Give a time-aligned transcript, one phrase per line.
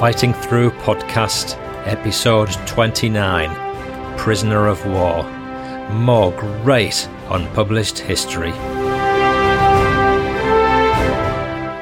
[0.00, 5.24] Fighting Through Podcast, Episode 29 Prisoner of War.
[5.90, 8.52] More great unpublished history.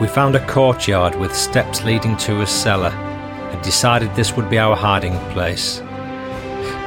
[0.01, 4.59] We found a courtyard with steps leading to a cellar and decided this would be
[4.59, 5.79] our hiding place.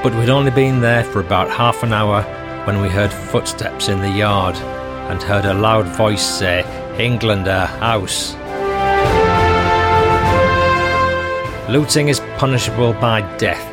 [0.03, 2.23] But we'd only been there for about half an hour
[2.65, 6.65] when we heard footsteps in the yard and heard a loud voice say,
[6.99, 8.35] Englander, house.
[11.71, 13.63] Looting is punishable by death,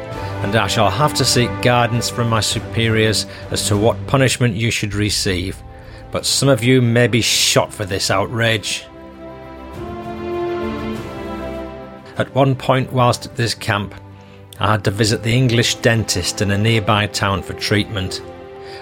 [0.45, 4.71] and I shall have to seek guidance from my superiors as to what punishment you
[4.71, 5.61] should receive.
[6.13, 8.87] But some of you may be shot for this outrage.
[12.17, 13.97] At one point, whilst at this camp,
[14.61, 18.23] I had to visit the English dentist in a nearby town for treatment.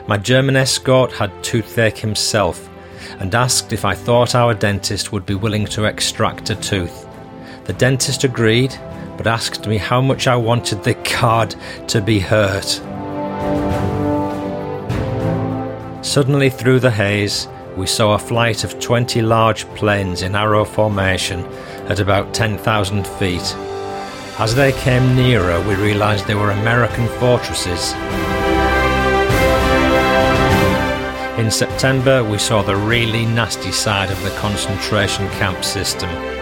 [0.07, 2.69] My German escort had toothache himself
[3.19, 7.07] and asked if I thought our dentist would be willing to extract a tooth.
[7.65, 8.79] The dentist agreed
[9.17, 11.55] but asked me how much I wanted the card
[11.89, 12.81] to be hurt.
[16.05, 21.45] Suddenly, through the haze, we saw a flight of 20 large planes in arrow formation
[21.89, 23.55] at about 10,000 feet.
[24.39, 27.93] As they came nearer, we realised they were American fortresses.
[31.39, 36.36] In September, we saw the really nasty side of the concentration camp system.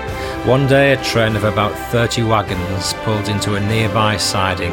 [0.47, 4.73] One day, a train of about 30 wagons pulled into a nearby siding,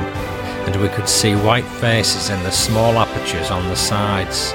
[0.67, 4.51] and we could see white faces in the small apertures on the sides.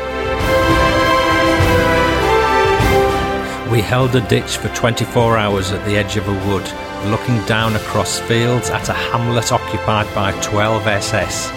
[3.72, 6.70] We held a ditch for 24 hours at the edge of a wood,
[7.10, 11.50] looking down across fields at a hamlet occupied by 12 SS.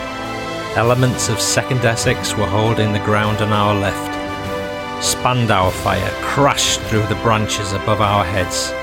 [0.77, 5.03] Elements of 2nd Essex were holding the ground on our left.
[5.03, 8.73] Spandau fire crashed through the branches above our heads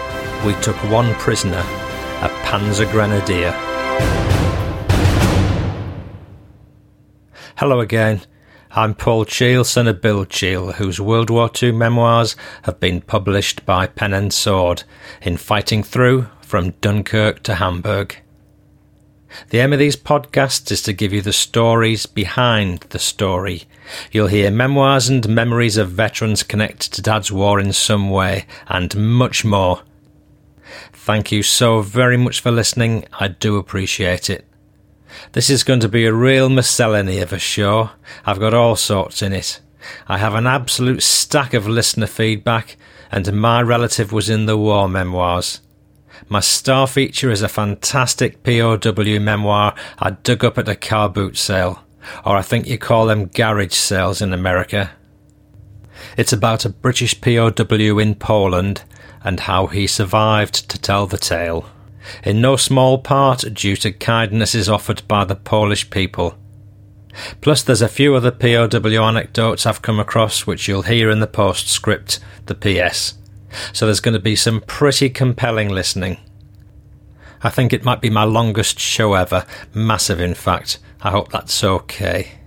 [0.44, 3.52] we took one prisoner, a Panzer Grenadier.
[7.56, 8.22] Hello again.
[8.70, 13.64] I'm Paul Cheall, son of Bill Cheall, whose World War II memoirs have been published
[13.64, 14.82] by Pen and Sword
[15.22, 18.16] in Fighting Through from Dunkirk to Hamburg.
[19.50, 23.64] The aim of these podcasts is to give you the stories behind the story.
[24.12, 28.94] You'll hear memoirs and memories of veterans connected to Dad's War in some way, and
[28.96, 29.82] much more.
[31.06, 33.04] Thank you so very much for listening.
[33.20, 34.44] I do appreciate it.
[35.34, 37.90] This is going to be a real miscellany of a show.
[38.24, 39.60] I've got all sorts in it.
[40.08, 42.76] I have an absolute stack of listener feedback,
[43.12, 45.60] and my relative was in the war memoirs.
[46.28, 51.36] My star feature is a fantastic POW memoir I dug up at a car boot
[51.36, 51.84] sale,
[52.24, 54.90] or I think you call them garage sales in America.
[56.16, 58.82] It's about a British POW in Poland
[59.26, 61.68] and how he survived to tell the tale,
[62.22, 66.38] in no small part due to kindnesses offered by the Polish people.
[67.40, 71.26] Plus, there's a few other POW anecdotes I've come across which you'll hear in the
[71.26, 73.14] postscript, the PS.
[73.72, 76.18] So there's going to be some pretty compelling listening.
[77.42, 79.44] I think it might be my longest show ever,
[79.74, 80.78] massive in fact.
[81.02, 82.38] I hope that's okay.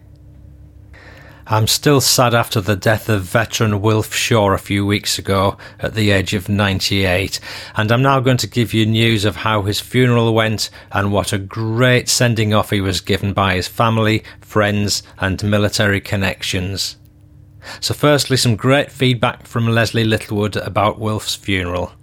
[1.52, 5.96] I'm still sad after the death of veteran Wilf Shaw a few weeks ago at
[5.96, 7.40] the age of 98,
[7.76, 11.34] and I'm now going to give you news of how his funeral went and what
[11.34, 16.98] a great sending off he was given by his family, friends, and military connections.
[17.80, 21.94] So, firstly, some great feedback from Leslie Littlewood about Wilf's funeral.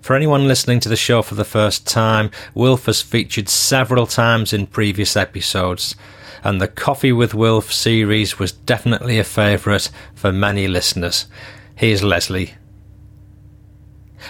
[0.00, 4.52] For anyone listening to the show for the first time, Wilf has featured several times
[4.52, 5.94] in previous episodes
[6.42, 11.26] and the Coffee with Wilf series was definitely a favourite for many listeners.
[11.74, 12.54] Here's Leslie.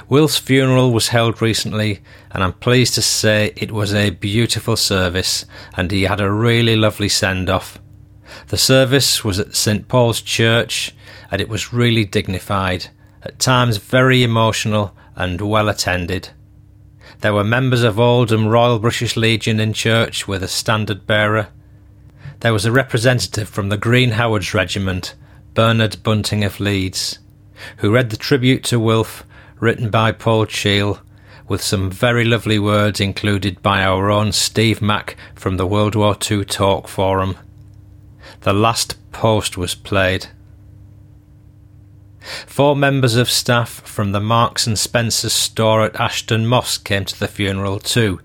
[0.08, 2.00] Wilf's funeral was held recently,
[2.30, 5.44] and I'm pleased to say it was a beautiful service,
[5.76, 7.78] and he had a really lovely send off.
[8.48, 10.94] The service was at St Paul's Church,
[11.30, 12.86] and it was really dignified,
[13.22, 16.30] at times very emotional and well attended.
[17.20, 21.48] There were members of Oldham Royal British Legion in church with a standard bearer,
[22.40, 25.14] there was a representative from the Green Howards Regiment,
[25.52, 27.18] Bernard Bunting of Leeds,
[27.78, 29.24] who read the tribute to Wilf
[29.58, 31.00] written by Paul Cheall,
[31.48, 36.16] with some very lovely words included by our own Steve Mack from the World War
[36.30, 37.36] II Talk Forum.
[38.40, 40.28] The last post was played.
[42.46, 47.18] Four members of staff from the Marks and Spencer store at Ashton Moss came to
[47.18, 48.20] the funeral too,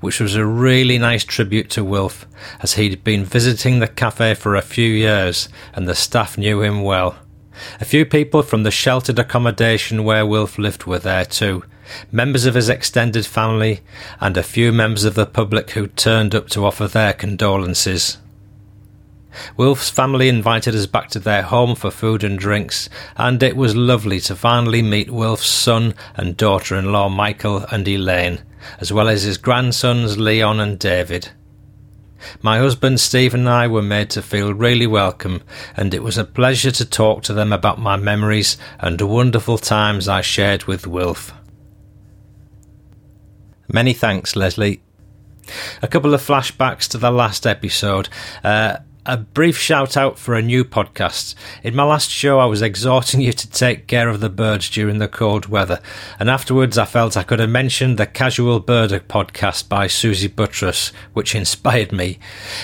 [0.00, 2.26] which was a really nice tribute to Wilf,
[2.60, 6.82] as he'd been visiting the cafe for a few years and the staff knew him
[6.82, 7.16] well.
[7.80, 11.64] A few people from the sheltered accommodation where Wilf lived were there too,
[12.10, 13.80] members of his extended family,
[14.20, 18.18] and a few members of the public who turned up to offer their condolences.
[19.56, 23.76] Wilf's family invited us back to their home for food and drinks, and it was
[23.76, 28.40] lovely to finally meet Wilf's son and daughter in law Michael and Elaine,
[28.80, 31.30] as well as his grandsons Leon and David.
[32.42, 35.42] My husband Steve and I were made to feel really welcome,
[35.76, 40.08] and it was a pleasure to talk to them about my memories and wonderful times
[40.08, 41.32] I shared with Wilf.
[43.72, 44.82] Many thanks, Leslie.
[45.82, 48.08] A couple of flashbacks to the last episode.
[48.42, 51.36] Uh, a brief shout out for a new podcast.
[51.62, 54.98] In my last show, I was exhorting you to take care of the birds during
[54.98, 55.80] the cold weather,
[56.18, 60.88] and afterwards I felt I could have mentioned the Casual Birder podcast by Susie Buttress,
[61.12, 62.18] which inspired me.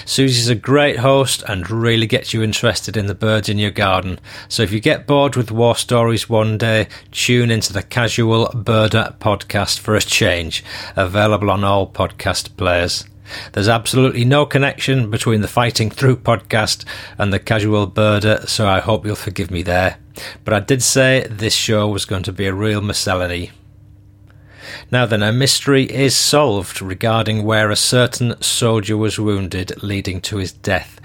[0.05, 4.19] Susie's a great host and really gets you interested in the birds in your garden.
[4.49, 9.17] So if you get bored with war stories one day, tune into the Casual Birder
[9.19, 10.65] podcast for a change,
[10.97, 13.05] available on all podcast players.
[13.53, 16.85] There's absolutely no connection between the Fighting Through podcast
[17.19, 19.99] and the Casual Birder, so I hope you'll forgive me there.
[20.45, 23.51] But I did say this show was going to be a real miscellany.
[24.91, 30.37] Now then, a mystery is solved regarding where a certain soldier was wounded, leading to
[30.37, 31.01] his death.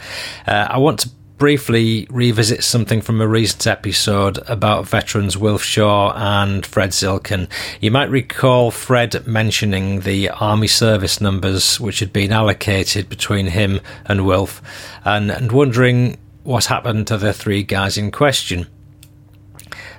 [0.46, 6.14] Uh, I want to briefly revisit something from a recent episode about veterans Wilf Shaw
[6.16, 7.48] and Fred Zilkin.
[7.80, 13.82] You might recall Fred mentioning the army service numbers which had been allocated between him
[14.06, 14.62] and Wilf
[15.06, 18.68] and, and wondering what happened to the three guys in question.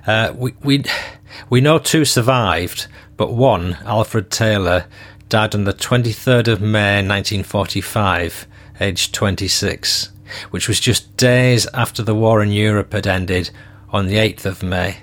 [0.06, 0.85] Uh, we, we,
[1.50, 4.87] we know two survived, but one, Alfred Taylor,
[5.29, 8.46] died on the 23rd of May 1945,
[8.81, 10.11] aged 26
[10.50, 13.50] which was just days after the war in Europe had ended
[13.90, 14.98] on the 8th of May.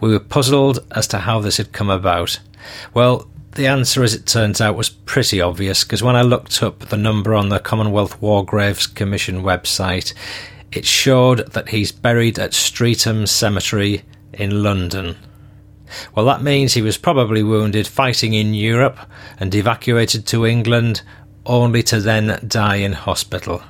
[0.00, 2.38] We were puzzled as to how this had come about.
[2.94, 6.80] Well, the answer, as it turns out, was pretty obvious because when I looked up
[6.80, 10.14] the number on the Commonwealth War Graves Commission website,
[10.70, 14.02] it showed that he's buried at Streatham Cemetery
[14.32, 15.16] in London.
[16.14, 18.98] Well, that means he was probably wounded fighting in Europe
[19.40, 21.02] and evacuated to England,
[21.44, 23.62] only to then die in hospital.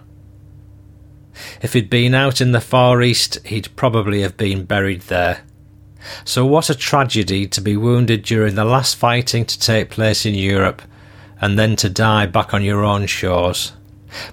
[1.63, 5.43] If he'd been out in the Far East, he'd probably have been buried there.
[6.25, 10.35] So, what a tragedy to be wounded during the last fighting to take place in
[10.35, 10.83] Europe
[11.41, 13.73] and then to die back on your own shores.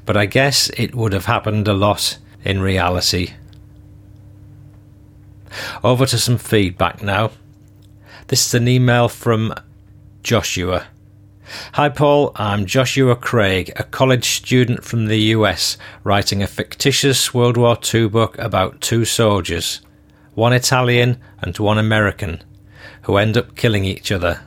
[0.06, 3.34] But I guess it would have happened a lot in reality.
[5.84, 7.32] Over to some feedback now.
[8.28, 9.54] This is an email from
[10.24, 10.88] Joshua.
[11.74, 12.34] Hi, Paul.
[12.36, 18.10] I'm Joshua Craig, a college student from the US, writing a fictitious World War II
[18.10, 19.80] book about two soldiers,
[20.34, 22.44] one Italian and one American,
[23.04, 24.42] who end up killing each other.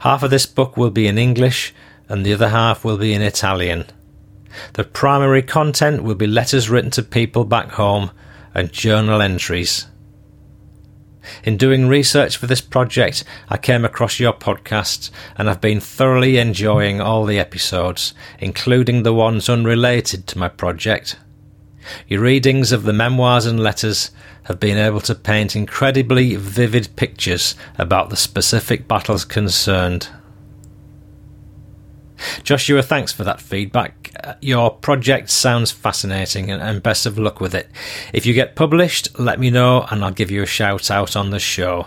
[0.00, 1.72] Half of this book will be in English,
[2.06, 3.86] and the other half will be in Italian.
[4.74, 8.10] The primary content will be letters written to people back home
[8.52, 9.86] and journal entries.
[11.44, 16.38] In doing research for this project, I came across your podcast and I've been thoroughly
[16.38, 21.16] enjoying all the episodes, including the ones unrelated to my project.
[22.06, 24.10] Your readings of the memoirs and letters
[24.44, 30.08] have been able to paint incredibly vivid pictures about the specific battles concerned.
[32.42, 34.12] Joshua, thanks for that feedback.
[34.22, 37.68] Uh, your project sounds fascinating and, and best of luck with it.
[38.12, 41.30] If you get published, let me know and I'll give you a shout out on
[41.30, 41.86] the show.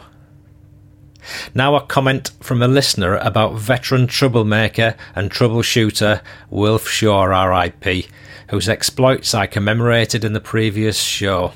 [1.54, 8.06] Now, a comment from a listener about veteran troublemaker and troubleshooter Wilf Shaw, RIP,
[8.50, 11.54] whose exploits I commemorated in the previous show.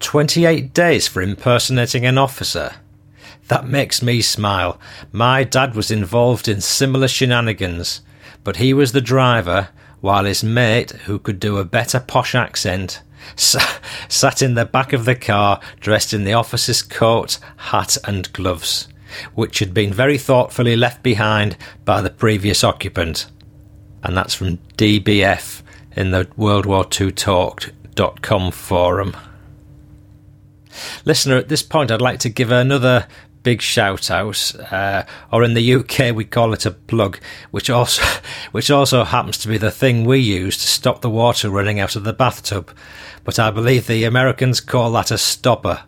[0.00, 2.76] 28 days for impersonating an officer.
[3.48, 4.80] That makes me smile.
[5.12, 8.00] My dad was involved in similar shenanigans,
[8.42, 9.68] but he was the driver,
[10.00, 13.02] while his mate, who could do a better posh accent,
[13.36, 18.88] sat in the back of the car dressed in the officer's coat, hat, and gloves,
[19.34, 23.26] which had been very thoughtfully left behind by the previous occupant.
[24.02, 25.62] And that's from DBF
[25.96, 29.16] in the World War II Talk.com forum.
[31.04, 33.06] Listener, at this point, I'd like to give another
[33.46, 37.20] big shout out, uh, or in the UK we call it a plug,
[37.52, 38.02] which also
[38.50, 41.94] which also happens to be the thing we use to stop the water running out
[41.94, 42.76] of the bathtub.
[43.22, 45.84] But I believe the Americans call that a stopper.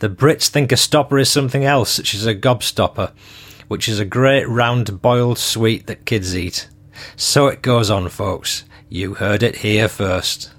[0.00, 3.12] The Brits think a stopper is something else, such as a gobstopper,
[3.68, 6.68] which is a great round boiled sweet that kids eat.
[7.16, 8.64] So it goes on, folks.
[8.90, 10.50] You heard it here first.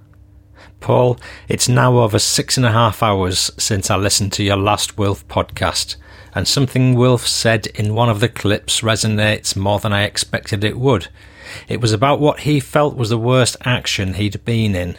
[0.80, 1.18] Paul,
[1.48, 5.26] it's now over six and a half hours since I listened to your last Wilf
[5.26, 5.96] podcast,
[6.34, 10.78] and something Wilf said in one of the clips resonates more than I expected it
[10.78, 11.08] would.
[11.66, 14.96] It was about what he felt was the worst action he'd been in.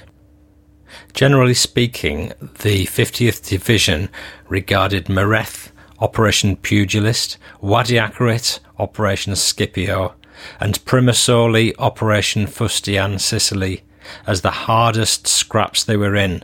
[1.13, 4.09] Generally speaking, the 50th Division
[4.47, 10.15] regarded Mareth, Operation Pugilist, Wadi Akarit, Operation Scipio,
[10.59, 13.83] and Primosole, Operation Fustian, Sicily,
[14.25, 16.43] as the hardest scraps they were in.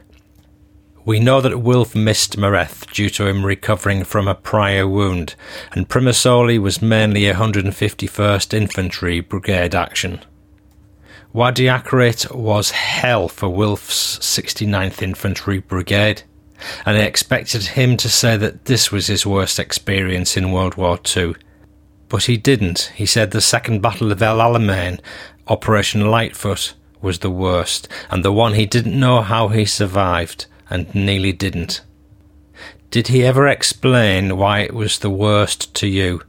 [1.06, 5.36] We know that Wilf missed Mareth due to him recovering from a prior wound,
[5.72, 10.20] and Primosole was mainly a 151st Infantry Brigade action.
[11.32, 16.24] Wadi Akarit was hell for Wilf's 69th Infantry Brigade
[16.86, 21.00] and I expected him to say that this was his worst experience in World War
[21.16, 21.36] II.
[22.10, 22.92] But he didn't.
[22.96, 25.00] He said the Second Battle of El Alamein,
[25.48, 30.94] Operation Lightfoot, was the worst, and the one he didn't know how he survived, and
[30.96, 31.82] nearly didn't.
[32.90, 36.22] Did he ever explain why it was the worst to you?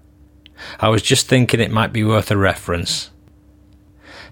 [0.80, 3.10] I was just thinking it might be worth a reference.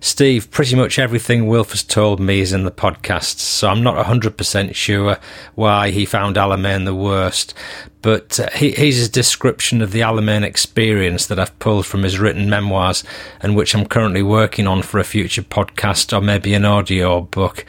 [0.05, 4.05] Steve, pretty much everything Wilf has told me is in the podcast, so I'm not
[4.05, 5.17] 100% sure
[5.55, 7.55] why he found Alamein the worst.
[8.03, 12.19] But uh, he, here's his description of the Alamein experience that I've pulled from his
[12.19, 13.03] written memoirs
[13.41, 17.65] and which I'm currently working on for a future podcast or maybe an audio book.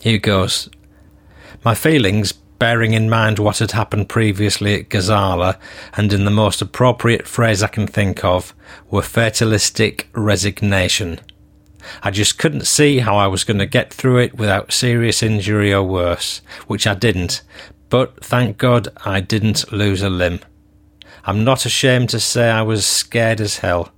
[0.00, 0.68] Here goes.
[1.64, 5.56] My feelings, bearing in mind what had happened previously at Gazala,
[5.96, 8.52] and in the most appropriate phrase I can think of,
[8.90, 11.20] were fatalistic resignation.
[12.02, 15.72] I just couldn't see how I was going to get through it without serious injury
[15.72, 17.42] or worse, which I didn't,
[17.88, 20.40] but thank God I didn't lose a limb.
[21.24, 23.92] I'm not ashamed to say I was scared as hell.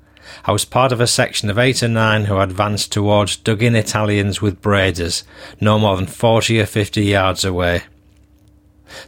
[0.45, 3.75] I was part of a section of eight or nine who advanced towards dug in
[3.75, 5.25] Italians with Bredas,
[5.61, 7.83] no more than 40 or 50 yards away.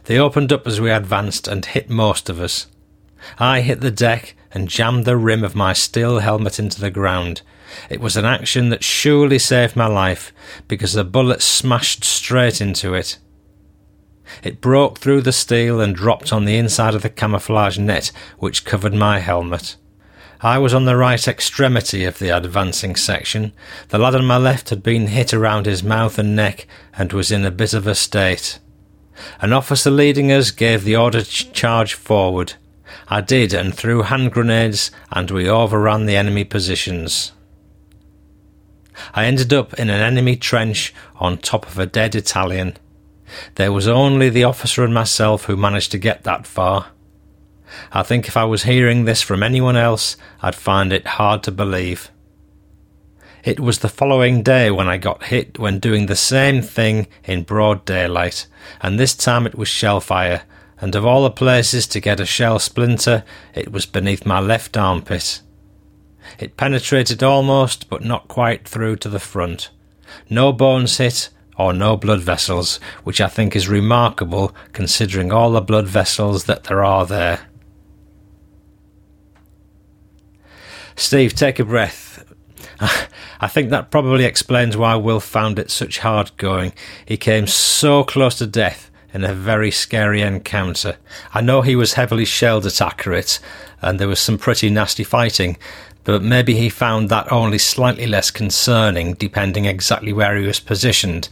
[0.05, 2.67] They opened up as we advanced and hit most of us.
[3.39, 7.41] I hit the deck and jammed the rim of my steel helmet into the ground,
[7.89, 10.31] it was an action that surely saved my life
[10.67, 13.17] because the bullet smashed straight into it.
[14.41, 18.65] It broke through the steel and dropped on the inside of the camouflage net which
[18.65, 19.75] covered my helmet.
[20.41, 23.53] I was on the right extremity of the advancing section.
[23.89, 27.31] The lad on my left had been hit around his mouth and neck and was
[27.31, 28.59] in a bit of a state.
[29.39, 32.55] An officer leading us gave the order to charge forward.
[33.07, 37.31] I did and threw hand grenades and we overran the enemy positions.
[39.13, 42.77] I ended up in an enemy trench on top of a dead Italian.
[43.55, 46.87] There was only the officer and myself who managed to get that far.
[47.91, 51.51] I think if I was hearing this from anyone else, I'd find it hard to
[51.51, 52.11] believe.
[53.43, 57.43] It was the following day when I got hit when doing the same thing in
[57.43, 58.47] broad daylight,
[58.79, 60.43] and this time it was shell fire,
[60.79, 63.23] and of all the places to get a shell splinter,
[63.53, 65.41] it was beneath my left armpit.
[66.39, 69.69] It penetrated almost, but not quite through to the front.
[70.29, 75.61] No bones hit, or no blood vessels, which I think is remarkable considering all the
[75.61, 77.47] blood vessels that there are there.
[80.95, 82.23] Steve, take a breath.
[83.39, 86.73] I think that probably explains why Wilf found it such hard going.
[87.05, 90.97] He came so close to death in a very scary encounter.
[91.33, 93.39] I know he was heavily shelled at Akarit,
[93.81, 95.57] and there was some pretty nasty fighting,
[96.03, 101.29] but maybe he found that only slightly less concerning, depending exactly where he was positioned.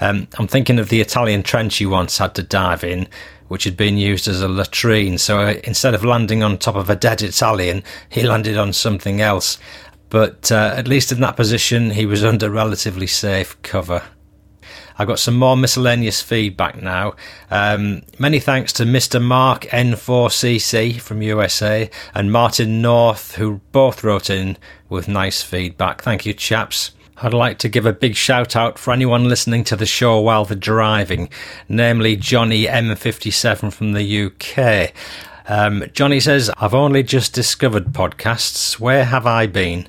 [0.00, 3.06] Um, I'm thinking of the Italian trench he once had to dive in,
[3.48, 5.18] which had been used as a latrine.
[5.18, 9.20] So uh, instead of landing on top of a dead Italian, he landed on something
[9.20, 9.58] else.
[10.10, 14.02] but uh, at least in that position, he was under relatively safe cover.
[14.98, 17.14] I've got some more miscellaneous feedback now.
[17.50, 19.20] Um, many thanks to Mr.
[19.20, 24.56] Mark N4CC from USA and Martin North, who both wrote in
[24.88, 26.02] with nice feedback.
[26.02, 26.92] Thank you, chaps.
[27.18, 30.44] I'd like to give a big shout out for anyone listening to the show while
[30.44, 31.28] they're driving,
[31.68, 34.92] namely Johnny M57 from the UK.
[35.46, 38.80] Um, Johnny says, I've only just discovered podcasts.
[38.80, 39.88] Where have I been?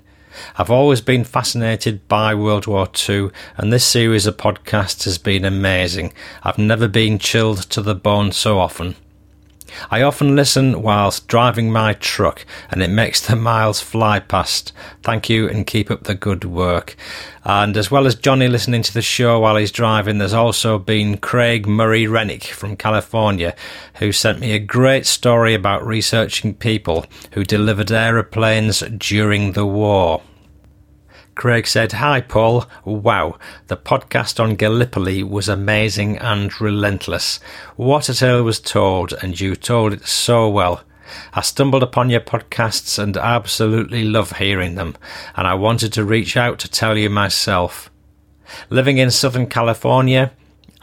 [0.58, 5.46] I've always been fascinated by World War II, and this series of podcasts has been
[5.46, 6.14] amazing.
[6.44, 8.96] I've never been chilled to the bone so often.
[9.90, 14.72] I often listen whilst driving my truck, and it makes the miles fly past.
[15.04, 16.96] Thank you and keep up the good work.
[17.44, 21.18] And as well as Johnny listening to the show while he's driving, there's also been
[21.18, 23.56] Craig Murray Rennick from California,
[23.96, 30.22] who sent me a great story about researching people who delivered aeroplanes during the war.
[31.36, 32.66] Craig said, Hi, Paul.
[32.86, 33.38] Wow,
[33.68, 37.42] the podcast on Gallipoli was amazing and relentless.
[37.76, 40.84] What a tale was told, and you told it so well.
[41.34, 44.96] I stumbled upon your podcasts and absolutely love hearing them,
[45.36, 47.92] and I wanted to reach out to tell you myself.
[48.70, 50.32] Living in Southern California,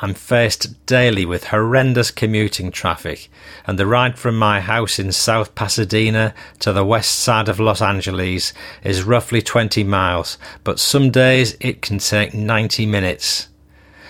[0.03, 3.31] I'm faced daily with horrendous commuting traffic,
[3.65, 7.81] and the ride from my house in South Pasadena to the west side of Los
[7.81, 13.47] Angeles is roughly 20 miles, but some days it can take 90 minutes.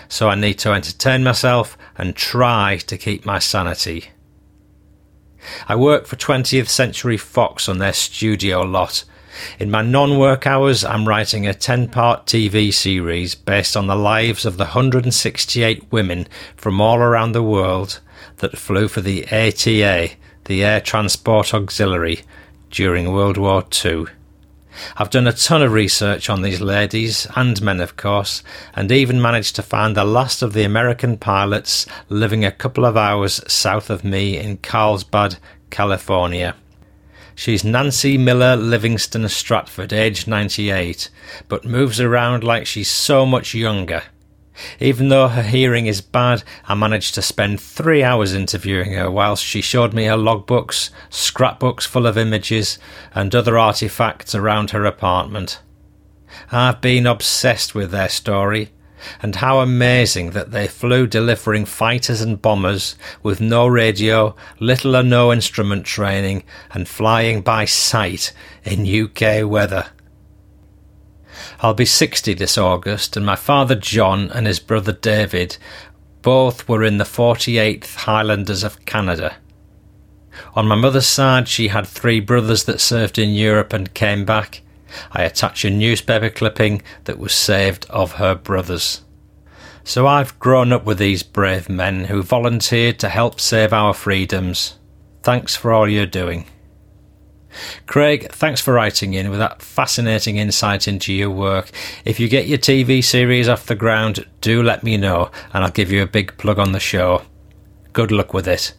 [0.09, 4.09] So I need to entertain myself and try to keep my sanity.
[5.67, 9.03] I work for 20th Century Fox on their studio lot,
[9.59, 13.95] in my non work hours, I'm writing a 10 part TV series based on the
[13.95, 17.99] lives of the 168 women from all around the world
[18.37, 20.11] that flew for the ATA,
[20.45, 22.21] the Air Transport Auxiliary,
[22.69, 24.05] during World War II.
[24.97, 28.43] I've done a ton of research on these ladies, and men of course,
[28.75, 32.97] and even managed to find the last of the American pilots living a couple of
[32.97, 35.37] hours south of me in Carlsbad,
[35.69, 36.55] California.
[37.35, 41.09] She's Nancy Miller Livingston Stratford, aged 98,
[41.47, 44.03] but moves around like she's so much younger.
[44.79, 49.43] Even though her hearing is bad, I managed to spend three hours interviewing her whilst
[49.43, 52.77] she showed me her logbooks, scrapbooks full of images,
[53.15, 55.59] and other artifacts around her apartment.
[56.51, 58.71] I've been obsessed with their story,
[59.21, 65.03] and how amazing that they flew delivering fighters and bombers with no radio, little or
[65.03, 69.87] no instrument training, and flying by sight in UK weather.
[71.59, 75.57] I'll be 60 this August, and my father John and his brother David
[76.21, 79.35] both were in the 48th Highlanders of Canada.
[80.55, 84.61] On my mother's side, she had three brothers that served in Europe and came back,
[85.11, 89.01] I attach a newspaper clipping that was saved of her brothers.
[89.83, 94.77] So I've grown up with these brave men who volunteered to help save our freedoms.
[95.21, 96.45] Thanks for all you're doing.
[97.85, 101.69] Craig, thanks for writing in with that fascinating insight into your work.
[102.05, 105.71] If you get your TV series off the ground, do let me know and I'll
[105.71, 107.23] give you a big plug on the show.
[107.91, 108.73] Good luck with it.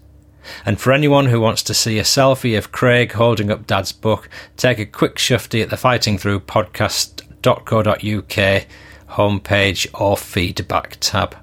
[0.65, 4.29] And for anyone who wants to see a selfie of Craig holding up Dad's book,
[4.57, 8.67] take a quick shufty at the Fighting Through podcast.co.uk
[9.11, 11.37] homepage or feedback tab.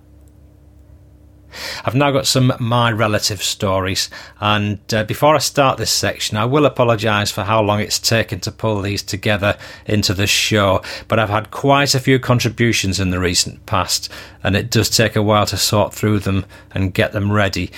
[1.85, 4.09] I've now got some my relative stories,
[4.39, 8.39] and uh, before I start this section, I will apologise for how long it's taken
[8.41, 10.81] to pull these together into the show.
[11.07, 14.11] But I've had quite a few contributions in the recent past,
[14.43, 17.71] and it does take a while to sort through them and get them ready.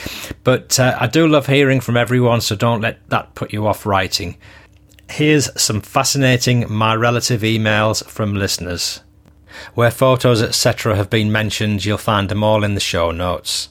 [0.43, 3.85] But uh, I do love hearing from everyone, so don't let that put you off
[3.85, 4.37] writing.
[5.09, 9.01] Here's some fascinating my relative emails from listeners.
[9.73, 13.69] Where photos, etc., have been mentioned, you'll find them all in the show notes.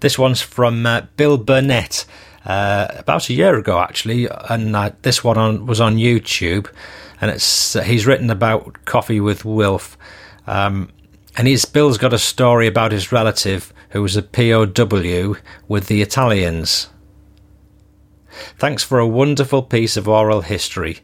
[0.00, 2.04] This one's from uh, Bill Burnett,
[2.44, 6.70] uh, about a year ago, actually, and uh, this one on, was on YouTube,
[7.20, 9.98] and it's uh, he's written about coffee with Wilf,
[10.46, 10.90] um,
[11.36, 15.36] and he's Bill's got a story about his relative who was a POW
[15.68, 16.88] with the Italians.
[18.58, 21.00] Thanks for a wonderful piece of oral history.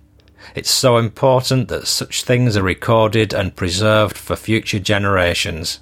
[0.57, 5.81] It's so important that such things are recorded and preserved for future generations.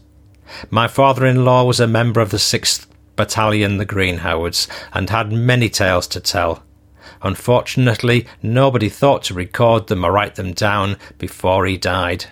[0.68, 5.08] My father in law was a member of the 6th Battalion, the Green Howards, and
[5.08, 6.64] had many tales to tell.
[7.22, 12.26] Unfortunately, nobody thought to record them or write them down before he died.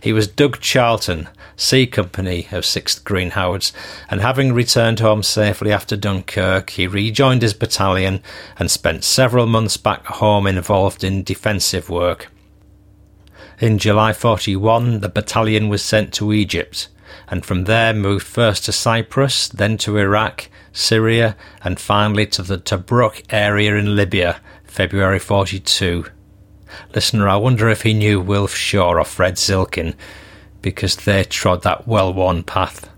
[0.00, 3.72] He was Doug Charlton, C Company of 6th Green Howards,
[4.08, 8.22] and having returned home safely after Dunkirk, he rejoined his battalion
[8.58, 12.28] and spent several months back home involved in defensive work.
[13.58, 16.88] In July 41, the battalion was sent to Egypt,
[17.28, 22.58] and from there moved first to Cyprus, then to Iraq, Syria, and finally to the
[22.58, 26.06] Tobruk area in Libya, February 42.
[26.94, 29.94] Listener, I wonder if he knew Wilf Shaw or Fred Zilkin,
[30.62, 32.88] because they trod that well worn path.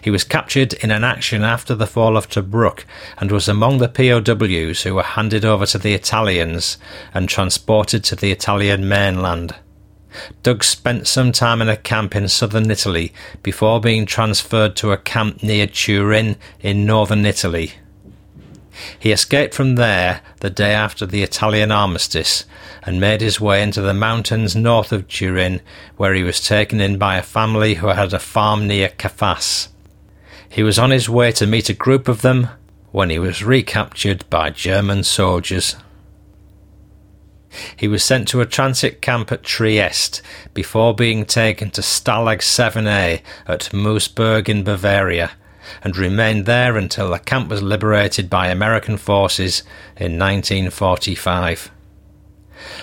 [0.00, 2.84] He was captured in an action after the fall of Tobruk
[3.18, 6.78] and was among the POWs who were handed over to the Italians
[7.12, 9.54] and transported to the Italian mainland.
[10.42, 14.96] Doug spent some time in a camp in southern Italy before being transferred to a
[14.96, 17.72] camp near Turin in northern Italy.
[18.98, 22.44] He escaped from there the day after the Italian armistice
[22.82, 25.60] and made his way into the mountains north of Turin,
[25.96, 29.68] where he was taken in by a family who had a farm near Cefas.
[30.48, 32.48] He was on his way to meet a group of them
[32.92, 35.76] when he was recaptured by German soldiers.
[37.76, 43.20] He was sent to a transit camp at Trieste before being taken to Stalag 7A
[43.46, 45.32] at Moosburg in Bavaria
[45.82, 49.62] and remained there until the camp was liberated by American forces
[49.96, 51.70] in 1945.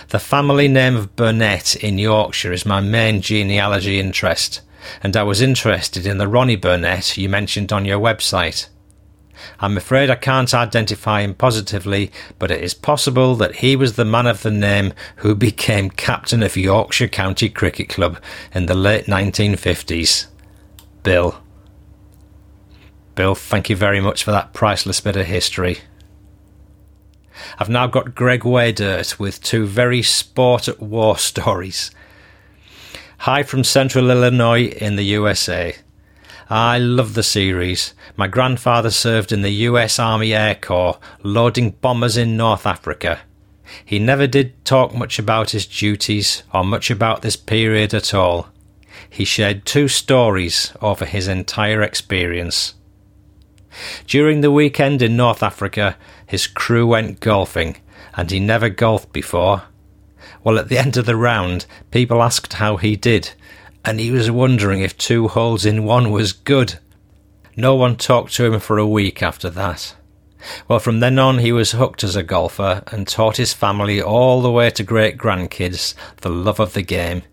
[0.10, 4.62] The family name of Burnett in Yorkshire is my main genealogy interest
[5.04, 8.68] and I was interested in the Ronnie Burnett you mentioned on your website.
[9.60, 14.06] I'm afraid I can't identify him positively, but it is possible that he was the
[14.06, 18.22] man of the name who became captain of Yorkshire County Cricket Club
[18.54, 20.28] in the late 1950s.
[21.04, 21.42] Bill.
[23.16, 25.80] Bill, thank you very much for that priceless bit of history.
[27.60, 31.92] I've now got Greg Waydert with two very sport at war stories.
[33.20, 35.76] Hi from Central Illinois in the USA.
[36.50, 37.94] I love the series.
[38.16, 43.20] My grandfather served in the US Army Air Corps, loading bombers in North Africa.
[43.86, 48.50] He never did talk much about his duties or much about this period at all.
[49.10, 52.74] He shared two stories over his entire experience.
[54.08, 57.78] During the weekend in North Africa, his crew went golfing,
[58.16, 59.64] and he never golfed before.
[60.44, 63.32] Well, at the end of the round, people asked how he did,
[63.86, 66.80] and he was wondering if two holes in one was good.
[67.56, 69.96] No one talked to him for a week after that.
[70.68, 74.42] Well, from then on, he was hooked as a golfer and taught his family all
[74.42, 77.24] the way to great grandkids the love of the game.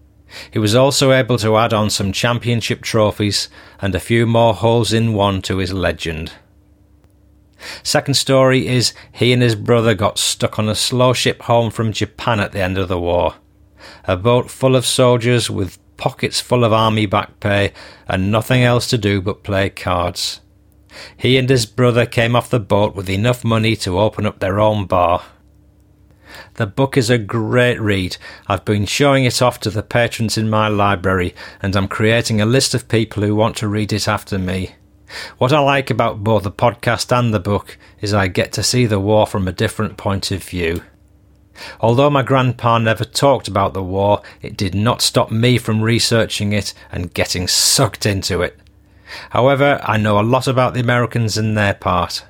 [0.51, 3.49] He was also able to add on some championship trophies
[3.81, 6.33] and a few more holes in one to his legend.
[7.83, 11.93] Second story is he and his brother got stuck on a slow ship home from
[11.93, 13.35] Japan at the end of the war.
[14.05, 17.73] A boat full of soldiers with pockets full of army back pay
[18.07, 20.41] and nothing else to do but play cards.
[21.17, 24.59] He and his brother came off the boat with enough money to open up their
[24.59, 25.25] own bar.
[26.59, 28.17] The book is a great read.
[28.49, 32.47] I've been showing it off to the patrons in my library, and I'm creating a
[32.47, 34.73] list of people who want to read it after me.
[35.39, 38.87] What I like about both the podcast and the book is I get to see
[38.87, 40.83] the war from a different point of view.
[41.81, 46.53] Although my grandpa never talked about the war, it did not stop me from researching
[46.53, 48.59] it and getting sucked into it.
[49.31, 52.25] However, I know a lot about the Americans and their part.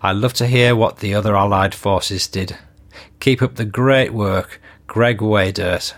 [0.00, 2.56] I love to hear what the other Allied forces did.
[3.22, 5.94] Keep up the great work, Greg Waydert.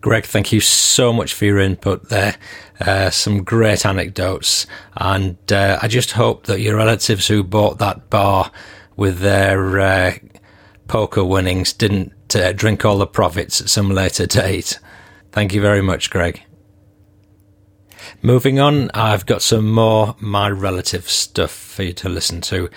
[0.00, 2.36] Greg, thank you so much for your input there.
[2.80, 4.66] Uh, some great anecdotes.
[4.96, 8.50] And uh, I just hope that your relatives who bought that bar
[8.96, 10.12] with their uh,
[10.86, 14.78] poker winnings didn't uh, drink all the profits at some later date.
[15.32, 16.42] Thank you very much, Greg.
[18.22, 22.68] Moving on, I've got some more my relative stuff for you to listen to.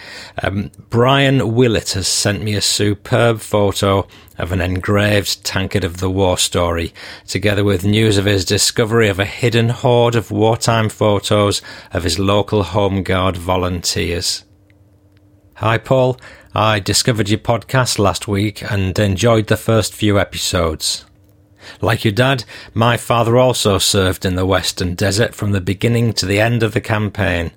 [0.41, 4.07] Um, Brian Willett has sent me a superb photo
[4.37, 6.93] of an engraved tankard of the war story,
[7.27, 12.19] together with news of his discovery of a hidden hoard of wartime photos of his
[12.19, 14.43] local Home Guard volunteers.
[15.55, 16.19] Hi, Paul.
[16.55, 21.05] I discovered your podcast last week and enjoyed the first few episodes.
[21.81, 22.43] Like your dad,
[22.73, 26.73] my father also served in the Western Desert from the beginning to the end of
[26.73, 27.51] the campaign.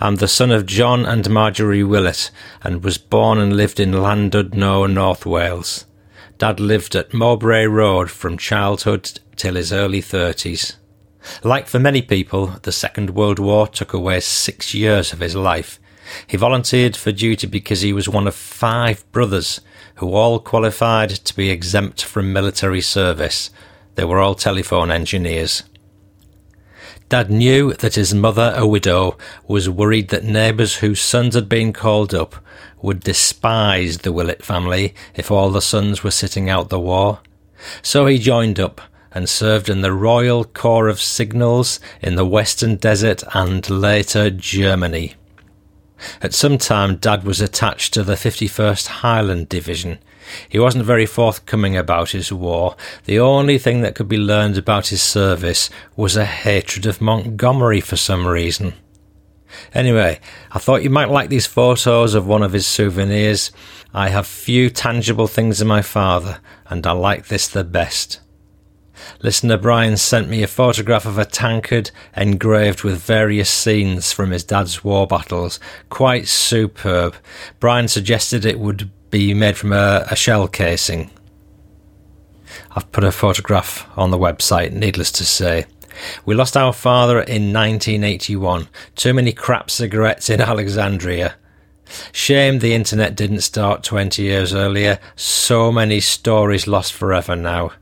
[0.00, 2.30] I'm the son of John and Marjorie Willett
[2.62, 5.84] and was born and lived in Llandudno, North Wales.
[6.38, 10.76] Dad lived at Mowbray Road from childhood till his early thirties.
[11.42, 15.80] Like for many people, the Second World War took away six years of his life.
[16.26, 19.60] He volunteered for duty because he was one of five brothers
[19.96, 23.50] who all qualified to be exempt from military service.
[23.94, 25.62] They were all telephone engineers.
[27.08, 31.72] Dad knew that his mother, a widow, was worried that neighbours whose sons had been
[31.72, 32.36] called up
[32.82, 37.20] would despise the Willett family if all the sons were sitting out the war.
[37.80, 38.80] So he joined up
[39.12, 45.14] and served in the Royal Corps of Signals in the Western Desert and later Germany.
[46.20, 49.98] At some time, Dad was attached to the 51st Highland Division.
[50.48, 52.76] He wasn't very forthcoming about his war.
[53.04, 57.80] The only thing that could be learned about his service was a hatred of Montgomery
[57.80, 58.74] for some reason.
[59.72, 60.20] Anyway,
[60.52, 63.52] I thought you might like these photos of one of his souvenirs.
[63.94, 68.20] I have few tangible things of my father, and I like this the best.
[69.22, 74.44] Listener Brian sent me a photograph of a tankard engraved with various scenes from his
[74.44, 75.60] dad's war battles.
[75.88, 77.16] Quite superb.
[77.60, 81.10] Brian suggested it would be made from a, a shell casing.
[82.72, 85.66] I've put a photograph on the website, needless to say.
[86.24, 88.68] We lost our father in 1981.
[88.94, 91.36] Too many crap cigarettes in Alexandria.
[92.12, 94.98] Shame the internet didn't start 20 years earlier.
[95.14, 97.72] So many stories lost forever now.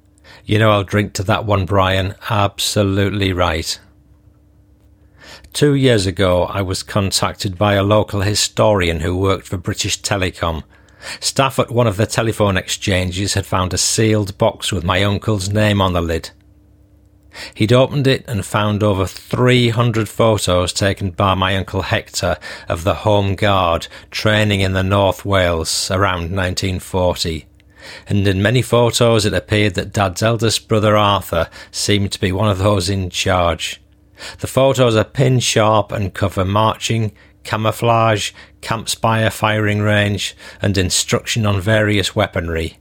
[0.47, 2.17] You know I'll drink to that one, Brian.
[2.29, 3.81] Absolutely right.
[5.55, 10.65] Two years ago, I was contacted by a local historian who worked for British Telecom.
[11.19, 15.49] Staff at one of the telephone exchanges had found a sealed box with my uncle's
[15.49, 16.31] name on the lid.
[17.55, 22.37] He'd opened it and found over 300 photos taken by my uncle Hector
[22.69, 27.47] of the Home Guard training in the North Wales around 1940
[28.07, 32.49] and in many photos it appeared that Dad's eldest brother Arthur seemed to be one
[32.49, 33.81] of those in charge.
[34.39, 41.47] The photos are pin sharp and cover marching, camouflage, camp spire firing range, and instruction
[41.47, 42.79] on various weaponry.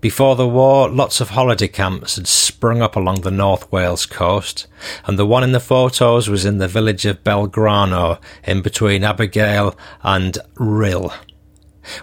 [0.00, 4.66] Before the war, lots of holiday camps had sprung up along the North Wales coast,
[5.04, 9.76] and the one in the photos was in the village of Belgrano, in between Abergele
[10.02, 11.12] and Rhyl.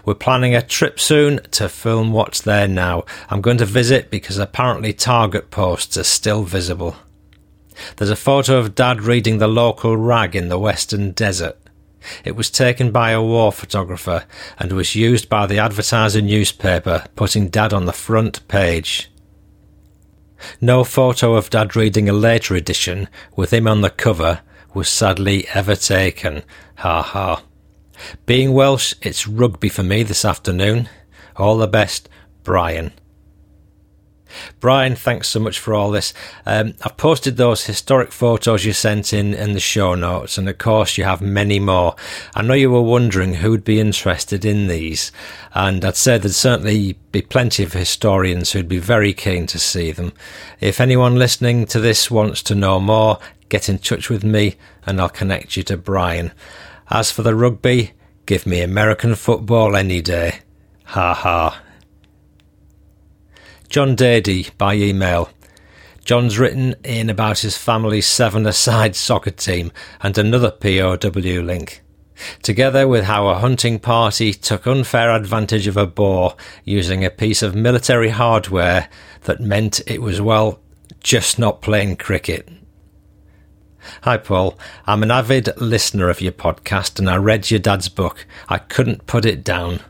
[0.06, 3.04] We're planning a trip soon to film what's there now.
[3.30, 6.96] I'm going to visit because apparently target posts are still visible.
[7.98, 11.58] There's a photo of Dad reading the local rag in the western desert.
[12.26, 14.26] It was taken by a war photographer
[14.60, 19.10] and was used by the advertiser newspaper, putting Dad on the front page.
[20.60, 24.42] No photo of Dad reading a later edition, with him on the cover,
[24.74, 26.44] was sadly ever taken.
[26.78, 27.44] Ha ha.
[28.26, 30.90] Being Welsh, it's rugby for me this afternoon.
[31.36, 32.10] All the best,
[32.44, 32.94] Brian.
[34.60, 36.14] Brian, thanks so much for all this.
[36.46, 40.58] Um, I've posted those historic photos you sent in in the show notes, and of
[40.58, 41.96] course, you have many more.
[42.34, 45.12] I know you were wondering who'd be interested in these,
[45.54, 49.92] and I'd say there'd certainly be plenty of historians who'd be very keen to see
[49.92, 50.14] them.
[50.60, 55.00] If anyone listening to this wants to know more, get in touch with me, and
[55.00, 56.32] I'll connect you to Brian.
[56.90, 57.92] As for the rugby,
[58.26, 60.40] give me American football any day.
[60.86, 61.62] Ha ha.
[63.70, 65.30] John Dady by email.
[66.06, 71.82] John's written in about his family's seven-a-side soccer team and another POW link.
[72.42, 77.42] Together with how a hunting party took unfair advantage of a boar using a piece
[77.42, 78.90] of military hardware
[79.22, 80.60] that meant it was, well,
[81.00, 82.48] just not playing cricket.
[84.04, 84.58] Hi, Paul.
[84.86, 88.26] I'm an avid listener of your podcast and I read your dad's book.
[88.50, 89.82] I couldn't put it down.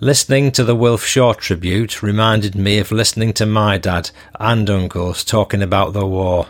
[0.00, 5.24] Listening to the Wilf Shaw tribute reminded me of listening to my dad and uncles
[5.24, 6.48] talking about the war.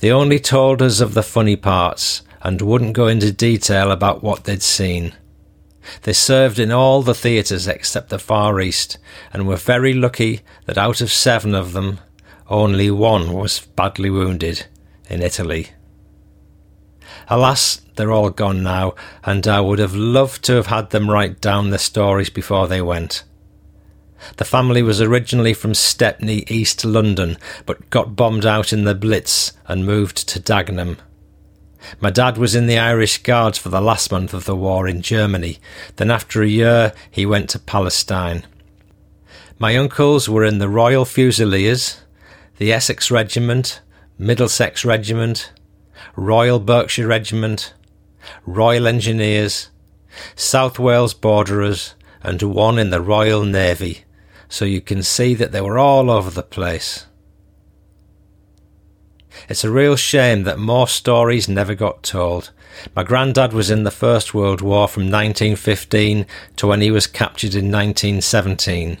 [0.00, 4.44] They only told us of the funny parts and wouldn't go into detail about what
[4.44, 5.14] they'd seen.
[6.02, 8.98] They served in all the theatres except the Far East
[9.32, 12.00] and were very lucky that out of seven of them,
[12.48, 14.66] only one was badly wounded
[15.08, 15.70] in Italy.
[17.28, 21.40] Alas, they're all gone now, and I would have loved to have had them write
[21.40, 23.24] down their stories before they went.
[24.36, 27.36] The family was originally from Stepney, East London,
[27.66, 30.98] but got bombed out in the Blitz and moved to Dagenham.
[32.00, 35.02] My dad was in the Irish Guards for the last month of the war in
[35.02, 35.58] Germany.
[35.96, 38.44] Then, after a year, he went to Palestine.
[39.58, 42.00] My uncles were in the Royal Fusiliers,
[42.58, 43.80] the Essex Regiment,
[44.18, 45.52] Middlesex Regiment,
[46.16, 47.74] Royal Berkshire Regiment,
[48.46, 49.70] Royal Engineers,
[50.36, 54.04] South Wales Borderers, and one in the Royal Navy,
[54.48, 57.06] so you can see that they were all over the place.
[59.48, 62.50] It's a real shame that more stories never got told.
[62.94, 67.54] My granddad was in the First World War from 1915 to when he was captured
[67.54, 68.98] in 1917,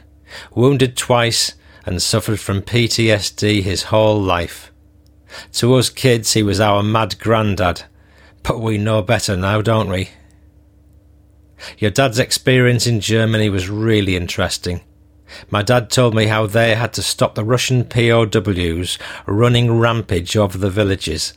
[0.54, 4.71] wounded twice and suffered from PTSD his whole life.
[5.54, 7.82] To us kids, he was our mad granddad,
[8.42, 10.10] but we know better now, don't we?
[11.78, 14.80] Your dad's experience in Germany was really interesting.
[15.50, 20.58] My dad told me how they had to stop the Russian POWs running rampage over
[20.58, 21.32] the villages,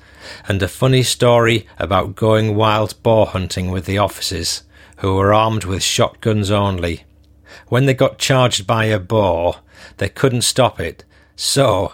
[0.48, 4.64] and a funny story about going wild boar hunting with the officers,
[4.98, 7.06] who were armed with shotguns only.
[7.68, 9.58] When they got charged by a boar,
[9.98, 11.06] they couldn't stop it,
[11.36, 11.94] so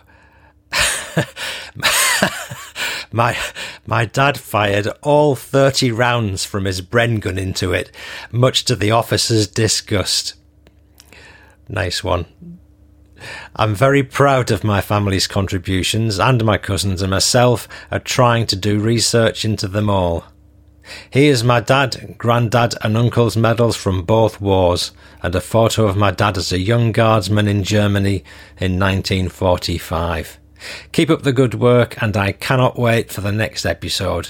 [3.11, 3.37] my
[3.85, 7.91] my dad fired all 30 rounds from his Bren gun into it,
[8.31, 10.35] much to the officer's disgust.
[11.67, 12.25] Nice one.
[13.55, 18.55] I'm very proud of my family's contributions and my cousins and myself are trying to
[18.55, 20.25] do research into them all.
[21.09, 26.11] Here's my dad, granddad, and uncle's medals from both wars, and a photo of my
[26.11, 28.23] dad as a young guardsman in Germany
[28.59, 30.40] in 1945.
[30.91, 34.29] Keep up the good work, and I cannot wait for the next episode.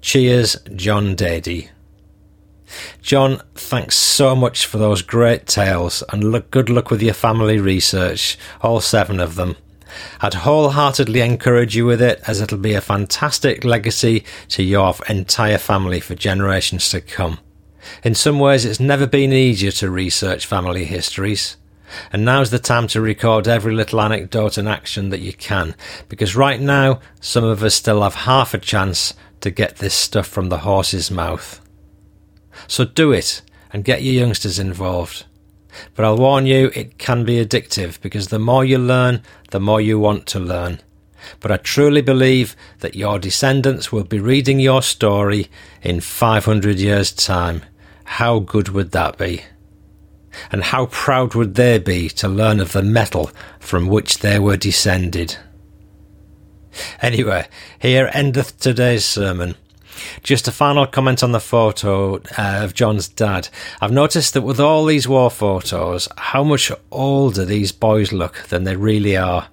[0.00, 1.68] Cheers, John Dady.
[3.02, 7.58] John, thanks so much for those great tales, and look, good luck with your family
[7.58, 9.56] research, all seven of them.
[10.20, 15.58] I'd wholeheartedly encourage you with it, as it'll be a fantastic legacy to your entire
[15.58, 17.38] family for generations to come.
[18.04, 21.56] In some ways, it's never been easier to research family histories.
[22.12, 25.74] And now's the time to record every little anecdote and action that you can,
[26.08, 30.26] because right now, some of us still have half a chance to get this stuff
[30.26, 31.60] from the horse's mouth.
[32.66, 35.24] So do it and get your youngsters involved.
[35.94, 39.80] But I'll warn you, it can be addictive because the more you learn, the more
[39.80, 40.80] you want to learn.
[41.38, 45.48] But I truly believe that your descendants will be reading your story
[45.82, 47.62] in 500 years' time.
[48.04, 49.42] How good would that be?
[50.52, 54.56] And how proud would they be to learn of the metal from which they were
[54.56, 55.36] descended?
[57.02, 59.56] Anyway, here endeth today's sermon.
[60.22, 62.20] Just a final comment on the photo uh,
[62.62, 63.48] of John's dad.
[63.80, 68.64] I've noticed that with all these war photos, how much older these boys look than
[68.64, 69.48] they really are.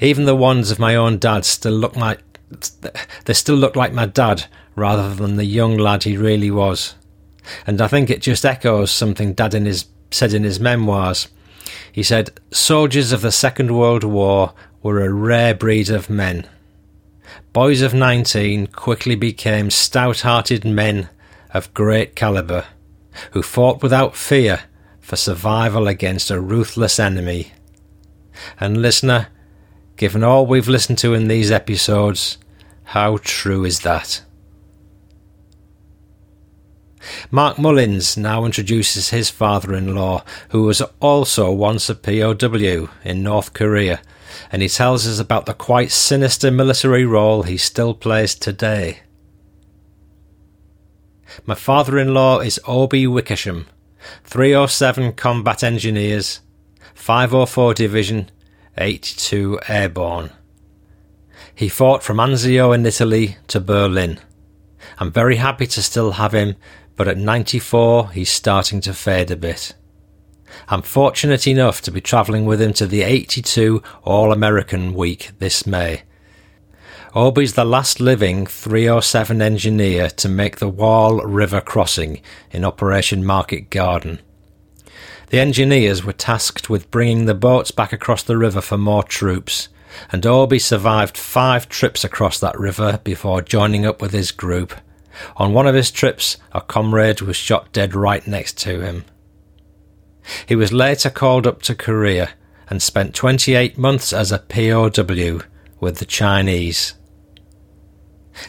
[0.00, 2.20] Even the ones of my own dad still look like
[3.24, 6.94] they still look like my dad rather than the young lad he really was.
[7.66, 11.28] And I think it just echoes something Dad in his said in his memoirs.
[11.90, 16.46] He said, Soldiers of the Second World War were a rare breed of men.
[17.52, 21.08] Boys of 19 quickly became stout hearted men
[21.52, 22.66] of great calibre,
[23.32, 24.64] who fought without fear
[25.00, 27.52] for survival against a ruthless enemy.
[28.60, 29.28] And listener,
[29.96, 32.38] given all we've listened to in these episodes,
[32.84, 34.22] how true is that?
[37.30, 43.22] Mark Mullins now introduces his father in law, who was also once a POW in
[43.22, 44.00] North Korea
[44.50, 49.00] and he tells us about the quite sinister military role he still plays today.
[51.44, 53.66] My father in law is Obi Wickersham,
[54.24, 56.40] 307 Combat Engineers,
[56.94, 58.30] 504 Division,
[58.78, 60.30] 82 Airborne.
[61.54, 64.20] He fought from Anzio in Italy to Berlin.
[64.98, 66.56] I'm very happy to still have him,
[66.96, 69.74] but at 94 he's starting to fade a bit.
[70.68, 75.66] I'm fortunate enough to be travelling with him to the 82 All American Week this
[75.66, 76.02] May.
[77.14, 83.70] Obi's the last living 307 engineer to make the Waal River crossing in Operation Market
[83.70, 84.20] Garden.
[85.28, 89.68] The engineers were tasked with bringing the boats back across the river for more troops,
[90.12, 94.74] and Obi survived five trips across that river before joining up with his group.
[95.36, 99.04] On one of his trips, a comrade was shot dead right next to him.
[100.46, 102.30] He was later called up to Korea
[102.68, 105.40] and spent 28 months as a POW
[105.80, 106.94] with the Chinese.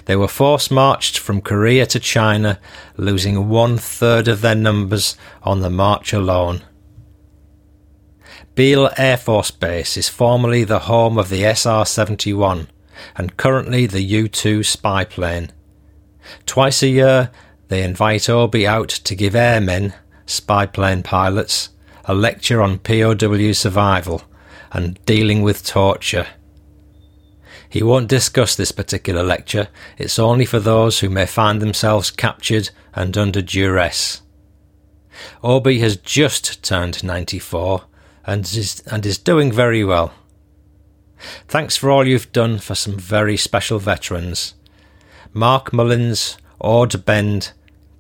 [0.06, 2.60] They were force marched from Korea to China,
[2.98, 6.64] losing one third of their numbers on the march alone.
[8.56, 12.68] Beale Air Force Base is formerly the home of the SR 71
[13.16, 15.52] and currently the U 2 spy plane.
[16.46, 17.32] Twice a year,
[17.68, 19.94] they invite Obi out to give airmen
[20.28, 21.70] spy plane pilots,
[22.06, 24.22] a lecture on POW survival
[24.72, 26.28] and dealing with torture.
[27.70, 32.70] He won't discuss this particular lecture, it's only for those who may find themselves captured
[32.94, 34.22] and under duress.
[35.44, 37.84] Obi has just turned 94
[38.26, 40.14] and is, and is doing very well.
[41.48, 44.54] Thanks for all you've done for some very special veterans.
[45.34, 47.52] Mark Mullins, Ord Bend,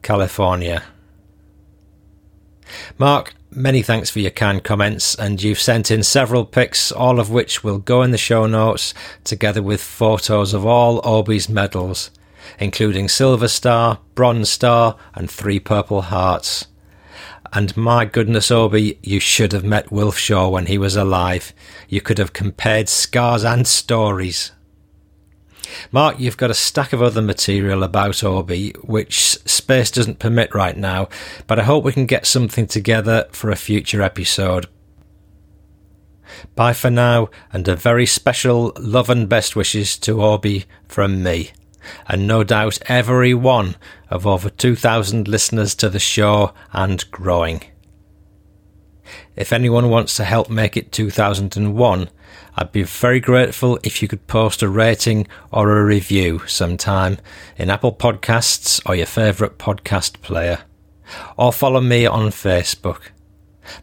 [0.02, 0.84] California.
[2.98, 7.30] Mark, many thanks for your kind comments, and you've sent in several pics, all of
[7.30, 12.12] which will go in the show notes, together with photos of all Obi's medals,
[12.60, 16.68] including Silver Star, Bronze Star, and three Purple Hearts.
[17.54, 21.54] And my goodness, Obi, you should have met Wilf Shaw when he was alive.
[21.88, 24.52] You could have compared scars and stories.
[25.92, 30.78] Mark, you've got a stack of other material about Obi, which space doesn't permit right
[30.78, 31.10] now,
[31.48, 34.68] but I hope we can get something together for a future episode.
[36.56, 41.52] Bye for now, and a very special love and best wishes to Obi from me,
[42.08, 43.76] and no doubt every one
[44.10, 47.64] of over 2,000 listeners to the show and growing.
[49.38, 52.10] If anyone wants to help make it 2001,
[52.56, 57.20] I'd be very grateful if you could post a rating or a review sometime
[57.56, 60.62] in Apple Podcasts or your favourite podcast player.
[61.38, 63.10] Or follow me on Facebook.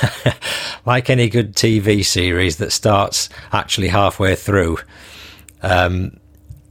[0.87, 4.79] like any good TV series that starts actually halfway through,
[5.63, 6.19] um,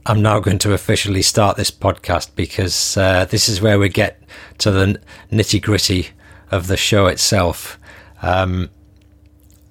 [0.06, 4.22] I'm now going to officially start this podcast because uh, this is where we get
[4.58, 5.00] to the
[5.32, 6.08] nitty gritty
[6.50, 7.78] of the show itself.
[8.20, 8.70] Um,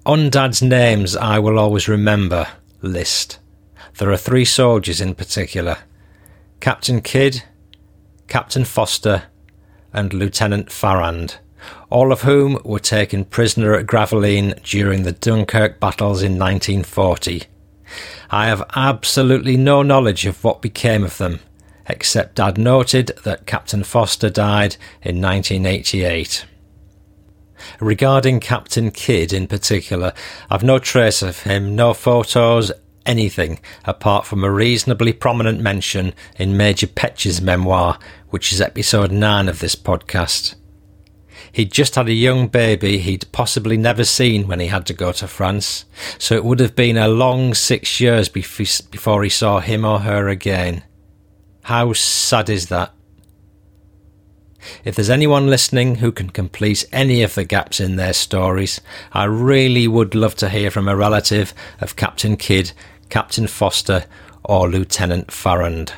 [0.04, 2.48] on Dad's names, I will always remember
[2.82, 3.38] list.
[3.98, 5.78] There are three soldiers in particular
[6.60, 7.44] Captain Kidd,
[8.26, 9.24] Captain Foster,
[9.92, 11.38] and Lieutenant Farrand
[11.90, 17.44] all of whom were taken prisoner at Gravelines during the Dunkirk battles in 1940.
[18.30, 21.40] I have absolutely no knowledge of what became of them,
[21.88, 26.46] except Dad noted that Captain Foster died in 1988.
[27.80, 30.12] Regarding Captain Kidd in particular,
[30.50, 32.72] I've no trace of him, no photos,
[33.06, 37.98] anything, apart from a reasonably prominent mention in Major Petch's memoir,
[38.30, 40.54] which is episode 9 of this podcast.
[41.54, 45.12] He'd just had a young baby he'd possibly never seen when he had to go
[45.12, 45.84] to France,
[46.18, 50.28] so it would have been a long six years before he saw him or her
[50.28, 50.82] again.
[51.62, 52.92] How sad is that?
[54.84, 58.80] If there's anyone listening who can complete any of the gaps in their stories,
[59.12, 62.72] I really would love to hear from a relative of Captain Kidd,
[63.10, 64.06] Captain Foster,
[64.42, 65.92] or Lieutenant Farrand.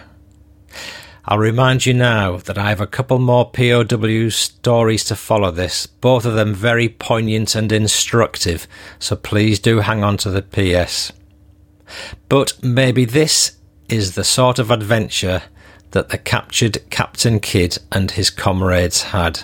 [1.29, 5.85] I'll remind you now that I have a couple more POW stories to follow this,
[5.85, 8.69] both of them very poignant and instructive,
[9.01, 11.13] so please do hang on to the PS.
[12.29, 13.57] But maybe this
[13.89, 15.43] is the sort of adventure
[15.91, 19.43] that the captured Captain Kidd and his comrades had.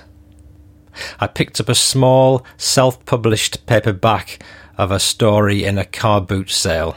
[1.18, 4.41] I picked up a small, self published paperback
[4.78, 6.97] of a story in a car boot sale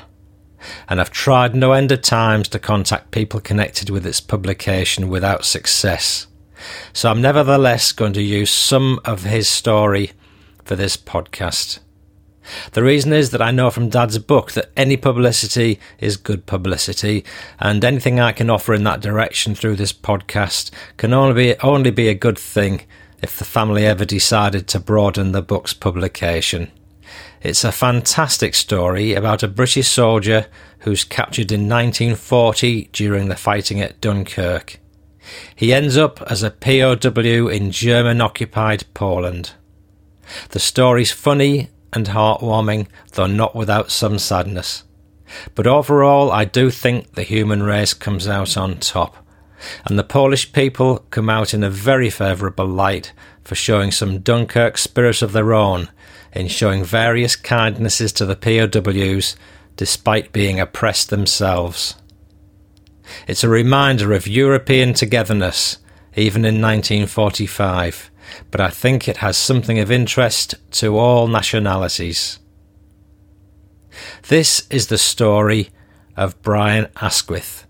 [0.87, 5.45] and I've tried no end of times to contact people connected with its publication without
[5.45, 6.27] success.
[6.93, 10.11] So I'm nevertheless going to use some of his story
[10.63, 11.79] for this podcast.
[12.73, 17.25] The reason is that I know from Dad's book that any publicity is good publicity,
[17.59, 21.91] and anything I can offer in that direction through this podcast can only be, only
[21.91, 22.85] be a good thing
[23.21, 26.71] if the family ever decided to broaden the book's publication.
[27.45, 30.47] It's a fantastic story about a British soldier
[30.79, 34.79] who's captured in 1940 during the fighting at Dunkirk.
[35.55, 39.51] He ends up as a POW in German occupied Poland.
[40.49, 44.83] The story's funny and heartwarming, though not without some sadness.
[45.53, 49.17] But overall, I do think the human race comes out on top,
[49.85, 54.79] and the Polish people come out in a very favourable light for showing some Dunkirk
[54.79, 55.89] spirit of their own
[56.35, 59.35] in showing various kindnesses to the POWs
[59.77, 61.95] despite being oppressed themselves.
[63.27, 65.77] It's a reminder of European togetherness,
[66.15, 68.11] even in 1945,
[68.51, 72.39] but I think it has something of interest to all nationalities.
[74.27, 75.69] This is the story
[76.17, 77.65] of Brian Asquith.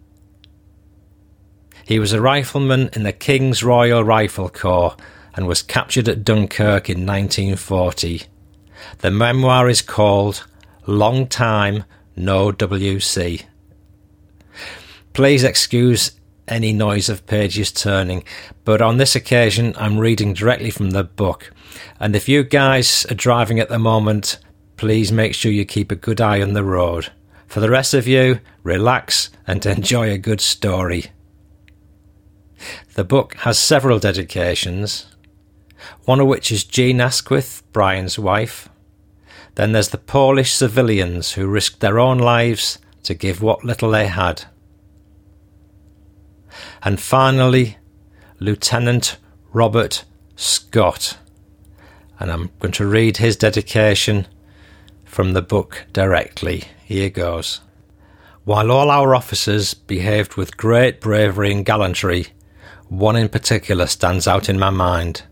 [1.86, 4.96] He was a rifleman in the King's Royal Rifle Corps
[5.36, 8.24] and was captured at Dunkirk in 1940.
[9.00, 10.46] The memoir is called
[10.86, 11.84] Long Time
[12.16, 13.44] No WC.
[15.14, 16.12] Please excuse
[16.48, 18.24] any noise of pages turning,
[18.64, 21.52] but on this occasion I'm reading directly from the book.
[22.00, 24.40] And if you guys are driving at the moment,
[24.78, 27.12] please make sure you keep a good eye on the road.
[27.48, 31.12] For the rest of you, relax and enjoy a good story.
[32.96, 35.08] The book has several dedications,
[36.06, 38.70] one of which is Jean Asquith, Brian's wife.
[39.56, 44.08] Then there's the Polish civilians who risked their own lives to give what little they
[44.08, 44.44] had.
[46.84, 47.78] And finally,
[48.40, 49.18] Lieutenant
[49.54, 50.04] Robert
[50.36, 51.18] Scott.
[52.20, 54.28] And I'm going to read his dedication
[55.06, 56.66] from the book directly.
[56.84, 57.62] Here goes.
[58.44, 62.28] While all our officers behaved with great bravery and gallantry,
[62.90, 65.24] one in particular stands out in my mind.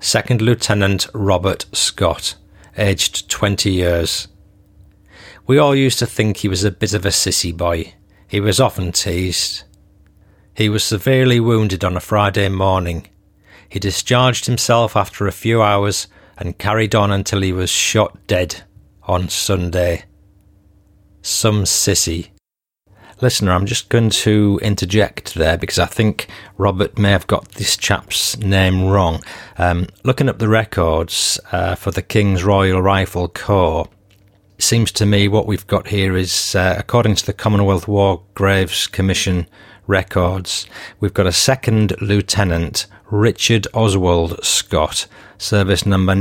[0.00, 2.36] Second Lieutenant Robert Scott,
[2.76, 4.28] aged 20 years.
[5.46, 7.94] We all used to think he was a bit of a sissy boy.
[8.26, 9.64] He was often teased.
[10.54, 13.08] He was severely wounded on a Friday morning.
[13.68, 16.06] He discharged himself after a few hours
[16.36, 18.62] and carried on until he was shot dead
[19.02, 20.04] on Sunday.
[21.22, 22.30] Some sissy.
[23.20, 27.76] Listener, I'm just going to interject there because I think Robert may have got this
[27.76, 29.22] chap's name wrong.
[29.56, 33.88] Um, looking up the records uh, for the King's Royal Rifle Corps,
[34.58, 38.88] seems to me what we've got here is, uh, according to the Commonwealth War Graves
[38.88, 39.46] Commission
[39.86, 40.66] records,
[40.98, 45.06] we've got a second lieutenant, Richard Oswald Scott,
[45.38, 46.14] service number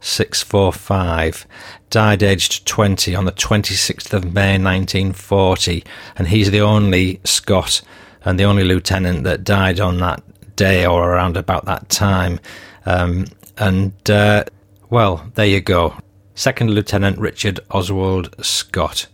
[0.00, 1.46] 95645,
[1.90, 5.84] died aged 20 on the 26th of May 1940,
[6.16, 7.82] and he's the only Scott
[8.24, 10.22] and the only lieutenant that died on that
[10.56, 12.40] day or around about that time.
[12.86, 13.26] Um,
[13.58, 14.44] and, uh,
[14.88, 15.94] well, there you go.
[16.34, 19.06] Second Lieutenant Richard Oswald Scott.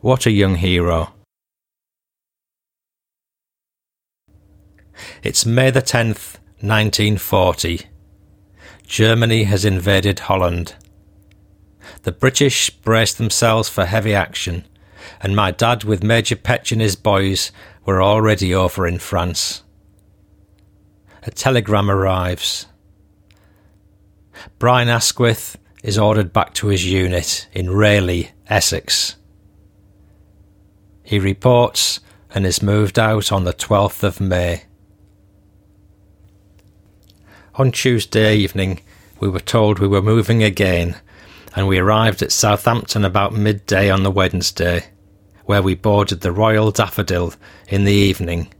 [0.00, 1.12] What a young hero.
[5.22, 7.91] It's May the 10th, 1940.
[8.86, 10.74] Germany has invaded Holland.
[12.02, 14.64] The British braced themselves for heavy action,
[15.20, 17.52] and my dad with Major Petch and his boys
[17.84, 19.62] were already over in France.
[21.24, 22.66] A telegram arrives.
[24.58, 29.16] Brian Asquith is ordered back to his unit in Rayleigh, Essex.
[31.02, 32.00] He reports
[32.34, 34.64] and is moved out on the 12th of May.
[37.56, 38.80] On Tuesday evening,
[39.20, 40.96] we were told we were moving again
[41.54, 44.86] and we arrived at Southampton about midday on the Wednesday,
[45.44, 47.34] where we boarded the Royal Daffodil
[47.68, 48.50] in the evening,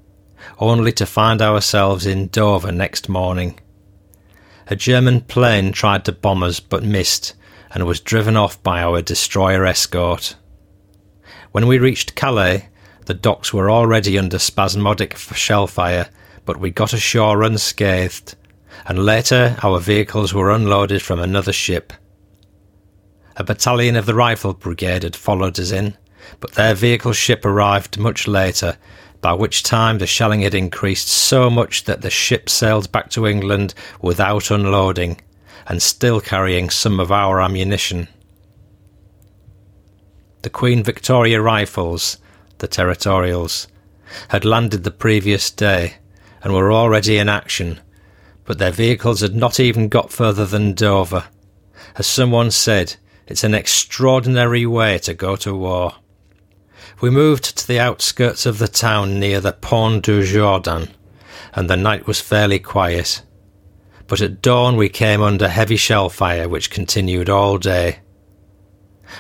[0.59, 3.59] only to find ourselves in Dover next morning.
[4.67, 7.33] A German plane tried to bomb us but missed
[7.71, 10.37] and was driven off by our destroyer escort.
[11.53, 12.69] When we reached Calais,
[13.07, 16.11] the docks were already under spasmodic shell fire,
[16.45, 18.35] but we got ashore unscathed,
[18.87, 21.93] and later our vehicles were unloaded from another ship
[23.37, 25.97] a battalion of the Rifle Brigade had followed us in,
[26.41, 28.77] but their vehicle ship arrived much later,
[29.21, 33.27] by which time the shelling had increased so much that the ship sailed back to
[33.27, 35.21] England without unloading,
[35.67, 38.09] and still carrying some of our ammunition.
[40.43, 42.19] The Queen Victoria Rifles,
[42.59, 43.69] the Territorials,
[44.29, 45.95] had landed the previous day
[46.43, 47.81] and were already in action,
[48.45, 51.25] but their vehicles had not even got further than Dover.
[51.97, 55.95] As someone said, it's an extraordinary way to go to war.
[57.01, 60.89] We moved to the outskirts of the town near the Pont du Jourdain,
[61.55, 63.23] and the night was fairly quiet.
[64.07, 68.01] But at dawn we came under heavy shell fire which continued all day.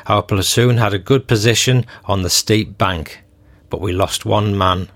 [0.07, 3.23] Our platoon had a good position on the steep bank,
[3.71, 4.89] but we lost one man.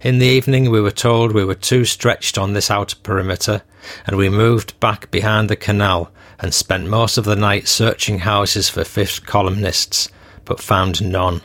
[0.00, 3.62] In the evening we were told we were too stretched on this outer perimeter
[4.06, 8.68] and we moved back behind the canal and spent most of the night searching houses
[8.68, 10.10] for fifth columnists,
[10.44, 11.40] but found none.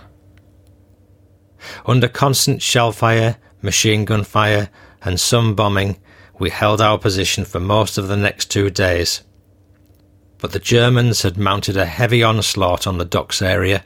[1.86, 4.70] Under constant shell fire, machine gun fire,
[5.02, 5.98] and some bombing,
[6.38, 9.22] we held our position for most of the next two days.
[10.40, 13.84] But the Germans had mounted a heavy onslaught on the docks area,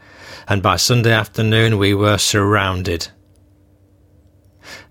[0.47, 3.09] and by Sunday afternoon we were surrounded.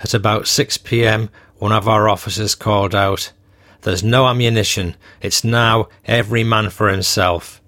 [0.00, 3.32] At about 6 pm, one of our officers called out,
[3.82, 4.96] there's no ammunition.
[5.20, 7.60] It's now every man for himself.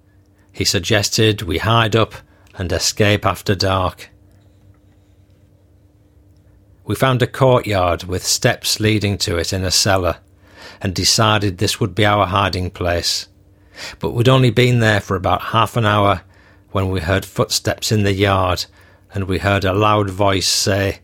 [0.51, 2.15] He suggested we hide up
[2.55, 4.11] and escape after dark.
[6.87, 10.19] We found a courtyard with steps leading to it in a cellar
[10.81, 13.29] and decided this would be our hiding place.
[13.99, 16.23] But we'd only been there for about half an hour
[16.71, 18.67] when we heard footsteps in the yard
[19.13, 21.01] and we heard a loud voice say,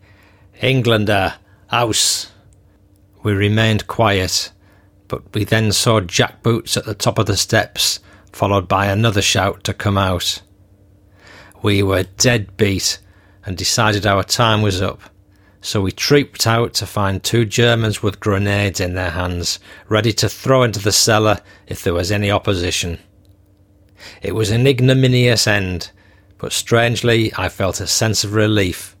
[0.63, 1.37] Englander, uh,
[1.67, 2.31] house.
[3.21, 4.51] We remained quiet
[5.13, 7.99] but we then saw Jack Boots at the top of the steps,
[8.31, 10.41] followed by another shout to come out.
[11.61, 12.97] We were dead beat
[13.45, 14.99] and decided our time was up,
[15.61, 20.27] so we trooped out to find two Germans with grenades in their hands, ready to
[20.27, 22.97] throw into the cellar if there was any opposition.
[24.23, 25.91] It was an ignominious end,
[26.39, 28.92] but strangely I felt a sense of relief.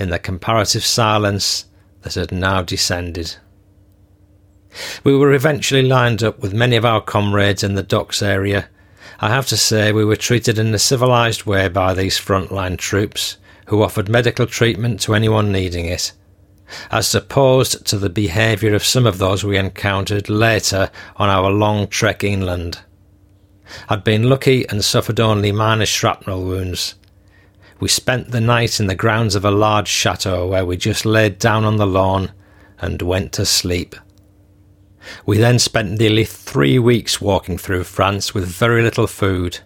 [0.00, 1.66] In the comparative silence,
[2.00, 3.36] that had now descended.
[5.04, 8.70] We were eventually lined up with many of our comrades in the docks area.
[9.20, 13.36] I have to say we were treated in a civilised way by these frontline troops,
[13.66, 16.12] who offered medical treatment to anyone needing it,
[16.90, 21.86] as opposed to the behaviour of some of those we encountered later on our long
[21.88, 22.78] trek inland.
[23.90, 26.94] I'd been lucky and suffered only minor shrapnel wounds.
[27.80, 31.38] We spent the night in the grounds of a large chateau where we just laid
[31.38, 32.30] down on the lawn
[32.78, 33.96] and went to sleep.
[35.24, 39.60] We then spent nearly three weeks walking through France with very little food.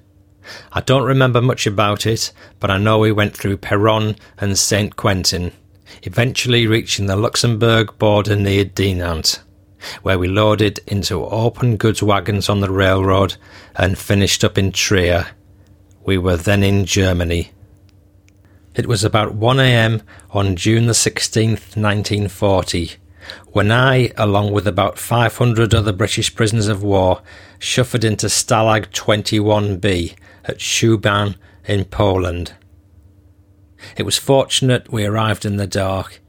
[0.73, 4.95] I don't remember much about it, but I know we went through Péronne and Saint
[4.95, 5.51] Quentin,
[6.03, 9.41] eventually reaching the Luxembourg border near Dinant,
[10.03, 13.35] where we loaded into open goods wagons on the railroad
[13.75, 15.27] and finished up in Trier.
[16.05, 17.51] We were then in Germany.
[18.75, 20.03] It was about 1 a.m.
[20.31, 22.97] on June the 16th, 1940
[23.53, 27.23] when I, along with about 500 other British prisoners of war,
[27.59, 30.15] shuffled into Stalag 21B
[30.45, 32.55] at Szubin in Poland.
[33.97, 36.21] It was fortunate we arrived in the dark.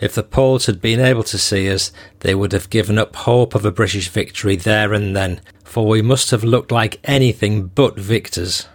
[0.00, 3.54] If the Poles had been able to see us, they would have given up hope
[3.54, 7.98] of a British victory there and then, for we must have looked like anything but
[7.98, 8.66] victors.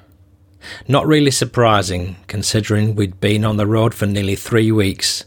[0.88, 5.26] Not really surprising, considering we'd been on the road for nearly three weeks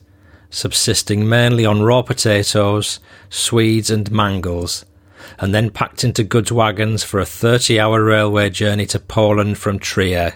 [0.53, 4.85] subsisting mainly on raw potatoes, swedes, and mangels,
[5.39, 9.79] and then packed into goods wagons for a 30 hour railway journey to Poland from
[9.79, 10.35] Trier.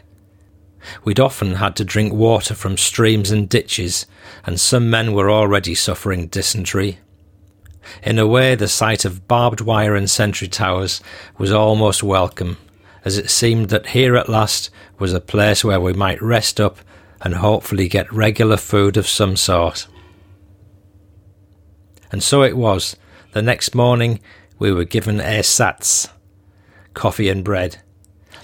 [1.04, 4.06] We'd often had to drink water from streams and ditches,
[4.44, 6.98] and some men were already suffering dysentery.
[8.02, 11.00] In a way, the sight of barbed wire and sentry towers
[11.36, 12.56] was almost welcome,
[13.06, 16.78] as it seemed that here at last was a place where we might rest up
[17.20, 19.86] and hopefully get regular food of some sort.
[22.10, 22.96] And so it was.
[23.30, 24.18] The next morning,
[24.58, 26.08] we were given ersatz,
[26.94, 27.80] coffee and bread.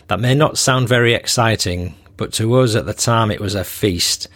[0.07, 3.65] That may not sound very exciting, but to us at the time it was a
[3.65, 4.29] feast.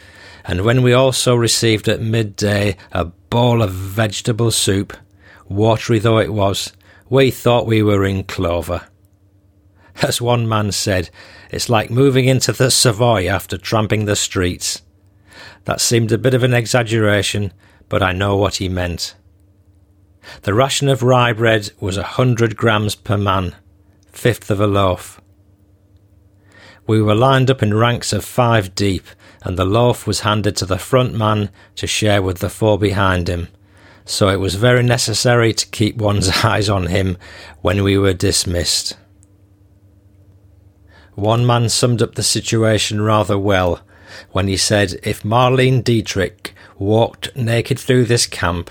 [0.44, 4.96] And when we also received at midday a bowl of vegetable soup,
[5.48, 6.72] watery though it was,
[7.08, 8.88] we thought we were in clover.
[10.02, 11.10] As one man said,
[11.50, 14.82] it's like moving into the Savoy after tramping the streets.
[15.64, 17.52] That seemed a bit of an exaggeration,
[17.88, 19.14] but I know what he meant.
[20.42, 23.54] The ration of rye bread was a hundred grams per man,
[24.12, 25.20] fifth of a loaf.
[26.86, 29.06] We were lined up in ranks of five deep,
[29.42, 33.28] and the loaf was handed to the front man to share with the four behind
[33.28, 33.48] him,
[34.04, 37.16] so it was very necessary to keep one's eyes on him
[37.62, 38.96] when we were dismissed.
[41.16, 43.80] One man summed up the situation rather well
[44.32, 48.70] when he said if Marlene Dietrich walked naked through this camp,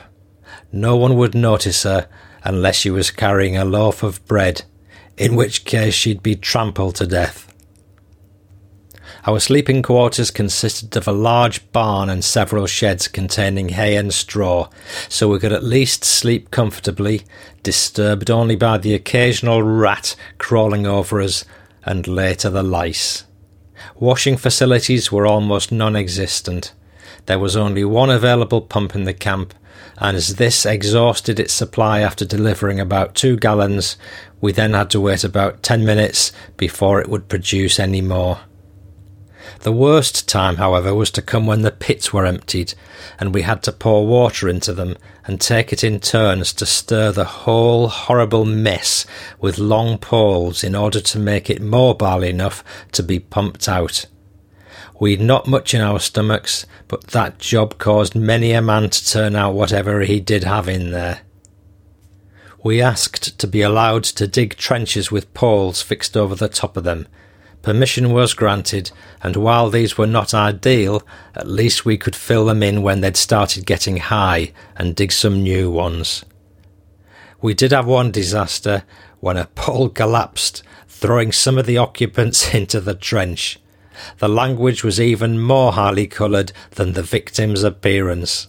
[0.72, 2.08] no one would notice her
[2.44, 4.62] unless she was carrying a loaf of bread,
[5.18, 7.52] in which case she'd be trampled to death.
[9.26, 14.70] Our sleeping quarters consisted of a large barn and several sheds containing hay and straw,
[15.10, 17.24] so we could at least sleep comfortably,
[17.64, 21.44] disturbed only by the occasional rat crawling over us
[21.86, 23.26] and later the lice.
[23.96, 26.74] Washing facilities were almost non existent.
[27.28, 29.54] There was only one available pump in the camp,
[29.98, 33.98] and as this exhausted its supply after delivering about two gallons,
[34.42, 38.42] we then had to wait about 10 minutes before it would produce any more.
[39.66, 42.76] The worst time, however, was to come when the pits were emptied,
[43.20, 44.96] and we had to pour water into them
[45.26, 49.08] and take it in turns to stir the whole horrible mess
[49.42, 54.06] with long poles in order to make it mobile enough to be pumped out.
[55.00, 59.36] We'd not much in our stomachs, but that job caused many a man to turn
[59.36, 61.22] out whatever he did have in there.
[62.64, 66.84] We asked to be allowed to dig trenches with poles fixed over the top of
[66.84, 67.08] them.
[67.66, 68.92] Permission was granted,
[69.24, 71.02] and while these were not ideal,
[71.34, 75.42] at least we could fill them in when they'd started getting high and dig some
[75.42, 76.24] new ones.
[77.42, 78.84] We did have one disaster
[79.20, 83.60] when a pole collapsed, throwing some of the occupants into the trench.
[84.20, 88.48] The language was even more highly coloured than the victim's appearance.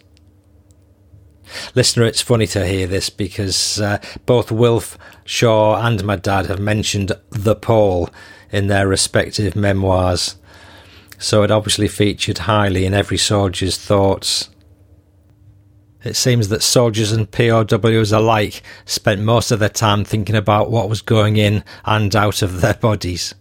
[1.75, 3.97] Listener, it's funny to hear this because uh,
[4.27, 8.11] both Wilf Shaw and my dad have mentioned the pole
[8.51, 10.37] in their respective memoirs,
[11.19, 14.51] so it obviously featured highly in every soldier's thoughts.
[16.05, 20.89] It seems that soldiers and POWs alike spent most of their time thinking about what
[20.89, 23.35] was going in and out of their bodies.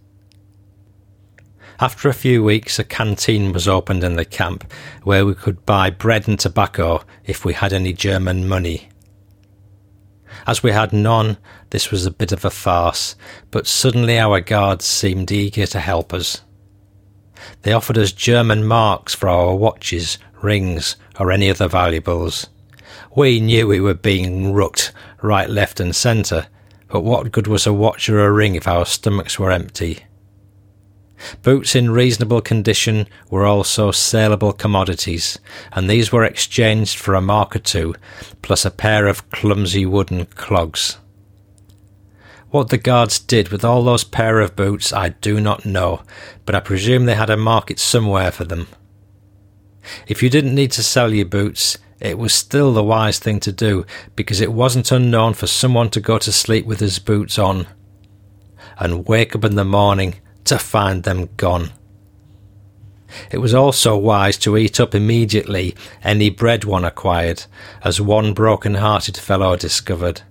[1.79, 4.71] After a few weeks, a canteen was opened in the camp
[5.03, 8.89] where we could buy bread and tobacco if we had any German money.
[10.47, 11.37] As we had none,
[11.75, 13.17] this was a bit of a farce,
[13.51, 16.39] but suddenly our guards seemed eager to help us.
[17.63, 22.47] They offered us German marks for our watches, rings, or any other valuables.
[23.13, 26.47] We knew we were being rooked right, left, and centre,
[26.87, 30.05] but what good was a watch or a ring if our stomachs were empty?
[31.41, 35.39] Boots in reasonable condition were also saleable commodities,
[35.73, 37.95] and these were exchanged for a mark or two,
[38.41, 40.99] plus a pair of clumsy wooden clogs.
[42.51, 46.03] What the guards did with all those pair of boots I do not know,
[46.45, 48.67] but I presume they had a market somewhere for them.
[50.07, 53.51] If you didn't need to sell your boots, it was still the wise thing to
[53.51, 53.85] do,
[54.15, 57.67] because it wasn't unknown for someone to go to sleep with his boots on,
[58.77, 60.15] and wake up in the morning
[60.45, 61.71] to find them gone.
[63.31, 67.45] It was also wise to eat up immediately any bread one acquired,
[67.83, 70.21] as one broken hearted fellow discovered.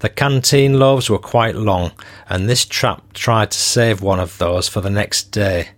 [0.00, 1.92] The canteen loaves were quite long,
[2.28, 5.68] and this trap tried to save one of those for the next day.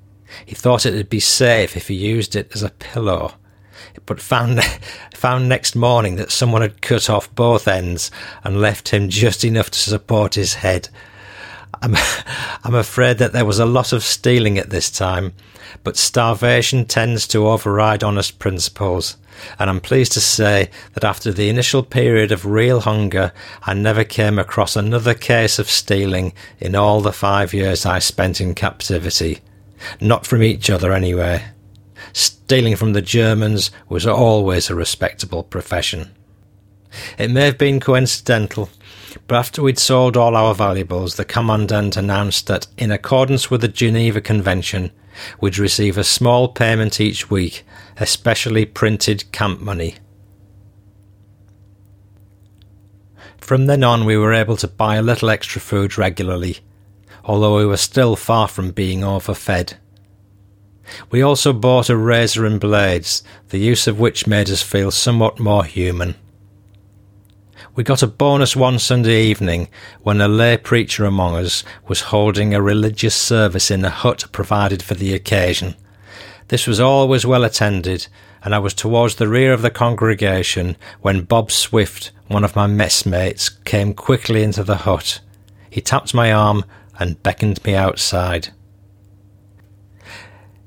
[0.44, 3.34] He thought it'd be safe if he used it as a pillow,
[4.06, 4.62] but found
[5.14, 8.10] found next morning that someone had cut off both ends
[8.44, 10.88] and left him just enough to support his head.
[11.82, 11.94] I'm,
[12.64, 15.32] I'm afraid that there was a lot of stealing at this time,
[15.84, 19.16] but starvation tends to override honest principles,
[19.58, 24.04] and I'm pleased to say that after the initial period of real hunger, I never
[24.04, 29.40] came across another case of stealing in all the five years I spent in captivity.
[30.00, 31.44] Not from each other, anyway.
[32.12, 36.10] Stealing from the Germans was always a respectable profession.
[37.18, 38.70] It may have been coincidental,
[39.28, 43.68] but after we'd sold all our valuables, the Commandant announced that, in accordance with the
[43.68, 44.90] Geneva Convention,
[45.38, 47.62] we'd receive a small payment each week,
[47.98, 49.96] especially printed camp money.
[53.36, 56.58] From then on, we were able to buy a little extra food regularly,
[57.22, 59.76] although we were still far from being overfed.
[61.10, 65.38] We also bought a razor and blades, the use of which made us feel somewhat
[65.38, 66.14] more human.
[67.78, 69.68] We got a bonus one Sunday evening
[70.02, 74.82] when a lay preacher among us was holding a religious service in a hut provided
[74.82, 75.76] for the occasion.
[76.48, 78.08] This was always well attended,
[78.42, 82.66] and I was towards the rear of the congregation when Bob Swift, one of my
[82.66, 85.20] messmates, came quickly into the hut.
[85.70, 86.64] He tapped my arm
[86.98, 88.48] and beckoned me outside.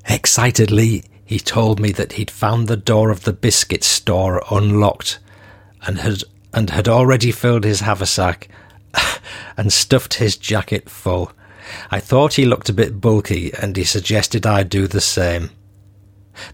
[0.08, 5.20] Excitedly, he told me that he'd found the door of the biscuit store unlocked
[5.86, 8.50] and had and had already filled his haversack
[9.58, 11.32] and stuffed his jacket full.
[11.90, 15.52] I thought he looked a bit bulky, and he suggested I do the same.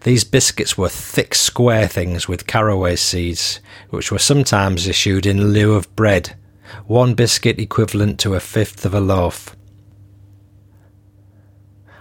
[0.02, 5.74] These biscuits were thick square things with caraway seeds, which were sometimes issued in lieu
[5.74, 6.36] of bread,
[6.86, 9.56] one biscuit equivalent to a fifth of a loaf.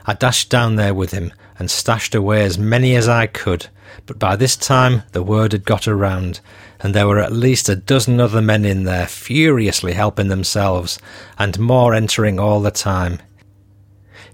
[0.06, 3.68] I dashed down there with him and stashed away as many as I could,
[4.06, 6.40] but by this time the word had got around,
[6.80, 11.00] and there were at least a dozen other men in there furiously helping themselves,
[11.38, 13.20] and more entering all the time.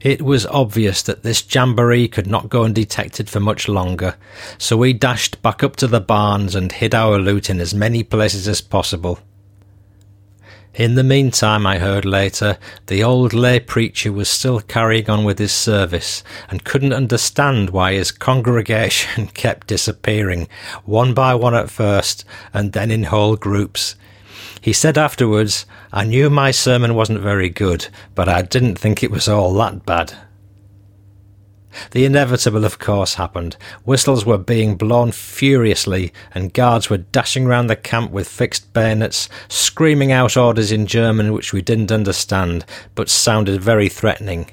[0.01, 4.15] It was obvious that this jamboree could not go undetected for much longer,
[4.57, 8.03] so we dashed back up to the barns and hid our loot in as many
[8.03, 9.19] places as possible.
[10.75, 12.57] In the meantime, I heard later,
[12.87, 17.93] the old lay preacher was still carrying on with his service and couldn't understand why
[17.93, 20.47] his congregation kept disappearing,
[20.83, 23.95] one by one at first, and then in whole groups.
[24.61, 29.11] He said afterwards, I knew my sermon wasn't very good, but I didn't think it
[29.11, 30.15] was all that bad.
[31.91, 33.57] The inevitable, of course, happened.
[33.83, 39.29] Whistles were being blown furiously, and guards were dashing round the camp with fixed bayonets,
[39.47, 42.65] screaming out orders in German which we didn't understand,
[42.95, 44.49] but sounded very threatening.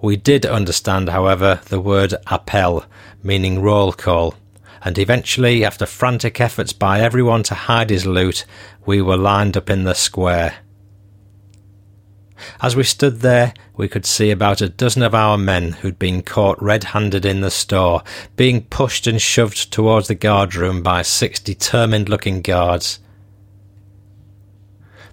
[0.00, 2.84] We did understand, however, the word appel,
[3.22, 4.34] meaning roll call,
[4.82, 8.44] and eventually, after frantic efforts by everyone to hide his loot,
[8.86, 10.58] we were lined up in the square.
[12.60, 16.22] As we stood there, we could see about a dozen of our men who'd been
[16.22, 18.02] caught red handed in the store,
[18.36, 23.00] being pushed and shoved towards the guard room by six determined looking guards.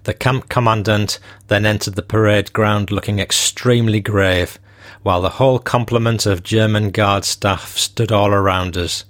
[0.04, 1.18] The camp commandant
[1.48, 4.58] then entered the parade ground looking extremely grave,
[5.02, 9.04] while the whole complement of German guard staff stood all around us,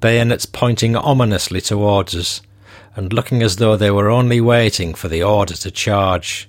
[0.00, 2.42] bayonets pointing ominously towards us,
[2.94, 6.48] and looking as though they were only waiting for the order to charge.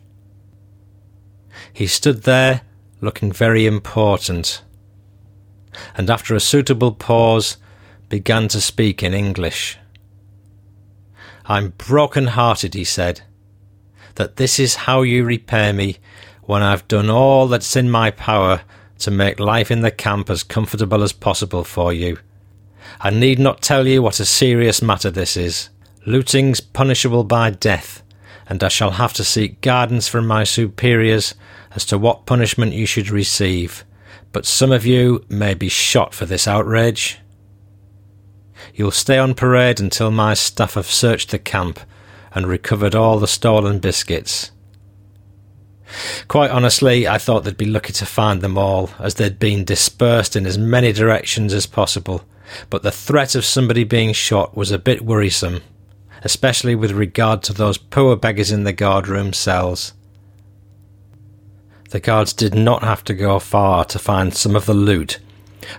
[1.75, 2.61] He stood there,
[3.01, 4.61] looking very important,
[5.97, 7.57] and after a suitable pause,
[8.07, 9.77] began to speak in English.
[11.47, 13.23] I'm broken hearted, he said,
[14.15, 15.97] that this is how you repay me
[16.43, 18.61] when I've done all that's in my power
[18.99, 22.19] to make life in the camp as comfortable as possible for you.
[23.01, 25.67] I need not tell you what a serious matter this is.
[26.05, 28.01] Looting's punishable by death,
[28.47, 31.35] and I shall have to seek guidance from my superiors
[31.71, 33.83] as to what punishment you should receive.
[34.31, 37.19] But some of you may be shot for this outrage.
[38.73, 41.79] You'll stay on parade until my staff have searched the camp
[42.33, 44.51] and recovered all the stolen biscuits.
[46.27, 50.35] Quite honestly, I thought they'd be lucky to find them all, as they'd been dispersed
[50.35, 52.23] in as many directions as possible,
[52.69, 55.61] but the threat of somebody being shot was a bit worrisome,
[56.25, 59.93] especially with regard to those poor beggars in the guardroom cells.
[61.91, 65.19] The guards did not have to go far to find some of the loot,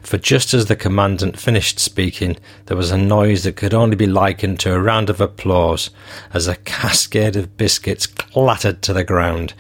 [0.03, 2.37] for just as the commandant finished speaking,
[2.67, 5.91] there was a noise that could only be likened to a round of applause
[6.33, 9.53] as a cascade of biscuits clattered to the ground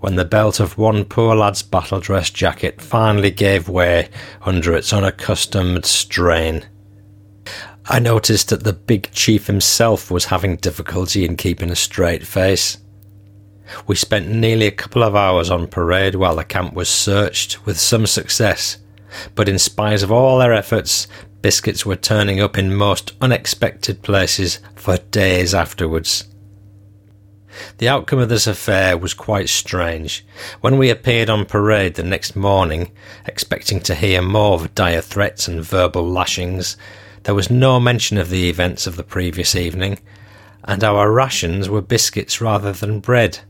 [0.00, 4.08] when the belt of one poor lad's battle dress jacket finally gave way
[4.42, 6.64] under its unaccustomed strain.
[7.90, 12.76] I noticed that the big chief himself was having difficulty in keeping a straight face.
[13.86, 17.80] We spent nearly a couple of hours on parade while the camp was searched, with
[17.80, 18.76] some success,
[19.34, 21.08] but in spite of all their efforts,
[21.40, 26.24] biscuits were turning up in most unexpected places for days afterwards.
[27.78, 30.26] The outcome of this affair was quite strange.
[30.60, 32.92] When we appeared on parade the next morning,
[33.24, 36.76] expecting to hear more of dire threats and verbal lashings,
[37.28, 39.98] there was no mention of the events of the previous evening,
[40.64, 43.40] and our rations were biscuits rather than bread.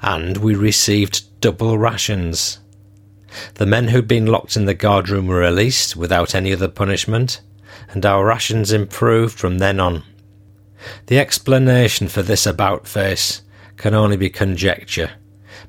[0.00, 2.60] And we received double rations.
[3.54, 7.40] The men who'd been locked in the guardroom were released without any other punishment,
[7.88, 10.04] and our rations improved from then on.
[11.06, 13.42] The explanation for this about face
[13.78, 15.10] can only be conjecture,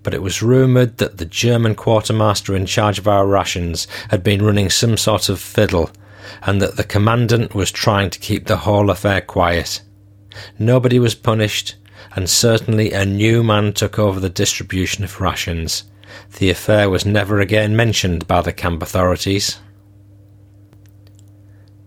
[0.04, 4.46] but it was rumoured that the German quartermaster in charge of our rations had been
[4.46, 5.90] running some sort of fiddle,
[6.44, 9.82] and that the commandant was trying to keep the whole affair quiet.
[10.58, 11.76] Nobody was punished,
[12.16, 15.84] and certainly a new man took over the distribution of rations.
[16.40, 19.60] The affair was never again mentioned by the camp authorities.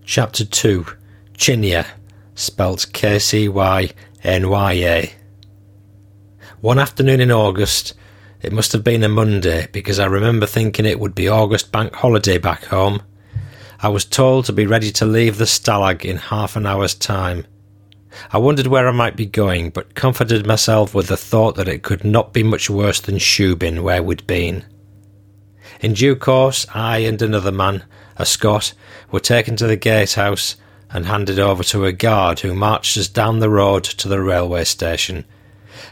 [0.04, 0.86] Chapter 2
[1.34, 1.86] Chinya
[2.34, 3.90] spelt K C Y
[4.22, 5.12] N Y A.
[6.60, 7.94] One afternoon in August,
[8.42, 11.94] it must have been a Monday because I remember thinking it would be August bank
[11.94, 13.02] holiday back home.
[13.80, 17.46] I was told to be ready to leave the Stalag in half an hour's time.
[18.30, 21.82] I wondered where I might be going, but comforted myself with the thought that it
[21.82, 24.64] could not be much worse than Shubin, where we'd been.
[25.80, 27.84] In due course, I and another man,
[28.16, 28.72] a Scot,
[29.10, 30.56] were taken to the gatehouse
[30.90, 34.62] and handed over to a guard who marched us down the road to the railway
[34.64, 35.24] station.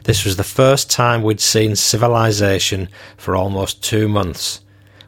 [0.04, 4.60] This was the first time we'd seen civilization for almost two months,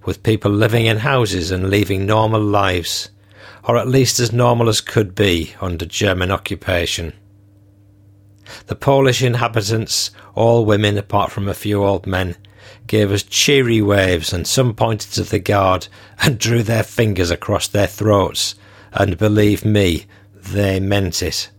[0.04, 3.10] with people living in houses and leading normal lives,
[3.64, 7.12] or at least as normal as could be under German occupation.
[8.66, 12.36] The Polish inhabitants, all women apart from a few old men,
[12.86, 15.88] gave us cheery waves, and some pointed to the guard
[16.20, 18.54] and drew their fingers across their throats
[18.94, 21.50] and believe me, they meant it.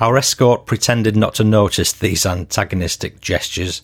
[0.00, 3.82] Our escort pretended not to notice these antagonistic gestures,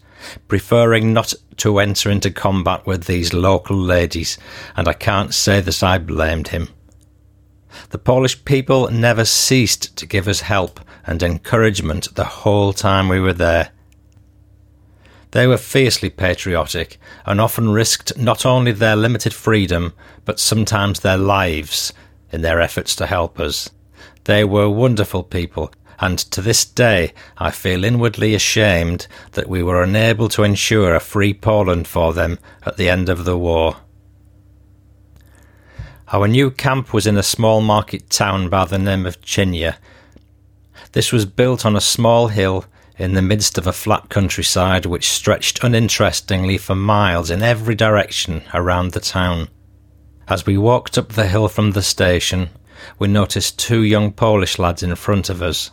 [0.49, 4.39] preferring not to enter into combat with these local ladies,
[4.77, 6.69] and I can't say that I blamed him.
[7.91, 13.21] The Polish people never ceased to give us help and encouragement the whole time we
[13.21, 13.71] were there.
[15.33, 19.93] They were fiercely patriotic and often risked not only their limited freedom,
[20.25, 21.93] but sometimes their lives
[22.31, 23.71] in their efforts to help us.
[24.25, 25.73] They were wonderful people,
[26.05, 31.01] and to this day I feel inwardly ashamed that we were unable to ensure a
[31.01, 33.77] free Poland for them at the end of the war.
[36.13, 39.77] Our new camp was in a small market town by the name of Chinya.
[40.93, 42.67] This was built on a small hill
[42.99, 48.43] in the midst of a flat countryside which stretched uninterestingly for miles in every direction
[48.53, 49.49] around the town.
[50.29, 52.51] As we walked up the hill from the station,
[52.99, 55.71] we noticed two young Polish lads in front of us.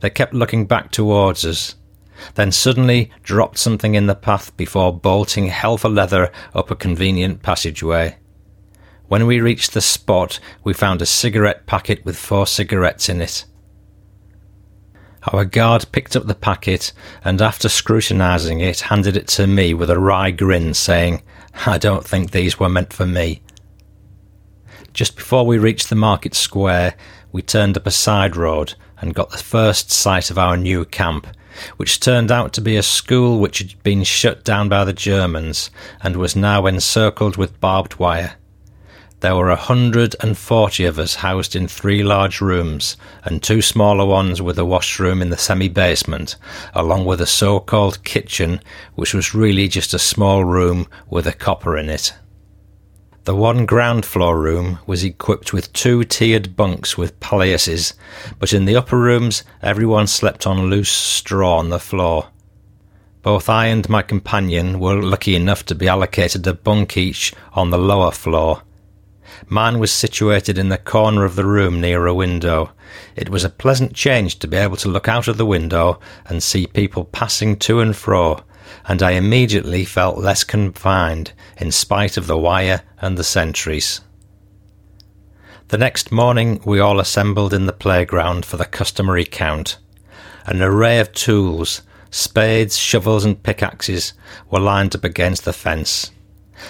[0.00, 1.74] They kept looking back towards us,
[2.34, 7.42] then suddenly dropped something in the path before bolting hell for leather up a convenient
[7.42, 8.16] passageway.
[9.08, 13.44] When we reached the spot, we found a cigarette packet with four cigarettes in it.
[15.32, 16.92] Our guard picked up the packet
[17.24, 21.22] and, after scrutinising it, handed it to me with a wry grin, saying,
[21.66, 23.42] I don't think these were meant for me.
[24.92, 26.94] Just before we reached the market square,
[27.32, 31.26] we turned up a side road and got the first sight of our new camp,
[31.76, 35.70] which turned out to be a school which had been shut down by the Germans
[36.02, 38.34] and was now encircled with barbed wire.
[39.20, 43.60] There were a hundred and forty of us housed in three large rooms and two
[43.60, 46.36] smaller ones with a washroom in the semi basement,
[46.72, 48.60] along with a so called kitchen,
[48.94, 52.12] which was really just a small room with a copper in it.
[53.28, 57.92] The one ground floor room was equipped with two tiered bunks with palliasses,
[58.38, 62.28] but in the upper rooms everyone slept on loose straw on the floor.
[63.20, 67.68] Both I and my companion were lucky enough to be allocated a bunk each on
[67.68, 68.62] the lower floor,
[69.46, 72.72] Mine was situated in the corner of the room near a window.
[73.14, 76.42] It was a pleasant change to be able to look out of the window and
[76.42, 78.42] see people passing to and fro,
[78.86, 84.00] and I immediately felt less confined in spite of the wire and the sentries.
[85.68, 89.76] The next morning we all assembled in the playground for the customary count.
[90.46, 94.14] An array of tools, spades, shovels, and pickaxes
[94.50, 96.10] were lined up against the fence.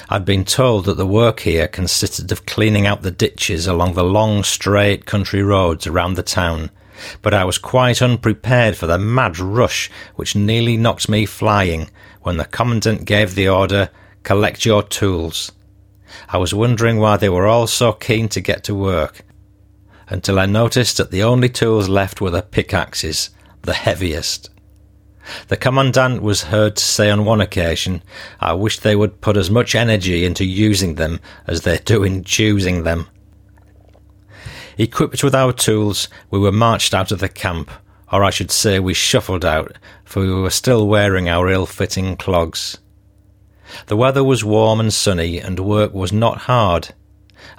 [0.09, 4.05] I'd been told that the work here consisted of cleaning out the ditches along the
[4.05, 6.71] long, straight country roads around the town,
[7.23, 11.91] but I was quite unprepared for the mad rush which nearly knocked me flying
[12.23, 13.91] when the Commandant gave the order,
[14.23, 15.53] Collect your tools.
[16.29, 19.23] I was wondering why they were all so keen to get to work,
[20.09, 23.31] until I noticed that the only tools left were the pickaxes,
[23.63, 24.51] the heaviest.
[25.49, 28.03] The Commandant was heard to say on one occasion,
[28.41, 32.25] I wish they would put as much energy into using them as they do in
[32.25, 33.09] choosing them.
[34.81, 37.69] Equipped with our tools, we were marched out of the camp,
[38.13, 42.17] or I should say we shuffled out, for we were still wearing our ill fitting
[42.17, 42.79] clogs.
[43.87, 46.95] The weather was warm and sunny, and work was not hard.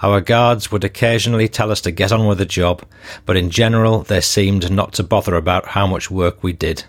[0.01, 2.85] Our guards would occasionally tell us to get on with the job,
[3.25, 6.85] but in general they seemed not to bother about how much work we did.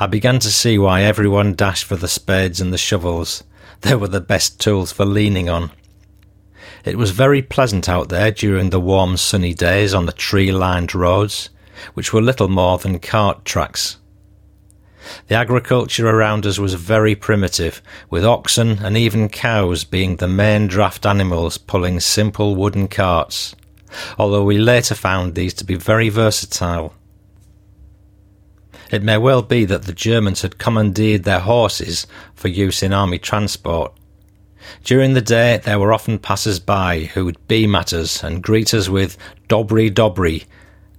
[0.00, 3.44] I began to see why everyone dashed for the spades and the shovels.
[3.82, 5.70] They were the best tools for leaning on.
[6.84, 10.94] It was very pleasant out there during the warm sunny days on the tree lined
[10.94, 11.50] roads,
[11.94, 13.98] which were little more than cart tracks.
[15.28, 20.66] The agriculture around us was very primitive, with oxen and even cows being the main
[20.66, 23.54] draft animals pulling simple wooden carts,
[24.18, 26.94] although we later found these to be very versatile.
[28.90, 33.18] It may well be that the Germans had commandeered their horses for use in army
[33.18, 33.97] transport.
[34.84, 38.74] During the day, there were often passers by who would beam at us and greet
[38.74, 39.16] us with
[39.48, 40.44] dobry dobry,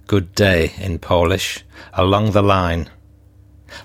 [0.06, 2.90] good day in Polish, along the line.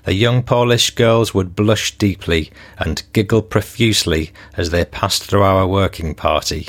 [0.04, 5.66] The young Polish girls would blush deeply and giggle profusely as they passed through our
[5.66, 6.68] working party.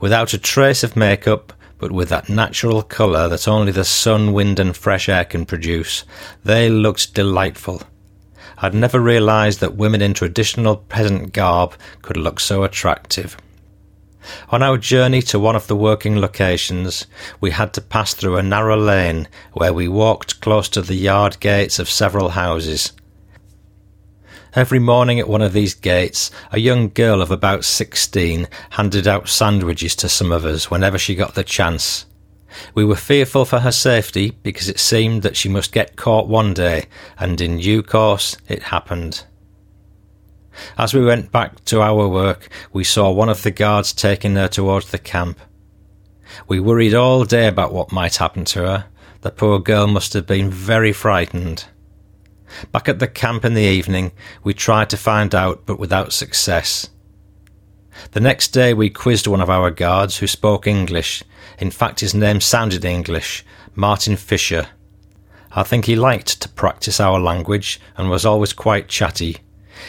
[0.00, 4.58] Without a trace of makeup, but with that natural colour that only the sun, wind,
[4.58, 6.04] and fresh air can produce,
[6.44, 7.82] they looked delightful.
[8.60, 13.36] I'd never realised that women in traditional peasant garb could look so attractive.
[14.50, 17.06] On our journey to one of the working locations,
[17.40, 21.38] we had to pass through a narrow lane where we walked close to the yard
[21.40, 22.92] gates of several houses.
[24.54, 29.28] Every morning at one of these gates, a young girl of about sixteen handed out
[29.28, 32.06] sandwiches to some of us whenever she got the chance.
[32.74, 36.54] We were fearful for her safety because it seemed that she must get caught one
[36.54, 36.86] day,
[37.18, 39.24] and in due course it happened.
[40.76, 44.48] As we went back to our work, we saw one of the guards taking her
[44.48, 45.38] towards the camp.
[46.46, 48.86] We worried all day about what might happen to her.
[49.20, 51.64] The poor girl must have been very frightened.
[52.72, 56.88] Back at the camp in the evening, we tried to find out, but without success.
[58.12, 61.22] The next day, we quizzed one of our guards who spoke English.
[61.58, 63.44] In fact, his name sounded English
[63.74, 64.68] Martin Fisher.
[65.52, 69.38] I think he liked to practice our language and was always quite chatty.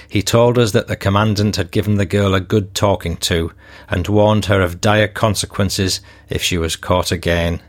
[0.08, 3.52] He told us that the commandant had given the girl a good talking to
[3.90, 7.62] and warned her of dire consequences if she was caught again.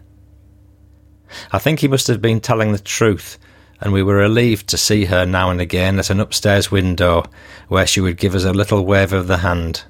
[1.53, 3.39] I think he must have been telling the truth,
[3.81, 7.25] and we were relieved to see her now and again at an upstairs window
[7.69, 9.85] where she would give us a little wave of the hand.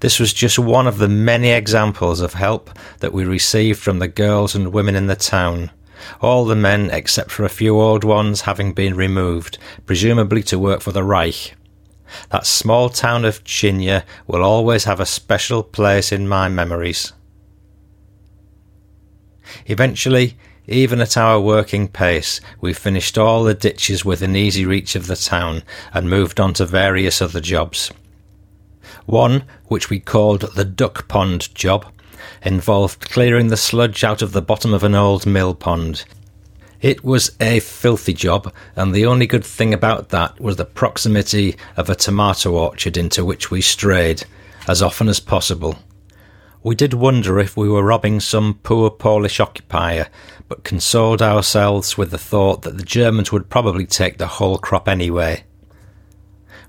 [0.00, 2.70] This was just one of the many examples of help
[3.00, 5.70] that we received from the girls and women in the town,
[6.20, 10.80] all the men except for a few old ones having been removed, presumably to work
[10.80, 11.54] for the Reich.
[12.30, 17.12] That small town of Kcynia will always have a special place in my memories.
[19.66, 25.06] Eventually, even at our working pace, we finished all the ditches within easy reach of
[25.06, 25.62] the town
[25.92, 27.90] and moved on to various other jobs.
[29.06, 31.86] One, which we called the duck pond job,
[32.42, 36.04] involved clearing the sludge out of the bottom of an old mill pond.
[36.80, 41.56] It was a filthy job, and the only good thing about that was the proximity
[41.76, 44.24] of a tomato orchard into which we strayed
[44.68, 45.78] as often as possible.
[46.62, 50.08] We did wonder if we were robbing some poor Polish occupier,
[50.48, 54.88] but consoled ourselves with the thought that the Germans would probably take the whole crop
[54.88, 55.44] anyway.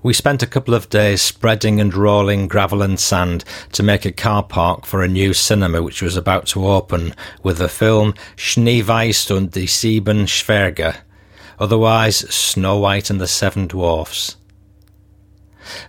[0.05, 4.11] We spent a couple of days spreading and rolling gravel and sand to make a
[4.11, 9.35] car park for a new cinema which was about to open with the film Schneeweiß
[9.35, 10.97] und die Sieben Zwerge,
[11.57, 14.37] otherwise Snow White and the Seven Dwarfs.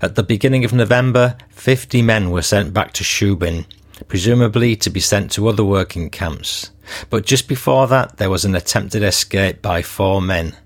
[0.00, 3.66] At the beginning of November, 50 men were sent back to Szubin,
[4.08, 6.70] presumably to be sent to other working camps.
[7.10, 10.56] But just before that, there was an attempted escape by four men.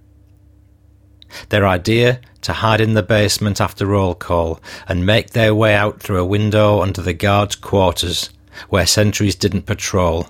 [1.49, 6.01] Their idea to hide in the basement after roll call and make their way out
[6.01, 8.31] through a window under the guards' quarters,
[8.69, 10.29] where sentries didn't patrol.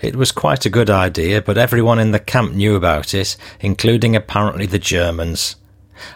[0.00, 4.16] It was quite a good idea, but everyone in the camp knew about it, including
[4.16, 5.56] apparently the Germans,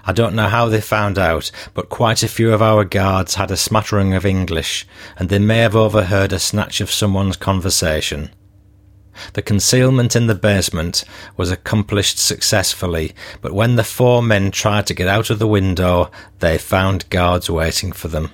[0.05, 3.51] I don't know how they found out, but quite a few of our guards had
[3.51, 4.87] a smattering of English,
[5.18, 8.30] and they may have overheard a snatch of someone's conversation.
[9.33, 11.05] The concealment in the basement
[11.37, 16.11] was accomplished successfully, but when the four men tried to get out of the window,
[16.41, 18.31] they found guards waiting for them.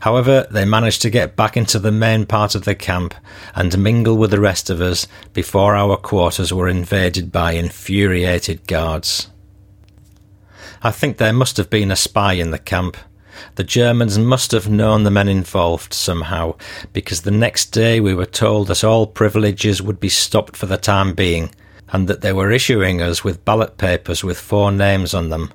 [0.00, 3.14] However, they managed to get back into the main part of the camp
[3.54, 9.28] and mingle with the rest of us before our quarters were invaded by infuriated guards.
[10.82, 12.96] I think there must have been a spy in the camp.
[13.54, 16.54] The Germans must have known the men involved somehow,
[16.92, 20.76] because the next day we were told that all privileges would be stopped for the
[20.76, 21.50] time being,
[21.90, 25.52] and that they were issuing us with ballot papers with four names on them.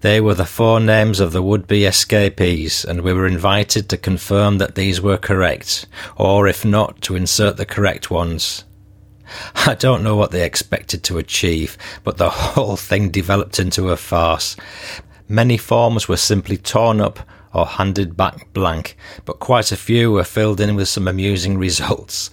[0.00, 3.96] They were the four names of the would be escapees, and we were invited to
[3.96, 8.64] confirm that these were correct, or if not, to insert the correct ones.
[9.54, 13.96] I don't know what they expected to achieve, but the whole thing developed into a
[13.96, 14.56] farce.
[15.32, 17.18] Many forms were simply torn up
[17.54, 22.28] or handed back blank, but quite a few were filled in with some amusing results.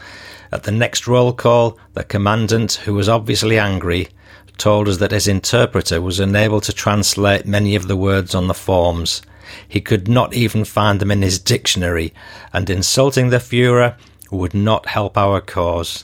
[0.52, 4.10] At the next roll call, the commandant, who was obviously angry,
[4.58, 8.54] told us that his interpreter was unable to translate many of the words on the
[8.54, 9.22] forms.
[9.66, 12.14] He could not even find them in his dictionary,
[12.52, 13.96] and insulting the Fuhrer
[14.30, 16.04] would not help our cause.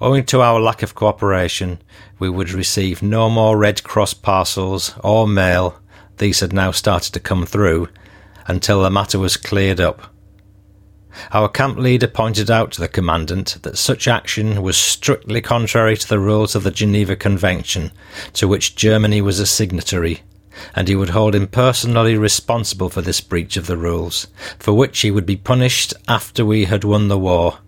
[0.00, 1.80] Owing to our lack of cooperation,
[2.18, 5.80] we would receive no more Red Cross parcels or mail,
[6.18, 7.88] these had now started to come through,
[8.46, 10.12] until the matter was cleared up.
[11.32, 16.08] Our camp leader pointed out to the commandant that such action was strictly contrary to
[16.08, 17.90] the rules of the Geneva Convention,
[18.34, 20.22] to which Germany was a signatory,
[20.74, 25.00] and he would hold him personally responsible for this breach of the rules, for which
[25.00, 27.58] he would be punished after we had won the war.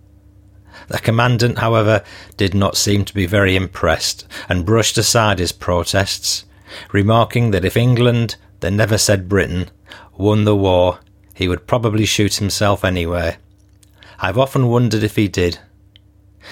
[0.93, 2.05] The commandant, however,
[2.37, 6.45] did not seem to be very impressed and brushed aside his protests,
[6.93, 9.71] remarking that if England, they never said Britain,
[10.19, 10.99] won the war,
[11.33, 13.39] he would probably shoot himself anyway.
[14.21, 15.61] I've often wondered if he did.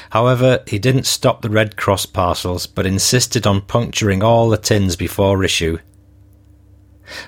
[0.09, 4.97] However, he didn't stop the Red Cross parcels, but insisted on puncturing all the tins
[4.97, 5.77] before issue.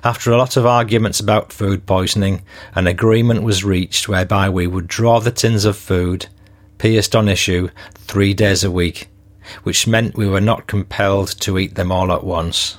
[0.02, 2.40] After a lot of arguments about food poisoning,
[2.74, 6.28] an agreement was reached whereby we would draw the tins of food
[6.82, 9.08] pierced on issue three days a week,
[9.62, 12.76] which meant we were not compelled to eat them all at once.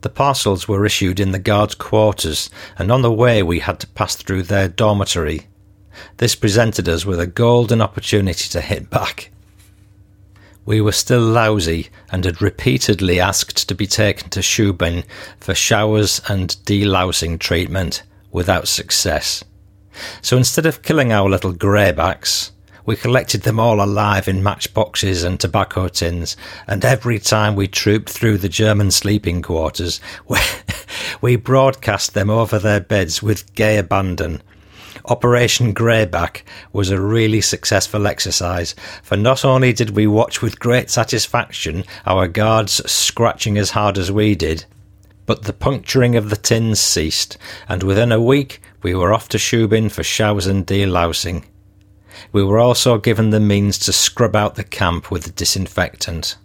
[0.00, 2.48] The parcels were issued in the guards' quarters,
[2.78, 5.46] and on the way we had to pass through their dormitory.
[6.16, 9.30] This presented us with a golden opportunity to hit back.
[10.64, 15.04] We were still lousy and had repeatedly asked to be taken to Szubin
[15.38, 19.44] for showers and delousing treatment without success.
[20.22, 22.52] So instead of killing our little greybacks,
[22.86, 26.36] we collected them all alive in matchboxes and tobacco tins,
[26.68, 30.38] and every time we trooped through the German sleeping quarters, we,
[31.20, 34.40] we broadcast them over their beds with gay abandon.
[35.06, 36.42] Operation Greyback
[36.72, 42.26] was a really successful exercise, for not only did we watch with great satisfaction our
[42.26, 44.64] guards scratching as hard as we did,
[45.26, 47.36] but the puncturing of the tins ceased,
[47.68, 51.44] and within a week we were off to Szubin for showers and delousing.
[52.32, 56.36] We were also given the means to scrub out the camp with disinfectant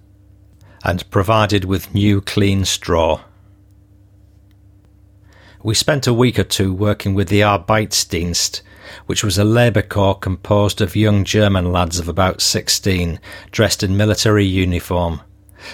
[0.84, 3.22] and provided with new clean straw.
[5.64, 8.62] We spent a week or two working with the Arbeitsdienst,
[9.06, 13.20] which was a labour corps composed of young German lads of about 16,
[13.52, 15.22] dressed in military uniform,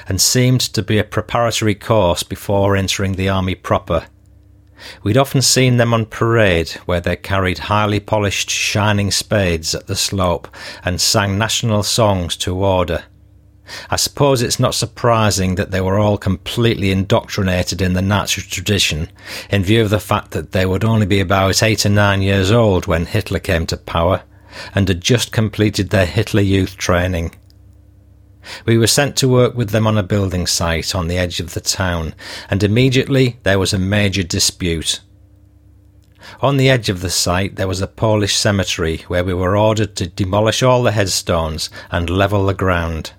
[0.07, 4.07] and seemed to be a preparatory course before entering the army proper.
[5.03, 9.95] We'd often seen them on parade, where they carried highly polished, shining spades at the
[9.95, 10.47] slope
[10.83, 13.03] and sang national songs to order.
[13.89, 19.09] I suppose it's not surprising that they were all completely indoctrinated in the Nazi tradition,
[19.49, 22.51] in view of the fact that they would only be about eight or nine years
[22.51, 24.23] old when Hitler came to power,
[24.73, 27.35] and had just completed their Hitler Youth training.
[28.65, 31.53] We were sent to work with them on a building site on the edge of
[31.53, 32.13] the town,
[32.49, 35.01] and immediately there was a major dispute.
[36.41, 39.95] On the edge of the site there was a Polish cemetery where we were ordered
[39.95, 43.13] to demolish all the headstones and level the ground.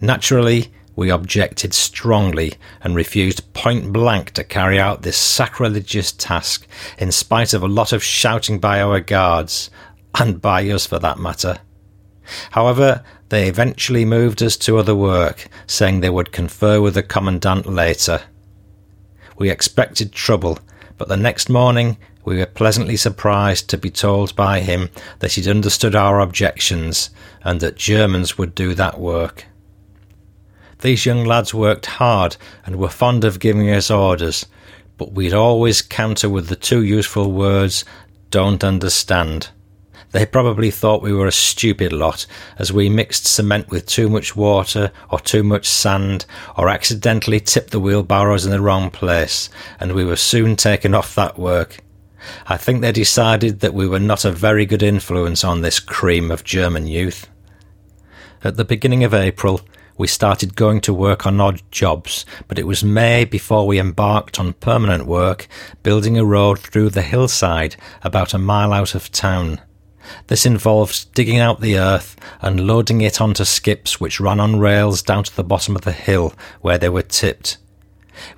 [0.00, 6.66] Naturally, we objected strongly and refused point blank to carry out this sacrilegious task,
[6.98, 9.70] in spite of a lot of shouting by our guards,
[10.14, 11.58] and by us for that matter.
[12.52, 13.02] However,
[13.34, 18.22] they eventually moved us to other work, saying they would confer with the Commandant later.
[19.36, 20.60] We expected trouble,
[20.98, 24.88] but the next morning we were pleasantly surprised to be told by him
[25.18, 27.10] that he'd understood our objections
[27.42, 29.46] and that Germans would do that work.
[30.82, 34.46] These young lads worked hard and were fond of giving us orders,
[34.96, 37.84] but we'd always counter with the two useful words,
[38.30, 39.48] don't understand.
[40.14, 42.24] They probably thought we were a stupid lot,
[42.56, 46.24] as we mixed cement with too much water or too much sand,
[46.56, 49.50] or accidentally tipped the wheelbarrows in the wrong place,
[49.80, 51.78] and we were soon taken off that work.
[52.46, 56.30] I think they decided that we were not a very good influence on this cream
[56.30, 57.28] of German youth.
[58.44, 59.62] At the beginning of April,
[59.98, 64.38] we started going to work on odd jobs, but it was May before we embarked
[64.38, 65.48] on permanent work,
[65.82, 67.74] building a road through the hillside
[68.04, 69.60] about a mile out of town.
[70.26, 75.02] This involved digging out the earth and loading it onto skips which ran on rails
[75.02, 77.58] down to the bottom of the hill where they were tipped.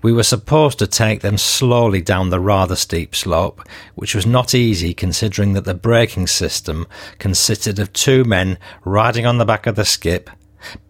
[0.03, 3.63] We were supposed to take them slowly down the rather steep slope,
[3.95, 6.87] which was not easy considering that the braking system
[7.19, 10.31] consisted of two men riding on the back of the skip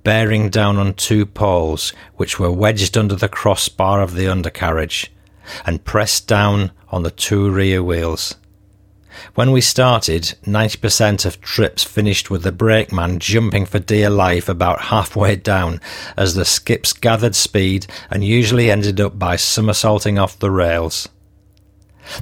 [0.05, 5.13] bearing down on two poles which were wedged under the crossbar of the undercarriage
[5.65, 8.37] and pressed down on the two rear wheels.
[9.35, 14.83] When we started, 90% of trips finished with the brakeman jumping for dear life about
[14.83, 15.81] halfway down
[16.17, 21.09] as the skips gathered speed and usually ended up by somersaulting off the rails.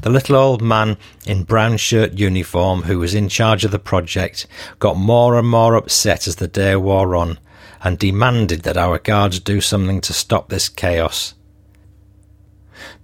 [0.02, 0.96] The little old man
[1.26, 4.46] in brown shirt uniform who was in charge of the project
[4.78, 7.38] got more and more upset as the day wore on
[7.82, 11.34] and demanded that our guards do something to stop this chaos.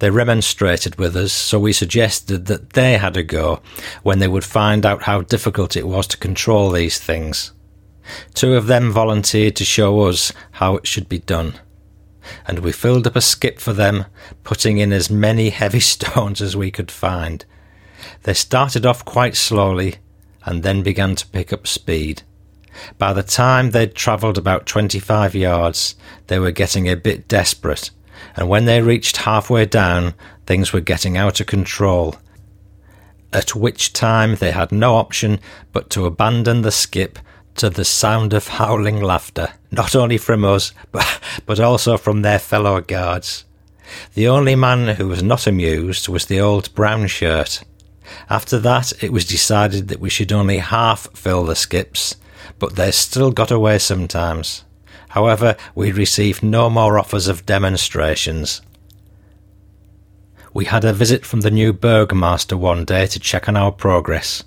[0.01, 3.63] They remonstrated with us, so we suggested that they had a go
[4.03, 7.53] when they would find out how difficult it was to control these things.
[8.35, 11.61] Two of them volunteered to show us how it should be done
[12.47, 14.07] and we filled up a skip for them,
[14.45, 17.45] putting in as many heavy stones as we could find.
[18.23, 19.97] They started off quite slowly
[20.45, 22.23] and then began to pick up speed.
[22.99, 25.97] By the time they'd travelled about 25 yards,
[26.29, 27.91] they were getting a bit desperate,
[28.37, 30.15] and when they reached halfway down,
[30.47, 32.17] things were getting out of control.
[33.33, 35.41] At which time they had no option
[35.73, 37.19] but to abandon the skip
[37.57, 42.39] to the sound of howling laughter, not only from us, but, but also from their
[42.39, 43.45] fellow guards.
[44.15, 47.63] The only man who was not amused was the old brown shirt.
[48.29, 52.17] After that, it was decided that we should only half fill the skips,
[52.59, 54.65] but they still got away sometimes.
[55.11, 58.63] However, we received no more offers of demonstrations.
[60.55, 64.45] We had a visit from the new Burgomaster one day to check on our progress.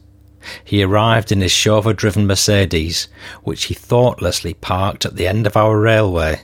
[0.63, 3.09] He arrived in his chauffeur driven Mercedes,
[3.43, 6.41] which he thoughtlessly parked at the end of our railway.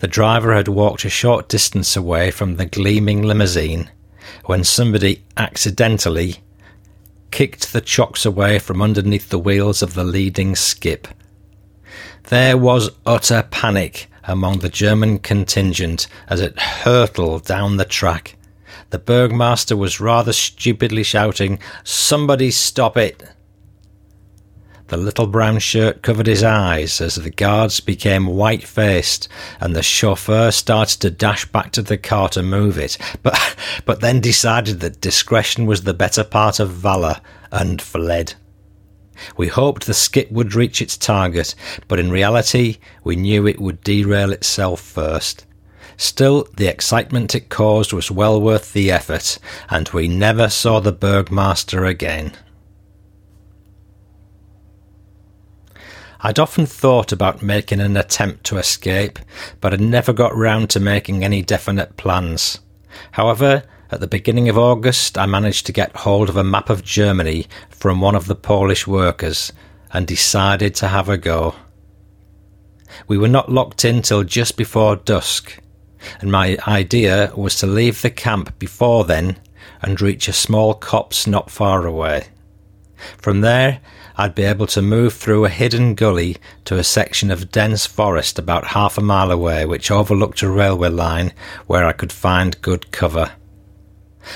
[0.00, 3.90] The driver had walked a short distance away from the gleaming limousine
[4.46, 6.38] when somebody accidentally
[7.30, 11.06] kicked the chocks away from underneath the wheels of the leading skip.
[12.30, 18.36] There was utter panic among the German contingent as it hurtled down the track.
[18.90, 23.20] The Burgmaster was rather stupidly shouting, Somebody stop it!
[24.86, 29.28] The little brown shirt covered his eyes as the guards became white faced
[29.60, 34.02] and the chauffeur started to dash back to the car to move it, but, but
[34.02, 37.20] then decided that discretion was the better part of valour
[37.50, 38.34] and fled.
[39.36, 41.54] We hoped the skip would reach its target,
[41.88, 45.46] but in reality, we knew it would derail itself first.
[45.96, 49.38] Still, the excitement it caused was well worth the effort,
[49.68, 52.32] and we never saw the Bergmaster again.
[56.22, 59.18] I'd often thought about making an attempt to escape,
[59.60, 62.60] but had never got round to making any definite plans.
[63.12, 66.84] However, at the beginning of August, I managed to get hold of a map of
[66.84, 69.52] Germany from one of the Polish workers
[69.92, 71.56] and decided to have a go.
[73.08, 75.58] We were not locked in till just before dusk,
[76.20, 79.38] and my idea was to leave the camp before then
[79.82, 82.28] and reach a small copse not far away.
[83.18, 83.80] From there,
[84.16, 86.36] I'd be able to move through a hidden gully
[86.66, 90.90] to a section of dense forest about half a mile away, which overlooked a railway
[90.90, 91.32] line
[91.66, 93.32] where I could find good cover.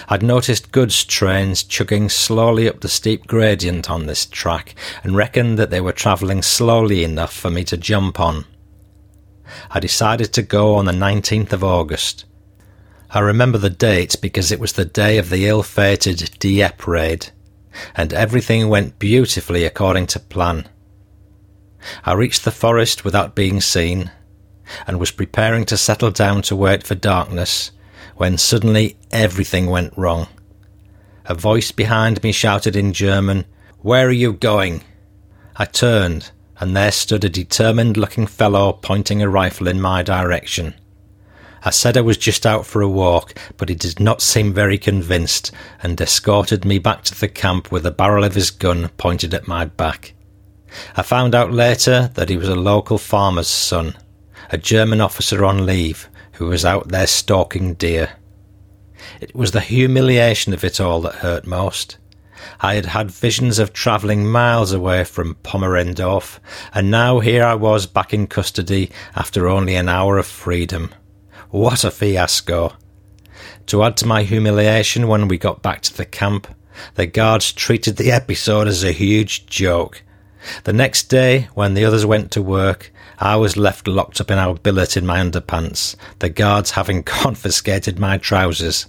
[0.09, 5.59] I'd noticed goods trains chugging slowly up the steep gradient on this track and reckoned
[5.59, 8.47] that they were travelling slowly enough for me to jump on.
[9.71, 12.25] I decided to go on the 19th of August.
[13.11, 17.31] I remember the date because it was the day of the ill fated Dieppe raid
[17.95, 20.69] and everything went beautifully according to plan.
[22.05, 24.11] I reached the forest without being seen,
[24.87, 27.71] and was preparing to settle down to wait for darkness,
[28.17, 30.29] when suddenly everything went wrong.
[31.27, 33.47] A voice behind me shouted in German,
[33.81, 34.83] Where are you going?
[35.57, 40.75] I turned, and there stood a determined looking fellow pointing a rifle in my direction.
[41.67, 44.77] I said I was just out for a walk, but he did not seem very
[44.77, 45.51] convinced
[45.83, 49.49] and escorted me back to the camp with the barrel of his gun pointed at
[49.49, 50.13] my back.
[50.95, 53.95] I found out later that he was a local farmer's son,
[54.51, 58.11] a German officer on leave who was out there stalking deer.
[59.21, 61.99] It was the humiliation of it all that hurt most.
[62.61, 66.39] I had had visions of travelling miles away from Pomerendorf,
[66.75, 70.95] and now here I was back in custody after only an hour of freedom.
[71.51, 72.75] What a fiasco!
[73.67, 76.47] To add to my humiliation when we got back to the camp,
[76.97, 80.03] the guards treated the episode as a huge joke.
[80.65, 84.39] The next day, when the others went to work, I was left locked up in
[84.39, 88.87] our billet in my underpants, the guards having confiscated my trousers.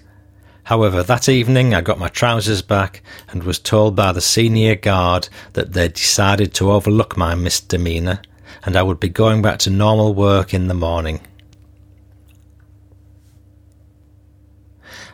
[0.64, 5.30] However, that evening I got my trousers back and was told by the senior guard
[5.54, 8.20] that they'd decided to overlook my misdemeanour
[8.64, 11.22] and I would be going back to normal work in the morning.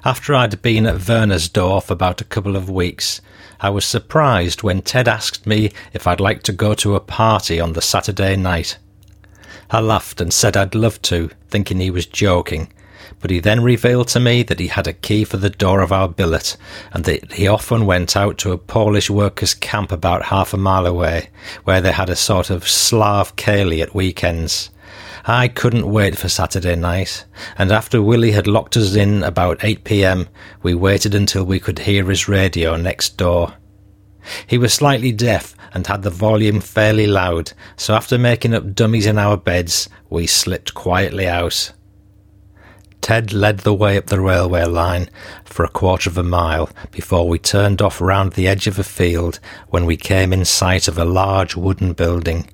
[0.03, 3.21] After I'd been at Wernersdorf about a couple of weeks,
[3.59, 7.59] I was surprised when Ted asked me if I'd like to go to a party
[7.59, 8.77] on the Saturday night.
[9.73, 12.73] I laughed and said I'd love to, thinking he was joking,
[13.21, 15.93] but he then revealed to me that he had a key for the door of
[15.93, 16.57] our billet,
[16.91, 20.85] and that he often went out to a Polish workers' camp about half a mile
[20.85, 21.29] away,
[21.63, 24.71] where they had a sort of Slav ceilidh at weekends.
[25.25, 27.23] I couldn't wait for Saturday night,
[27.57, 30.27] and after Willie had locked us in about 8 pm,
[30.63, 33.53] we waited until we could hear his radio next door.
[34.45, 39.05] He was slightly deaf and had the volume fairly loud, so after making up dummies
[39.05, 41.71] in our beds, we slipped quietly out.
[43.01, 45.09] Ted led the way up the railway line
[45.43, 48.83] for a quarter of a mile before we turned off round the edge of a
[48.83, 49.39] field
[49.69, 52.47] when we came in sight of a large wooden building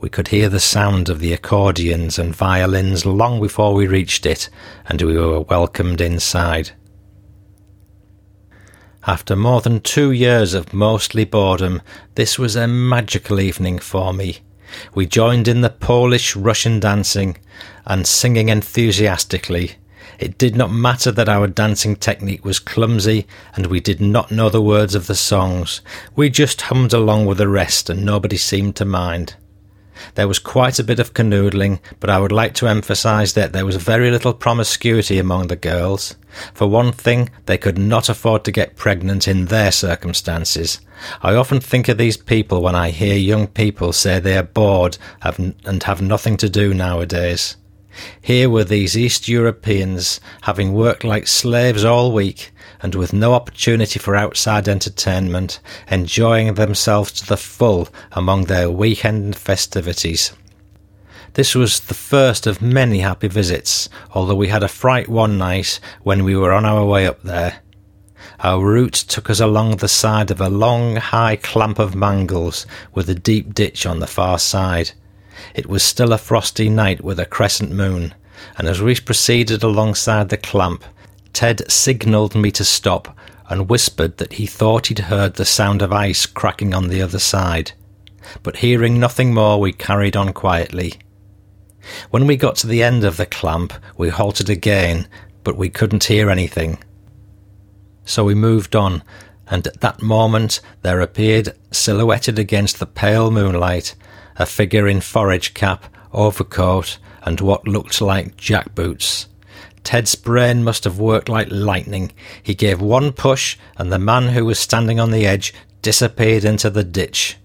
[0.00, 4.48] we could hear the sound of the accordions and violins long before we reached it,
[4.86, 6.70] and we were welcomed inside.
[9.08, 11.80] After more than two years of mostly boredom,
[12.14, 14.40] this was a magical evening for me.
[14.94, 17.38] We joined in the Polish Russian dancing
[17.86, 19.76] and singing enthusiastically.
[20.18, 23.26] It did not matter that our dancing technique was clumsy
[23.56, 25.80] and we did not know the words of the songs.
[26.14, 29.36] We just hummed along with the rest and nobody seemed to mind.
[30.14, 33.66] There was quite a bit of canoodling, but I would like to emphasise that there
[33.66, 36.16] was very little promiscuity among the girls.
[36.54, 40.80] For one thing, they could not afford to get pregnant in their circumstances.
[41.22, 44.98] I often think of these people when I hear young people say they are bored
[45.22, 47.56] and have nothing to do nowadays.
[48.20, 53.98] Here were these East Europeans, having worked like slaves all week, and with no opportunity
[53.98, 55.60] for outside entertainment,
[55.90, 60.32] enjoying themselves to the full among their weekend festivities.
[61.34, 65.78] This was the first of many happy visits, although we had a fright one night
[66.02, 67.60] when we were on our way up there.
[68.40, 73.08] Our route took us along the side of a long, high clamp of mangels with
[73.10, 74.92] a deep ditch on the far side.
[75.54, 78.14] It was still a frosty night with a crescent moon,
[78.56, 80.84] and as we proceeded alongside the clamp,
[81.32, 83.16] Ted signalled me to stop
[83.48, 87.18] and whispered that he thought he'd heard the sound of ice cracking on the other
[87.18, 87.72] side.
[88.42, 90.94] But hearing nothing more, we carried on quietly.
[92.10, 95.08] When we got to the end of the clamp, we halted again,
[95.44, 96.78] but we couldn't hear anything.
[98.04, 99.02] So we moved on,
[99.46, 103.94] and at that moment there appeared, silhouetted against the pale moonlight,
[104.38, 109.26] a figure in forage cap, overcoat, and what looked like jackboots.
[109.84, 112.12] Ted's brain must have worked like lightning.
[112.42, 115.52] He gave one push, and the man who was standing on the edge
[115.82, 117.36] disappeared into the ditch.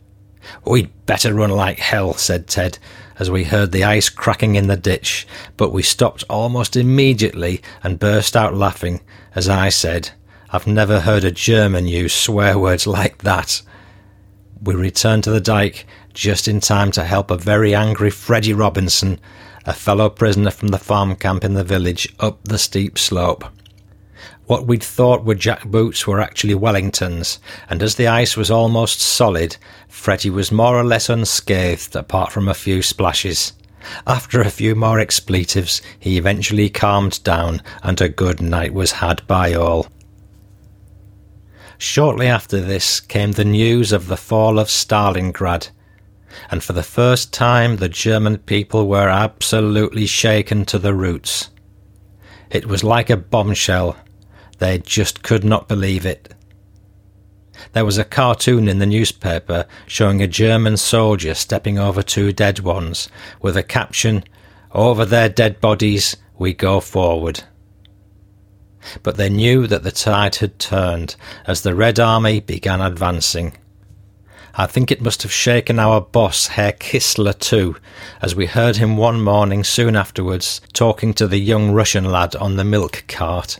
[0.65, 2.77] We'd better run like hell, said Ted,
[3.17, 7.99] as we heard the ice cracking in the ditch, but we stopped almost immediately and
[7.99, 9.01] burst out laughing
[9.35, 10.11] as I said,
[10.51, 13.61] I've never heard a German use swear words like that.
[14.61, 19.19] We returned to the dike just in time to help a very angry Freddie Robinson,
[19.65, 23.45] a fellow prisoner from the farm camp in the village, up the steep slope.
[24.45, 28.99] What we'd thought were jack boots were actually Wellingtons, and as the ice was almost
[28.99, 29.55] solid,
[29.87, 33.53] Freddie was more or less unscathed apart from a few splashes.
[34.05, 39.25] After a few more expletives, he eventually calmed down, and a good night was had
[39.27, 39.87] by all.
[41.77, 45.69] Shortly after this came the news of the fall of Stalingrad,
[46.49, 51.49] and for the first time the German people were absolutely shaken to the roots.
[52.49, 53.97] It was like a bombshell,
[54.59, 56.33] they just could not believe it.
[57.73, 62.59] There was a cartoon in the newspaper showing a German soldier stepping over two dead
[62.59, 63.09] ones
[63.41, 64.23] with a caption,
[64.71, 67.43] Over their dead bodies we go forward.
[69.03, 71.15] But they knew that the tide had turned
[71.45, 73.57] as the Red Army began advancing.
[74.55, 77.75] I think it must have shaken our boss, Herr Kistler, too,
[78.21, 82.55] as we heard him one morning soon afterwards talking to the young Russian lad on
[82.55, 83.59] the milk cart.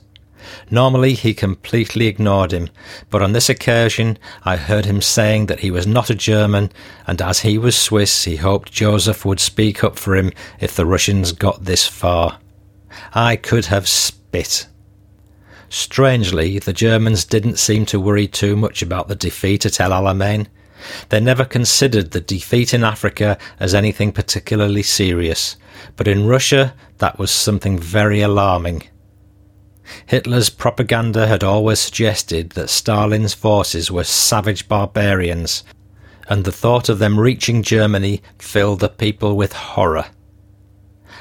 [0.70, 2.70] Normally he completely ignored him,
[3.10, 6.72] but on this occasion I heard him saying that he was not a German,
[7.08, 10.86] and as he was Swiss, he hoped Joseph would speak up for him if the
[10.86, 12.38] Russians got this far.
[13.16, 14.68] I could have spit.
[15.70, 20.46] Strangely, the Germans didn't seem to worry too much about the defeat at El Alamein.
[21.10, 25.58] They never considered the defeat in Africa as anything particularly serious,
[25.96, 28.84] but in Russia that was something very alarming.
[30.06, 35.64] Hitler's propaganda had always suggested that Stalin's forces were savage barbarians,
[36.28, 40.06] and the thought of them reaching Germany filled the people with horror.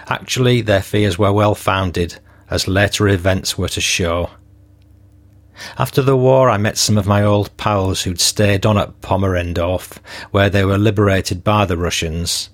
[0.09, 2.19] Actually, their fears were well founded,
[2.51, 4.31] as later events were to show.
[5.79, 9.99] After the war, I met some of my old pals who'd stayed on at Pomerendorf,
[10.31, 12.51] where they were liberated by the Russians.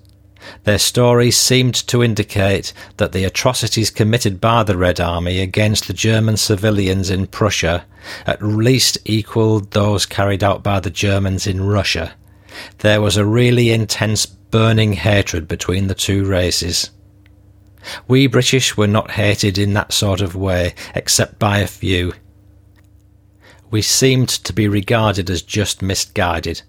[0.63, 5.93] Their stories seemed to indicate that the atrocities committed by the Red Army against the
[5.93, 7.85] German civilians in Prussia
[8.25, 12.13] at least equalled those carried out by the Germans in Russia.
[12.79, 16.89] There was a really intense burning hatred between the two races.
[18.07, 22.13] We British were not hated in that sort of way, except by a few.
[23.71, 26.63] We seemed to be regarded as just misguided,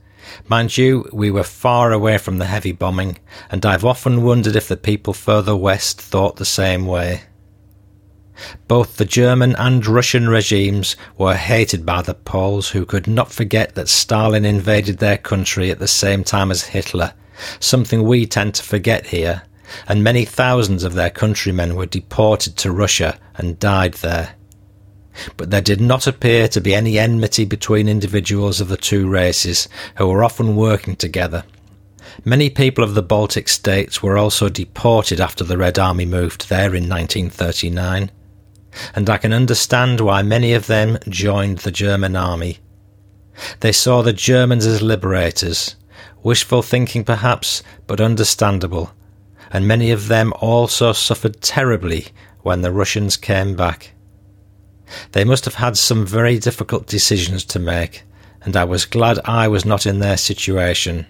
[0.48, 3.18] Mind you, we were far away from the heavy bombing,
[3.51, 7.22] and I've often wondered if the people further west thought the same way.
[8.68, 13.74] Both the German and Russian regimes were hated by the Poles who could not forget
[13.74, 17.12] that Stalin invaded their country at the same time as Hitler,
[17.59, 19.43] something we tend to forget here,
[19.86, 24.36] and many thousands of their countrymen were deported to Russia and died there
[25.37, 29.69] but there did not appear to be any enmity between individuals of the two races
[29.97, 31.45] who were often working together.
[32.24, 36.74] Many people of the Baltic states were also deported after the Red Army moved there
[36.74, 38.11] in 1939,
[38.95, 42.59] and I can understand why many of them joined the German army.
[43.61, 45.77] They saw the Germans as liberators,
[46.23, 48.93] wishful thinking perhaps, but understandable,
[49.51, 52.09] and many of them also suffered terribly
[52.43, 53.93] when the Russians came back.
[55.12, 58.03] They must have had some very difficult decisions to make,
[58.43, 61.07] and I was glad I was not in their situation.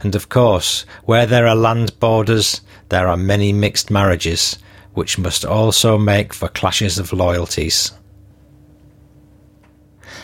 [0.00, 4.58] And of course, where there are land borders, there are many mixed marriages,
[4.94, 7.92] which must also make for clashes of loyalties.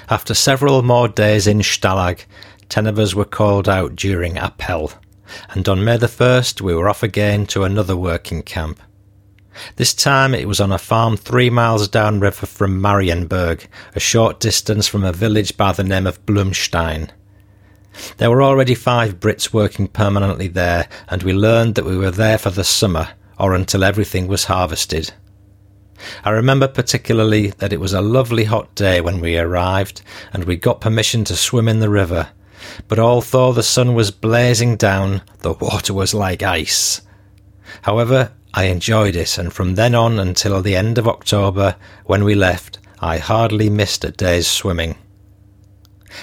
[0.08, 2.24] After several more days in Stalag,
[2.68, 4.92] ten of us were called out during Appell,
[5.50, 8.80] and on May the 1st we were off again to another working camp.
[9.76, 14.86] This time it was on a farm three miles downriver from Marienburg, a short distance
[14.86, 17.10] from a village by the name of Blumstein.
[18.16, 22.38] There were already five Brits working permanently there, and we learned that we were there
[22.38, 25.12] for the summer, or until everything was harvested.
[26.24, 30.02] I remember particularly that it was a lovely hot day when we arrived,
[30.32, 32.30] and we got permission to swim in the river.
[32.88, 37.02] But although the sun was blazing down, the water was like ice.
[37.82, 42.34] However, I enjoyed it, and from then on until the end of October, when we
[42.34, 44.96] left, I hardly missed a day's swimming.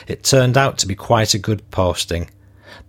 [0.07, 2.29] It turned out to be quite a good posting,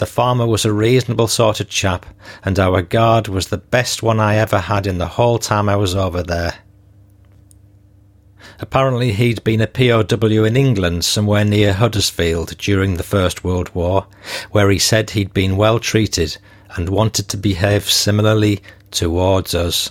[0.01, 2.07] The farmer was a reasonable sort of chap,
[2.43, 5.77] and our guard was the best one I ever had in the whole time I
[5.77, 6.55] was over there.
[8.61, 14.07] Apparently, he'd been a POW in England, somewhere near Huddersfield, during the First World War,
[14.53, 16.39] where he said he'd been well treated
[16.77, 19.91] and wanted to behave similarly towards us.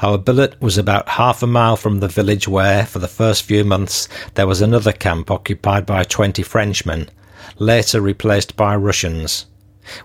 [0.00, 3.64] Our billet was about half a mile from the village where, for the first few
[3.64, 7.08] months, there was another camp occupied by 20 Frenchmen,
[7.58, 9.46] later replaced by Russians.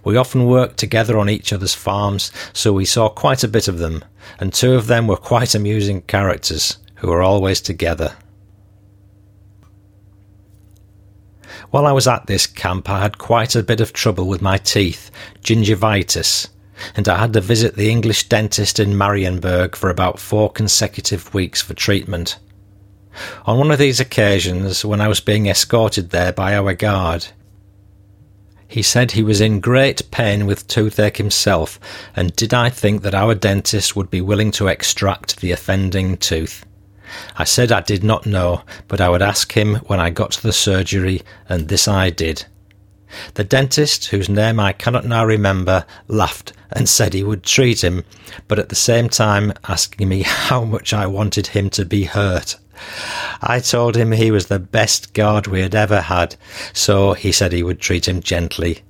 [0.03, 3.77] We often worked together on each other's farms, so we saw quite a bit of
[3.77, 4.03] them,
[4.39, 8.15] and two of them were quite amusing characters who were always together.
[11.71, 14.57] While I was at this camp, I had quite a bit of trouble with my
[14.57, 15.11] teeth,
[15.43, 16.47] gingivitis,
[16.95, 21.61] and I had to visit the English dentist in Marienburg for about four consecutive weeks
[21.61, 22.37] for treatment.
[23.45, 27.27] On one of these occasions, when I was being escorted there by our guard,
[28.67, 31.79] he said he was in great pain with toothache himself,
[32.15, 36.65] and did I think that our dentist would be willing to extract the offending tooth?
[37.35, 40.43] I said I did not know, but I would ask him when I got to
[40.43, 42.45] the surgery, and this I did.
[43.33, 48.03] The dentist, whose name I cannot now remember, laughed and said he would treat him,
[48.47, 52.55] but at the same time asking me how much I wanted him to be hurt.
[53.41, 56.35] I told him he was the best guard we had ever had,
[56.73, 58.83] so he said he would treat him gently.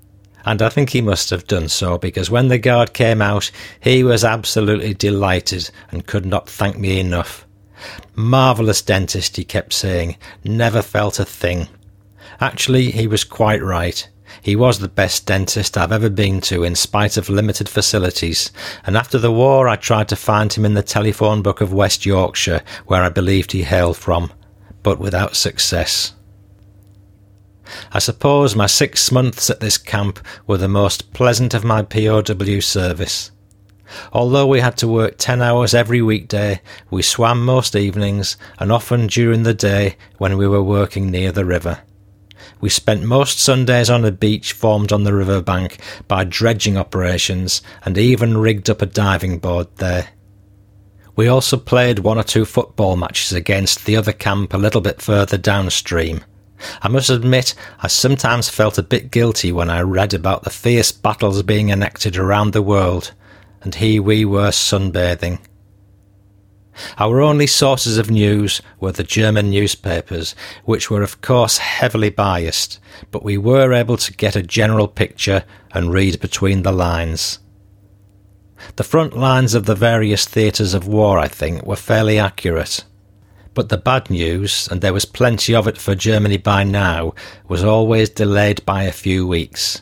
[0.45, 4.03] And I think he must have done so, because when the guard came out, he
[4.03, 7.45] was absolutely delighted and could not thank me enough.
[8.15, 11.67] Marvellous dentist, he kept saying, never felt a thing.
[12.41, 14.07] Actually, he was quite right.
[14.41, 18.51] He was the best dentist I've ever been to in spite of limited facilities,
[18.85, 22.05] and after the war I tried to find him in the telephone book of West
[22.05, 24.31] Yorkshire, where I believed he hailed from,
[24.83, 26.13] but without success.
[27.91, 32.59] I suppose my six months at this camp were the most pleasant of my POW
[32.61, 33.31] service.
[34.13, 39.07] Although we had to work ten hours every weekday, we swam most evenings and often
[39.07, 41.79] during the day when we were working near the river.
[42.61, 47.61] We spent most Sundays on a beach formed on the river bank by dredging operations
[47.83, 50.09] and even rigged up a diving board there.
[51.15, 55.01] We also played one or two football matches against the other camp a little bit
[55.01, 56.23] further downstream.
[56.81, 60.91] I must admit, I sometimes felt a bit guilty when I read about the fierce
[60.91, 63.13] battles being enacted around the world,
[63.61, 65.39] and here we were sunbathing.
[66.97, 70.35] Our only sources of news were the German newspapers,
[70.65, 72.79] which were of course heavily biased,
[73.11, 77.39] but we were able to get a general picture and read between the lines.
[78.75, 82.83] The front lines of the various theatres of war, I think, were fairly accurate.
[83.53, 87.13] But the bad news, and there was plenty of it for Germany by now,
[87.47, 89.81] was always delayed by a few weeks.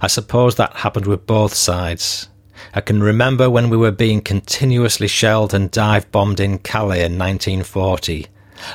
[0.00, 2.29] I suppose that happened with both sides.
[2.74, 7.18] I can remember when we were being continuously shelled and dive bombed in Calais in
[7.18, 8.26] 1940.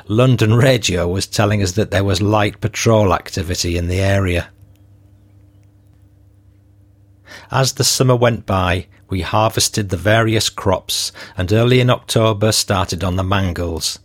[0.07, 4.49] London radio was telling us that there was light patrol activity in the area.
[7.51, 13.03] As the summer went by, we harvested the various crops and early in October started
[13.03, 13.99] on the mangels.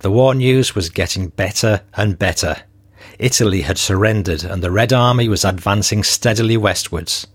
[0.00, 2.62] The war news was getting better and better.
[3.18, 7.26] Italy had surrendered and the Red Army was advancing steadily westwards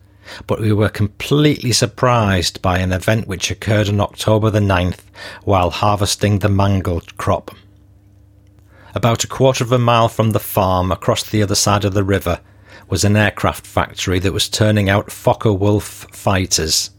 [0.47, 5.01] but we were completely surprised by an event which occurred on October the 9th
[5.43, 7.51] while harvesting the mango crop.
[8.95, 12.03] About a quarter of a mile from the farm across the other side of the
[12.03, 12.41] river
[12.89, 16.89] was an aircraft factory that was turning out Focke-Wulf fighters.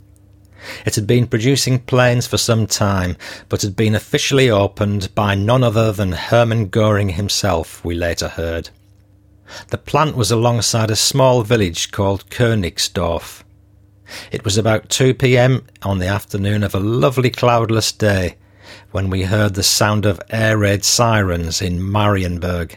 [0.85, 3.16] It had been producing planes for some time,
[3.48, 8.70] but had been officially opened by none other than Hermann Goering himself, we later heard.
[9.68, 13.43] The plant was alongside a small village called Königsdorf.
[14.32, 15.66] It was about 2 p.m.
[15.82, 18.36] on the afternoon of a lovely cloudless day
[18.90, 22.77] when we heard the sound of air raid sirens in Marienburg.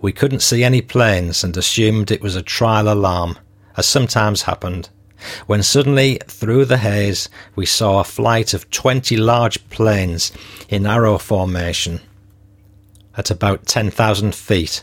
[0.00, 3.38] We couldn't see any planes and assumed it was a trial alarm,
[3.76, 4.88] as sometimes happened,
[5.46, 10.32] when suddenly, through the haze, we saw a flight of twenty large planes
[10.68, 12.00] in arrow formation
[13.16, 14.82] at about 10,000 feet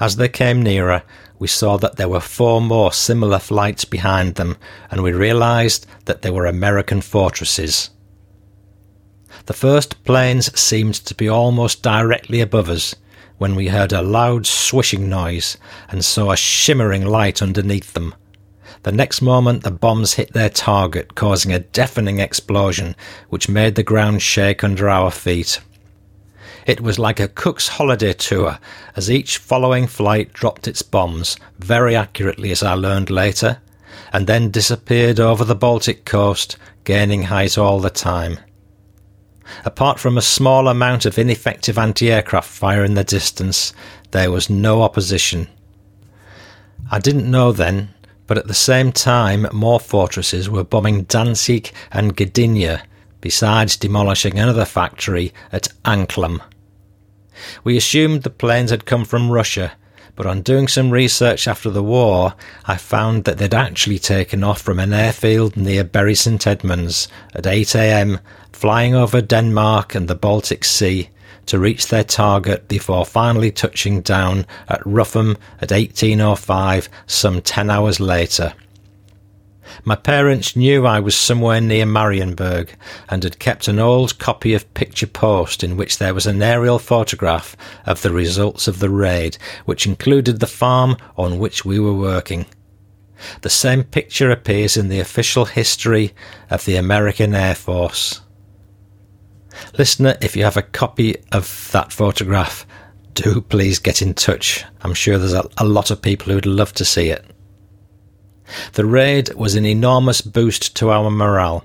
[0.00, 1.02] as they came nearer,
[1.38, 4.56] we saw that there were four more similar flights behind them,
[4.90, 7.90] and we realized that they were American fortresses.
[9.46, 12.94] The first planes seemed to be almost directly above us
[13.38, 15.56] when we heard a loud swishing noise
[15.88, 18.14] and saw a shimmering light underneath them.
[18.82, 22.96] The next moment the bombs hit their target, causing a deafening explosion
[23.28, 25.60] which made the ground shake under our feet.
[26.66, 28.58] It was like a cook's holiday tour,
[28.96, 33.58] as each following flight dropped its bombs, very accurately as I learned later,
[34.12, 38.40] and then disappeared over the Baltic coast, gaining height all the time.
[39.64, 43.72] Apart from a small amount of ineffective anti aircraft fire in the distance,
[44.10, 45.46] there was no opposition.
[46.90, 47.90] I didn't know then,
[48.26, 52.82] but at the same time, more fortresses were bombing Danzig and Gdynia,
[53.20, 56.40] besides demolishing another factory at Anklam.
[57.64, 59.72] We assumed the planes had come from Russia,
[60.14, 62.34] but on doing some research after the war,
[62.64, 67.44] I found that they'd actually taken off from an airfield near Bury St Edmunds at
[67.44, 68.20] 8am,
[68.52, 71.10] flying over Denmark and the Baltic Sea
[71.46, 78.00] to reach their target before finally touching down at Rougham at 1805 some 10 hours
[78.00, 78.54] later.
[79.88, 82.70] My parents knew I was somewhere near Marienburg
[83.08, 86.80] and had kept an old copy of Picture Post in which there was an aerial
[86.80, 91.94] photograph of the results of the raid, which included the farm on which we were
[91.94, 92.46] working.
[93.42, 96.12] The same picture appears in the official history
[96.50, 98.22] of the American Air Force.
[99.78, 102.66] Listener, if you have a copy of that photograph,
[103.14, 104.64] do please get in touch.
[104.80, 107.24] I'm sure there's a, a lot of people who'd love to see it.
[108.72, 111.64] The raid was an enormous boost to our morale,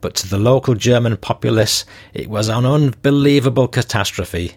[0.00, 4.56] but to the local German populace it was an unbelievable catastrophe.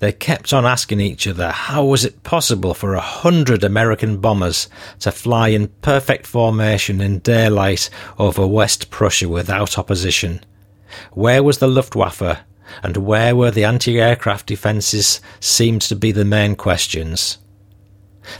[0.00, 4.68] They kept on asking each other how was it possible for a hundred American bombers
[5.00, 10.40] to fly in perfect formation in daylight over West Prussia without opposition.
[11.12, 12.38] Where was the Luftwaffe,
[12.82, 17.38] and where were the anti-aircraft defences seemed to be the main questions.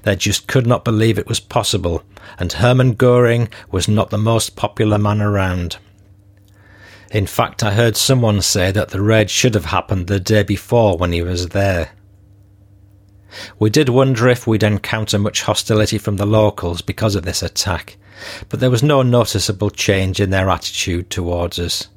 [0.02, 2.02] They just could not believe it was possible,
[2.38, 5.76] and Hermann Goering was not the most popular man around.
[7.10, 10.96] In fact, I heard someone say that the raid should have happened the day before
[10.96, 11.90] when he was there.
[13.58, 17.96] We did wonder if we'd encounter much hostility from the locals because of this attack,
[18.48, 21.88] but there was no noticeable change in their attitude towards us.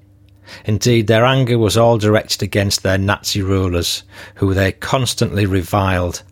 [0.66, 4.04] Indeed, their anger was all directed against their Nazi rulers,
[4.36, 6.24] who they constantly reviled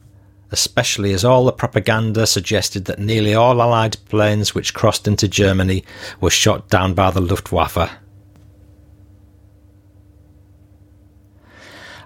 [0.55, 5.83] especially as all the propaganda suggested that nearly all Allied planes which crossed into Germany
[6.21, 7.91] were shot down by the Luftwaffe.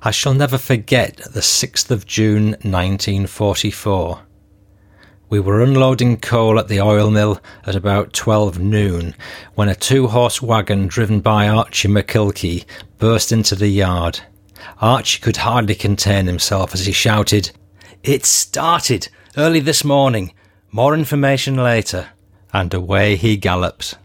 [0.02, 4.22] I shall never forget the 6th of June 1944.
[5.30, 9.14] We were unloading coal at the oil mill at about 12 noon
[9.54, 12.66] when a two horse wagon driven by Archie McKilkey
[12.98, 14.22] burst into the yard.
[14.82, 17.52] Archie could hardly contain himself as he shouted,
[18.04, 20.34] it started early this morning.
[20.72, 22.10] More information later.
[22.54, 23.96] And away he gallops.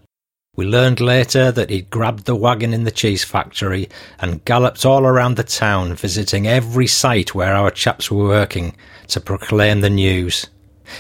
[0.57, 3.89] We learned later that he'd grabbed the wagon in the cheese factory
[4.21, 8.77] and galloped all around the town, visiting every site where our chaps were working
[9.09, 10.47] to proclaim the news.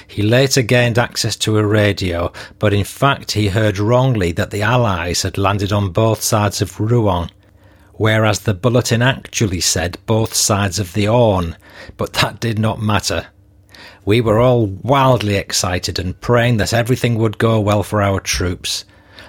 [0.08, 4.62] He later gained access to a radio, but in fact he heard wrongly that the
[4.62, 7.30] Allies had landed on both sides of Rouen
[7.96, 11.56] whereas the bulletin actually said both sides of the Orne,
[11.96, 13.26] but that did not matter.
[14.04, 18.84] We were all wildly excited and praying that everything would go well for our troops.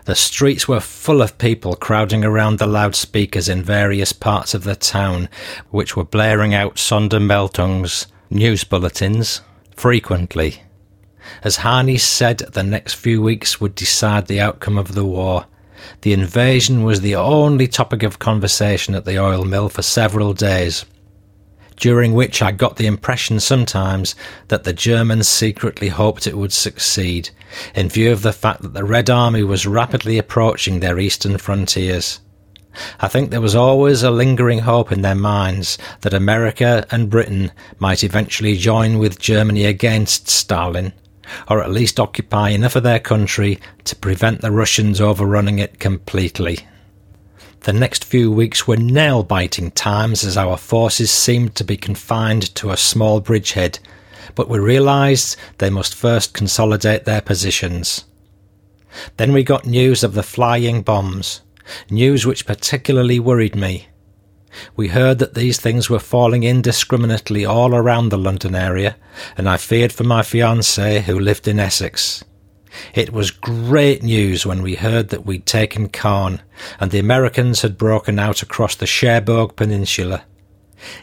[0.06, 4.76] The streets were full of people crowding around the loudspeakers in various parts of the
[4.76, 5.30] town,
[5.72, 9.42] which were blaring out Sondermeldungs, news bulletins,
[9.76, 10.62] frequently.
[11.44, 15.46] As Harney said, the next few weeks would decide the outcome of the war,
[16.02, 20.86] the invasion was the only topic of conversation at the oil mill for several days,
[21.78, 24.16] during which I got the impression sometimes
[24.48, 27.30] that the Germans secretly hoped it would succeed,
[27.74, 32.20] in view of the fact that the Red Army was rapidly approaching their eastern frontiers.
[33.00, 37.52] I think there was always a lingering hope in their minds that America and Britain
[37.80, 40.94] might eventually join with Germany against Stalin
[41.50, 46.60] or at least occupy enough of their country to prevent the Russians overrunning it completely.
[47.62, 52.54] The next few weeks were nail biting times as our forces seemed to be confined
[52.56, 53.80] to a small bridgehead,
[54.36, 58.06] but we realised they must first consolidate their positions.
[59.18, 61.42] Then we got news of the flying bombs,
[61.90, 63.88] news which particularly worried me.
[64.76, 68.96] We heard that these things were falling indiscriminately all around the London area,
[69.38, 72.24] and I feared for my fiancée who lived in Essex.
[72.94, 76.42] It was great news when we heard that we'd taken Caen,
[76.80, 80.24] and the Americans had broken out across the Cherbourg Peninsula.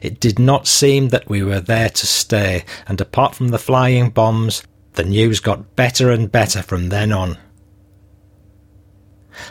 [0.01, 4.11] It did not seem that we were there to stay, and apart from the flying
[4.11, 4.63] bombs,
[4.95, 7.39] the news got better and better from then on.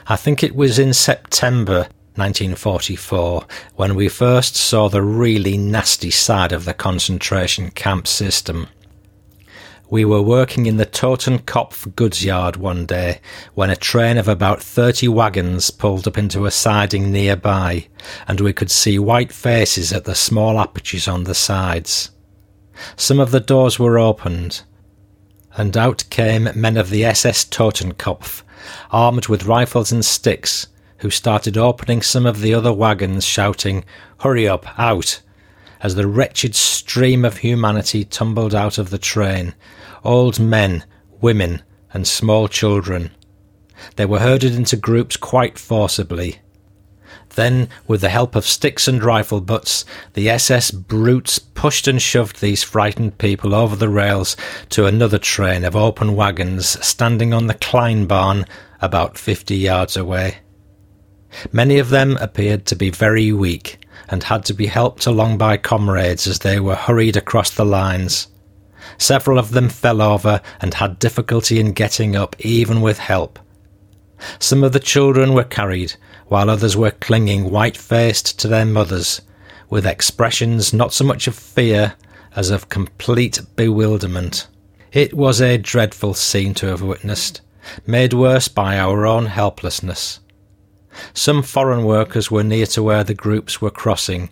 [0.07, 1.88] I think it was in September
[2.22, 3.45] 1944,
[3.76, 8.68] when we first saw the really nasty side of the concentration camp system.
[9.89, 13.22] We were working in the Totenkopf goods yard one day
[13.56, 17.88] when a train of about 30 wagons pulled up into a siding nearby,
[18.27, 22.11] and we could see white faces at the small apertures on the sides.
[22.95, 24.61] Some of the doors were opened,
[25.57, 28.43] and out came men of the SS Totenkopf,
[28.91, 30.68] armed with rifles and sticks,
[31.02, 33.84] who started opening some of the other wagons, shouting,
[34.19, 35.22] Hurry up, out!
[35.82, 39.56] as the wretched stream of humanity tumbled out of the train,
[40.03, 40.86] old men,
[41.19, 41.61] women,
[41.91, 43.10] and small children.
[43.95, 46.40] They were herded into groups quite forcibly.
[47.36, 52.41] Then, with the help of sticks and rifle butts, the SS brutes pushed and shoved
[52.41, 54.38] these frightened people over the rails
[54.69, 58.45] to another train of open wagons standing on the Kleinbahn
[58.82, 60.38] about fifty yards away.
[61.52, 65.58] Many of them appeared to be very weak and had to be helped along by
[65.58, 68.28] comrades as they were hurried across the lines.
[68.98, 73.40] Several of them fell over and had difficulty in getting up even with help.
[74.40, 75.94] Some of the children were carried,
[76.28, 79.22] while others were clinging white faced to their mothers,
[79.70, 81.95] with expressions not so much of fear
[82.36, 84.48] as of complete bewilderment.
[84.91, 87.41] It was a dreadful scene to have witnessed,
[87.86, 90.20] made worse by our own helplessness.
[91.13, 94.30] Some foreign workers were near to where the groups were crossing,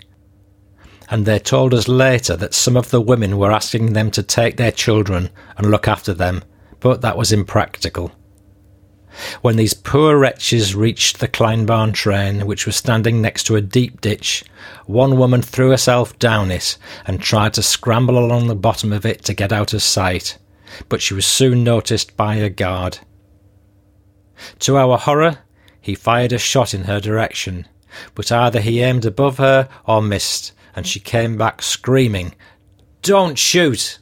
[1.09, 4.57] and they told us later that some of the women were asking them to take
[4.57, 6.43] their children and look after them,
[6.79, 8.11] but that was impractical.
[9.41, 14.01] When these poor wretches reached the Kleinbahn train, which was standing next to a deep
[14.01, 14.43] ditch,
[14.85, 16.77] one woman threw herself down it
[17.07, 20.37] and tried to scramble along the bottom of it to get out of sight,
[20.89, 22.99] but she was soon noticed by a guard.
[24.59, 25.39] To our horror,
[25.81, 27.67] he fired a shot in her direction,
[28.15, 32.35] but either he aimed above her or missed, and she came back screaming,
[33.01, 33.99] Don't shoot!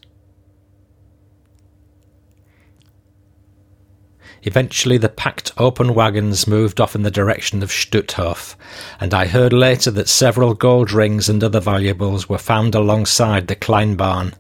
[4.44, 8.56] Eventually, the packed open wagons moved off in the direction of Stutthof,
[9.00, 13.58] and I heard later that several gold rings and other valuables were found alongside the
[13.58, 14.34] Kleinbahn,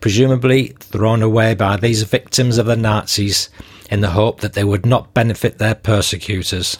[0.00, 3.48] presumably thrown away by these victims of the Nazis
[3.90, 6.78] in the hope that they would not benefit their persecutors.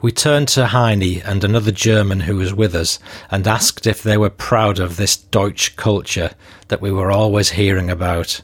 [0.00, 2.98] We turned to Heine and another German who was with us
[3.30, 6.32] and asked if they were proud of this Deutsch culture
[6.68, 8.42] that we were always hearing about.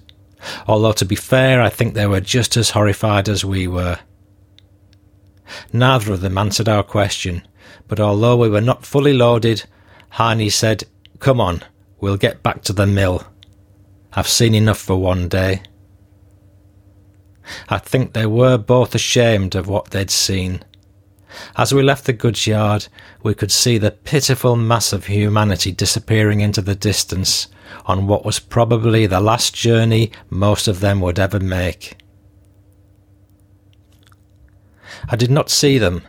[0.66, 3.98] Although, to be fair, I think they were just as horrified as we were.
[5.72, 7.46] Neither of them answered our question,
[7.88, 9.64] but although we were not fully loaded,
[10.10, 10.84] Heine said,
[11.18, 11.62] Come on,
[12.00, 13.24] we'll get back to the mill.
[14.12, 15.62] I've seen enough for one day.
[17.68, 20.64] I think they were both ashamed of what they'd seen.
[21.56, 22.86] As we left the goods yard,
[23.22, 27.48] we could see the pitiful mass of humanity disappearing into the distance
[27.86, 31.96] on what was probably the last journey most of them would ever make.
[35.08, 36.02] I did not see them,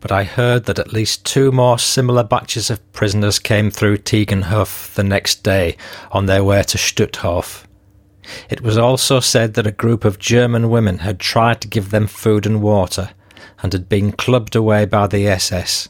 [0.00, 4.94] but I heard that at least two more similar batches of prisoners came through Tiegenhof
[4.94, 5.76] the next day
[6.10, 7.64] on their way to Stutthof.
[8.48, 12.06] It was also said that a group of German women had tried to give them
[12.06, 13.10] food and water
[13.62, 15.88] and had been clubbed away by the SS.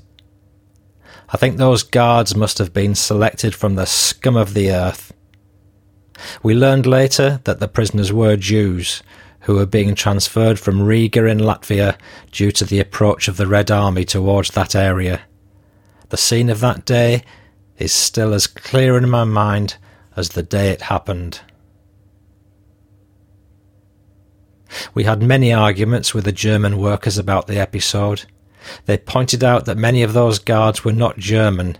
[1.30, 5.12] I think those guards must have been selected from the scum of the earth.
[6.42, 9.02] We learned later that the prisoners were Jews
[9.40, 11.96] who were being transferred from Riga in Latvia
[12.30, 15.22] due to the approach of the Red Army towards that area.
[16.10, 17.24] The scene of that day
[17.78, 19.76] is still as clear in my mind
[20.14, 21.40] as the day it happened.
[24.94, 28.24] We had many arguments with the German workers about the episode.
[28.86, 31.78] They pointed out that many of those guards were not German,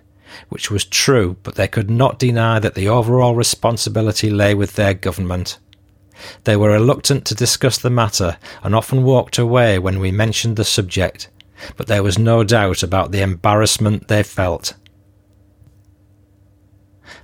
[0.48, 4.94] which was true, but they could not deny that the overall responsibility lay with their
[4.94, 5.59] government.
[6.44, 10.64] They were reluctant to discuss the matter and often walked away when we mentioned the
[10.64, 11.28] subject,
[11.77, 14.74] but there was no doubt about the embarrassment they felt.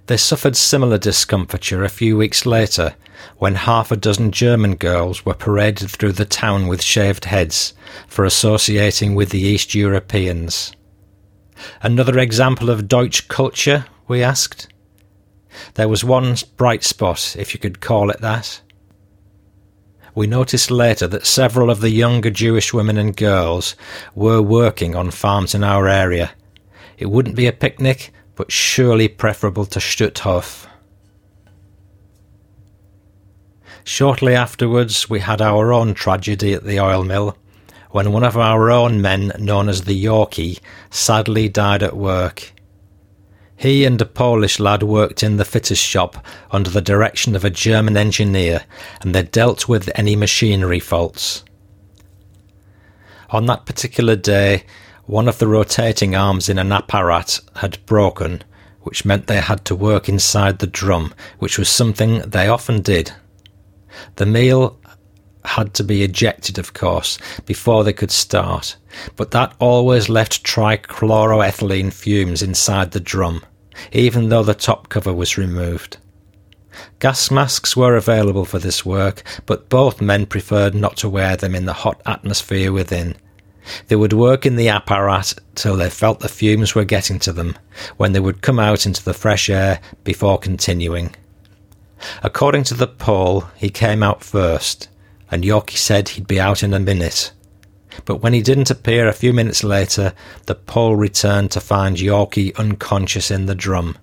[0.08, 2.94] They suffered similar discomfiture a few weeks later
[3.36, 7.74] when half a dozen German girls were paraded through the town with shaved heads
[8.06, 10.72] for associating with the East Europeans.
[11.82, 14.72] Another example of Deutsch culture, we asked.
[15.74, 18.62] There was one bright spot, if you could call it that.
[20.14, 23.76] We noticed later that several of the younger Jewish women and girls
[24.14, 26.30] were working on farms in our area.
[26.96, 30.68] It wouldn't be a picnic, but surely preferable to Stutthof.
[33.82, 37.36] Shortly afterwards, we had our own tragedy at the oil mill,
[37.90, 42.52] when one of our own men, known as the Yorkie, sadly died at work.
[43.56, 47.50] He and a Polish lad worked in the fitter's shop under the direction of a
[47.50, 48.64] German engineer,
[49.00, 51.42] and they dealt with any machinery faults.
[53.30, 54.62] On that particular day,
[55.08, 58.42] one of the rotating arms in an apparat had broken,
[58.82, 63.10] which meant they had to work inside the drum, which was something they often did.
[64.16, 64.78] The meal
[65.46, 67.16] had to be ejected, of course,
[67.46, 68.76] before they could start,
[69.16, 73.42] but that always left trichloroethylene fumes inside the drum,
[73.92, 75.96] even though the top cover was removed.
[76.98, 81.54] Gas masks were available for this work, but both men preferred not to wear them
[81.54, 83.16] in the hot atmosphere within.
[83.88, 87.56] They would work in the apparat till they felt the fumes were getting to them,
[87.96, 91.14] when they would come out into the fresh air before continuing.
[92.22, 94.88] According to the Pole, he came out first,
[95.30, 97.32] and Yorkie said he'd be out in a minute.
[98.04, 100.12] But when he didn't appear a few minutes later,
[100.46, 103.96] the Pole returned to find Yorkie unconscious in the drum.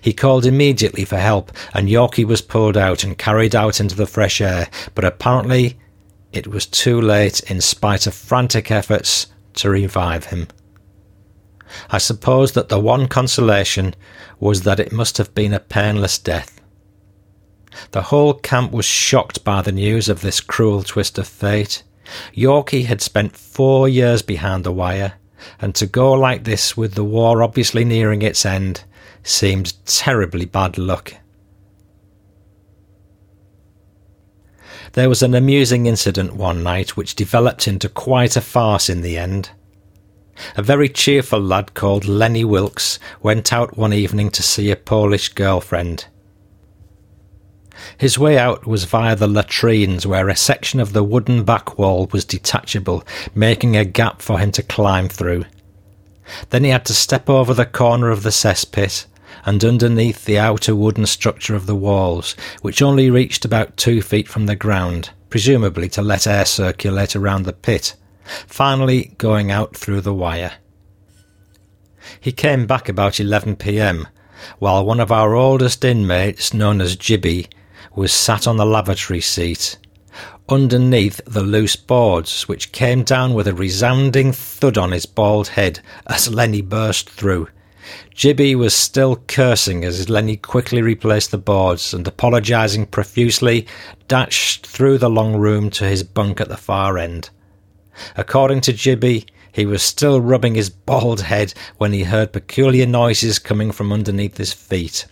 [0.00, 4.06] He called immediately for help, and Yorkie was pulled out and carried out into the
[4.06, 5.76] fresh air, but apparently
[6.36, 10.48] it was too late in spite of frantic efforts to revive him.
[11.90, 13.94] I suppose that the one consolation
[14.38, 16.60] was that it must have been a painless death.
[17.90, 21.82] The whole camp was shocked by the news of this cruel twist of fate.
[22.34, 25.14] Yorkie had spent four years behind the wire,
[25.60, 28.84] and to go like this with the war obviously nearing its end
[29.22, 31.14] seemed terribly bad luck.
[34.92, 39.18] There was an amusing incident one night which developed into quite a farce in the
[39.18, 39.50] end.
[40.56, 45.30] A very cheerful lad called Lenny Wilkes went out one evening to see a Polish
[45.30, 46.06] girlfriend.
[47.98, 52.08] His way out was via the latrines, where a section of the wooden back wall
[52.12, 53.04] was detachable,
[53.34, 55.44] making a gap for him to climb through.
[56.50, 59.06] Then he had to step over the corner of the cesspit
[59.46, 64.26] and underneath the outer wooden structure of the walls, which only reached about two feet
[64.26, 67.94] from the ground, presumably to let air circulate around the pit,
[68.48, 70.54] finally going out through the wire.
[72.20, 74.08] He came back about 11 pm,
[74.58, 77.46] while one of our oldest inmates, known as Jibby,
[77.94, 79.78] was sat on the lavatory seat,
[80.48, 85.80] underneath the loose boards, which came down with a resounding thud on his bald head
[86.08, 87.48] as Lenny burst through.
[88.14, 93.66] Jibby was still cursing as Lenny quickly replaced the boards and, apologising profusely,
[94.08, 97.30] dashed through the long room to his bunk at the far end.
[98.16, 103.38] According to Jibby, he was still rubbing his bald head when he heard peculiar noises
[103.38, 105.06] coming from underneath his feet.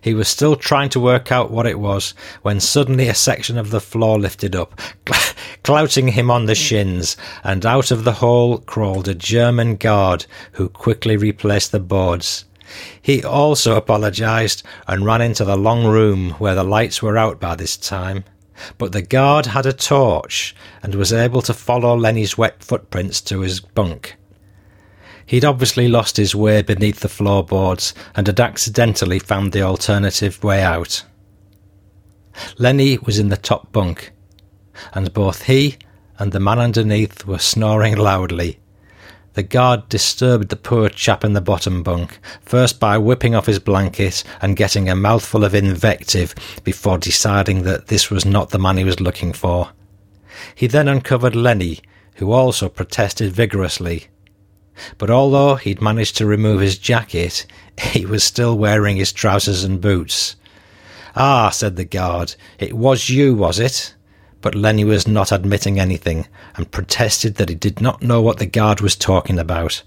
[0.00, 3.70] He was still trying to work out what it was when suddenly a section of
[3.70, 4.80] the floor lifted up,
[5.62, 10.68] clouting him on the shins, and out of the hole crawled a German guard who
[10.68, 12.44] quickly replaced the boards.
[13.00, 17.54] He also apologized and ran into the long room where the lights were out by
[17.54, 18.24] this time.
[18.76, 23.40] But the guard had a torch and was able to follow Lenny's wet footprints to
[23.40, 24.16] his bunk.
[25.28, 30.62] He'd obviously lost his way beneath the floorboards and had accidentally found the alternative way
[30.62, 31.04] out.
[32.56, 34.12] Lenny was in the top bunk,
[34.94, 35.76] and both he
[36.18, 38.58] and the man underneath were snoring loudly.
[39.34, 43.58] The guard disturbed the poor chap in the bottom bunk, first by whipping off his
[43.58, 46.34] blanket and getting a mouthful of invective
[46.64, 49.72] before deciding that this was not the man he was looking for.
[50.54, 51.80] He then uncovered Lenny,
[52.14, 54.06] who also protested vigorously.
[54.96, 57.46] But although he'd managed to remove his jacket,
[57.80, 60.36] he was still wearing his trousers and boots.
[61.16, 63.94] Ah, said the guard, it was you, was it?
[64.40, 68.46] But Lenny was not admitting anything, and protested that he did not know what the
[68.46, 69.82] guard was talking about.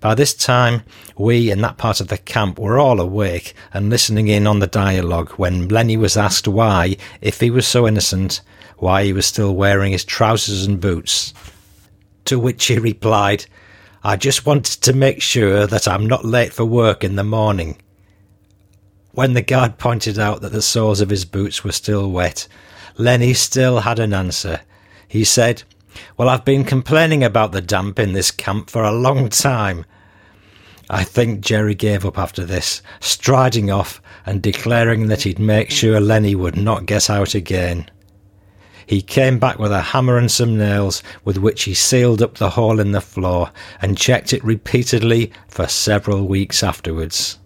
[0.00, 0.82] By this time,
[1.16, 4.66] we in that part of the camp were all awake and listening in on the
[4.66, 8.40] dialogue when Lenny was asked why, if he was so innocent,
[8.78, 11.32] why he was still wearing his trousers and boots.
[12.26, 13.46] To which he replied,
[14.04, 17.78] I just wanted to make sure that I'm not late for work in the morning.
[19.12, 22.46] When the guard pointed out that the soles of his boots were still wet,
[22.98, 24.60] Lenny still had an answer.
[25.08, 25.62] He said,
[26.16, 29.84] Well, I've been complaining about the damp in this camp for a long time.
[30.88, 36.00] I think Jerry gave up after this, striding off and declaring that he'd make sure
[36.00, 37.90] Lenny would not get out again.
[38.86, 42.50] He came back with a hammer and some nails, with which he sealed up the
[42.50, 43.50] hole in the floor
[43.82, 47.38] and checked it repeatedly for several weeks afterwards.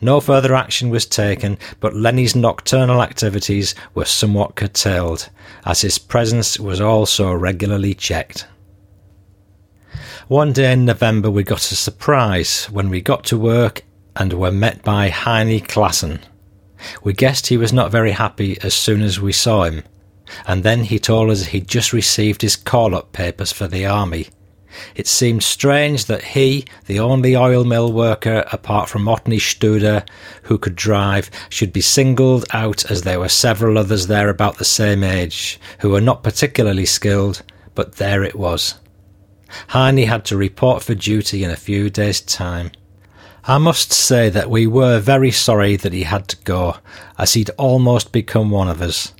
[0.00, 5.28] No further action was taken, but Lenny's nocturnal activities were somewhat curtailed,
[5.66, 8.46] as his presence was also regularly checked.
[10.28, 13.82] One day in November, we got a surprise when we got to work
[14.16, 16.20] and were met by Heine Klassen.
[17.02, 19.82] We guessed he was not very happy as soon as we saw him,
[20.46, 24.28] and then he told us he'd just received his call up papers for the army
[24.94, 30.06] it seemed strange that he, the only oil mill worker apart from Otni Studer
[30.44, 34.64] who could drive, should be singled out as there were several others there about the
[34.64, 37.42] same age who were not particularly skilled,
[37.74, 38.74] but there it was.
[39.68, 42.70] Heine had to report for duty in a few days' time.
[43.44, 46.76] I must say that we were very sorry that he had to go,
[47.18, 49.12] as he'd almost become one of us.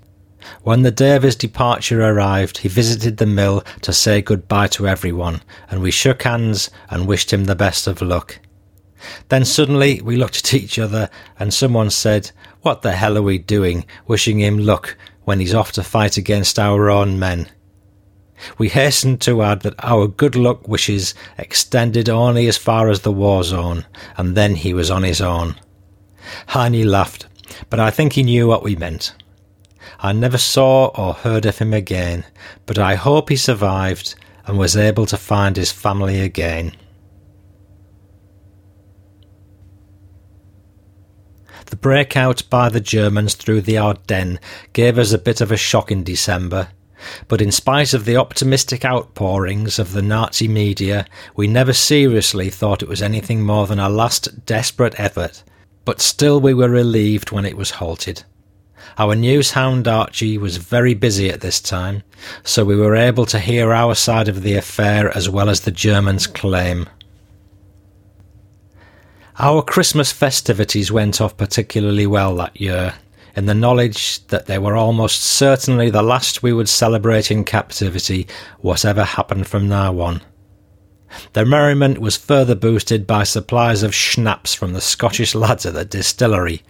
[0.62, 4.88] When the day of his departure arrived, he visited the mill to say goodbye to
[4.88, 8.38] everyone, and we shook hands and wished him the best of luck.
[9.28, 11.08] Then suddenly we looked at each other,
[11.38, 15.72] and someone said, What the hell are we doing, wishing him luck when he's off
[15.72, 17.48] to fight against our own men?
[18.56, 23.12] We hastened to add that our good luck wishes extended only as far as the
[23.12, 23.86] war zone,
[24.16, 25.56] and then he was on his own.
[26.48, 27.26] Heine laughed,
[27.68, 29.14] but I think he knew what we meant.
[30.02, 32.24] I never saw or heard of him again,
[32.64, 34.14] but I hope he survived
[34.46, 36.72] and was able to find his family again.
[41.66, 44.38] The breakout by the Germans through the Ardennes
[44.72, 46.68] gave us a bit of a shock in December,
[47.28, 51.06] but in spite of the optimistic outpourings of the Nazi media,
[51.36, 55.44] we never seriously thought it was anything more than a last desperate effort,
[55.84, 58.24] but still we were relieved when it was halted.
[59.00, 62.02] Our news hound Archie was very busy at this time,
[62.44, 65.70] so we were able to hear our side of the affair as well as the
[65.70, 66.86] Germans' claim.
[69.38, 72.92] Our Christmas festivities went off particularly well that year,
[73.34, 78.26] in the knowledge that they were almost certainly the last we would celebrate in captivity,
[78.58, 80.20] whatever happened from now on.
[81.32, 85.86] The merriment was further boosted by supplies of schnapps from the Scottish lads at the
[85.86, 86.62] distillery,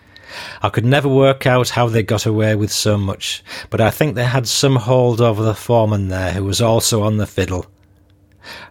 [0.62, 4.14] I could never work out how they got away with so much, but I think
[4.14, 7.66] they had some hold over the foreman there who was also on the fiddle.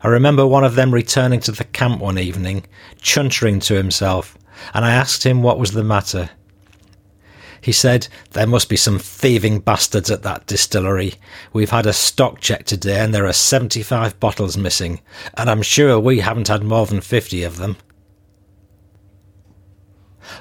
[0.02, 2.66] I remember one of them returning to the camp one evening,
[3.02, 4.38] chuntering to himself,
[4.74, 6.30] and I asked him what was the matter.
[7.62, 11.16] He said, There must be some thieving bastards at that distillery.
[11.52, 15.02] We've had a stock check today and there are 75 bottles missing,
[15.36, 17.78] and I'm sure we haven't had more than 50 of them.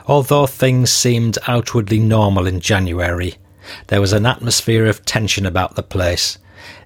[0.06, 3.36] Although things seemed outwardly normal in January,
[3.88, 6.38] there was an atmosphere of tension about the place.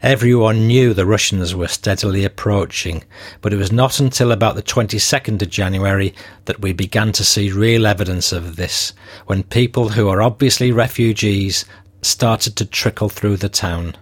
[0.03, 3.05] Everyone knew the Russians were steadily approaching,
[3.41, 6.15] but it was not until about the 22nd of January
[6.45, 8.93] that we began to see real evidence of this,
[9.27, 11.65] when people who are obviously refugees
[12.03, 13.97] started to trickle through the town.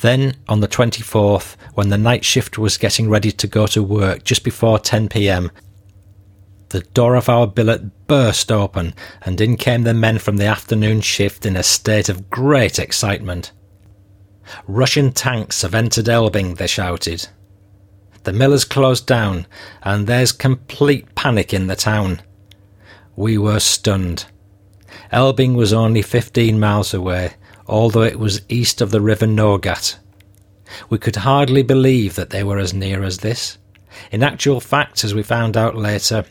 [0.00, 4.24] Then, on the 24th, when the night shift was getting ready to go to work
[4.24, 5.50] just before 10 pm,
[6.76, 8.92] the door of our billet burst open,
[9.22, 13.50] and in came the men from the afternoon shift in a state of great excitement.
[14.68, 17.28] Russian tanks have entered Elbing, they shouted.
[18.24, 19.46] The mill has closed down,
[19.84, 22.20] and there's complete panic in the town.
[23.16, 24.26] We were stunned.
[25.10, 27.36] Elbing was only fifteen miles away,
[27.66, 29.96] although it was east of the river Nogat.
[30.90, 33.56] We could hardly believe that they were as near as this.
[34.12, 36.26] In actual fact, as we found out later,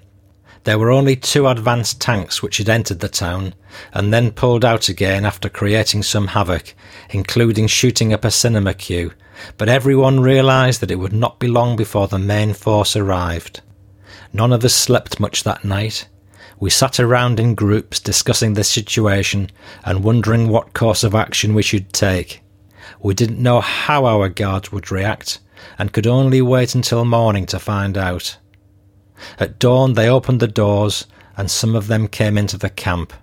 [0.66, 3.54] there were only two advanced tanks which had entered the town
[3.94, 6.74] and then pulled out again after creating some havoc,
[7.12, 9.12] including shooting up a cinema queue,
[9.58, 13.62] but everyone realised that it would not be long before the main force arrived.
[14.34, 16.08] None of us slept much that night.
[16.60, 19.52] We sat around in groups discussing the situation
[19.84, 22.42] and wondering what course of action we should take.
[23.00, 25.40] We didn't know how our guards would react
[25.78, 28.38] and could only wait until morning to find out.
[29.40, 31.06] At dawn they opened the doors,
[31.38, 33.14] and some of them came into the camp.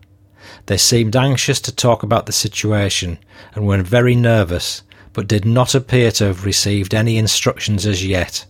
[0.67, 3.19] They seemed anxious to talk about the situation,
[3.55, 4.83] and were very nervous,
[5.13, 8.47] but did not appear to have received any instructions as yet.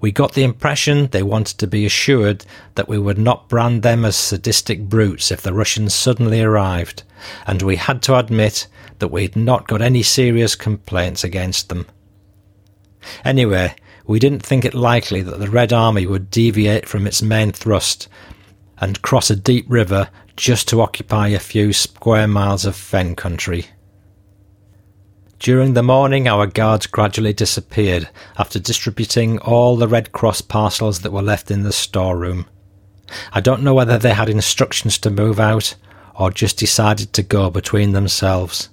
[0.00, 2.44] We got the impression they wanted to be assured
[2.74, 7.02] that we would not brand them as sadistic brutes if the Russians suddenly arrived,
[7.46, 8.66] and we had to admit
[8.98, 11.86] that we had not got any serious complaints against them.
[13.24, 13.74] Anyway,
[14.06, 18.08] we didn't think it likely that the Red Army would deviate from its main thrust
[18.78, 23.66] and cross a deep river just to occupy a few square miles of fen country.
[25.38, 28.08] During the morning, our guards gradually disappeared
[28.38, 32.46] after distributing all the Red Cross parcels that were left in the storeroom.
[33.32, 35.76] I don't know whether they had instructions to move out
[36.14, 38.70] or just decided to go between themselves.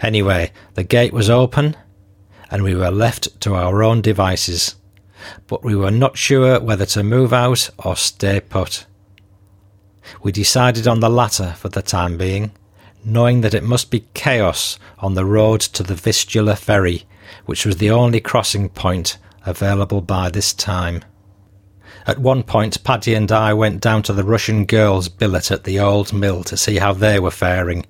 [0.00, 1.76] Anyway, the gate was open
[2.50, 4.76] and we were left to our own devices,
[5.46, 8.86] but we were not sure whether to move out or stay put.
[10.22, 12.52] We decided on the latter for the time being,
[13.04, 17.04] knowing that it must be chaos on the road to the Vistula ferry,
[17.46, 21.02] which was the only crossing point available by this time.
[22.06, 25.80] At one point, Paddy and I went down to the Russian girls' billet at the
[25.80, 27.86] old mill to see how they were faring.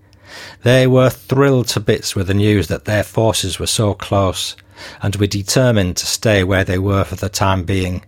[0.62, 4.56] They were thrilled to bits with the news that their forces were so close,
[5.02, 8.04] and were determined to stay where they were for the time being,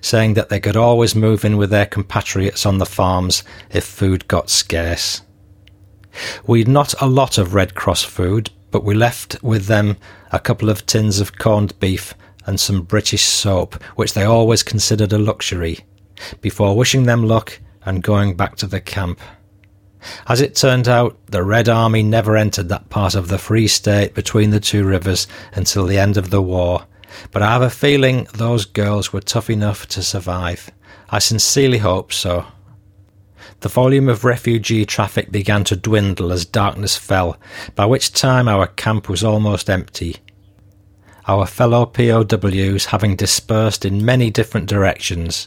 [0.00, 4.26] saying that they could always move in with their compatriots on the farms if food
[4.28, 5.22] got scarce.
[6.46, 9.96] We'd not a lot of Red Cross food, but we left with them
[10.32, 12.14] a couple of tins of corned beef
[12.46, 15.80] and some British soap, which they always considered a luxury,
[16.40, 19.20] before wishing them luck and going back to the camp.
[20.26, 24.14] As it turned out, the Red Army never entered that part of the Free State
[24.14, 26.86] between the two rivers until the end of the war,
[27.32, 30.70] but I have a feeling those girls were tough enough to survive.
[31.10, 32.46] I sincerely hope so.
[33.60, 37.38] The volume of refugee traffic began to dwindle as darkness fell,
[37.74, 40.16] by which time our camp was almost empty
[41.30, 45.46] our fellow POWs having dispersed in many different directions.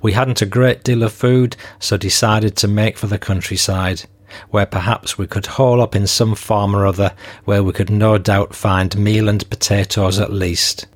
[0.00, 4.02] We hadn't a great deal of food, so decided to make for the countryside,
[4.50, 7.12] where perhaps we could haul up in some farm or other,
[7.44, 10.86] where we could no doubt find meal and potatoes at least.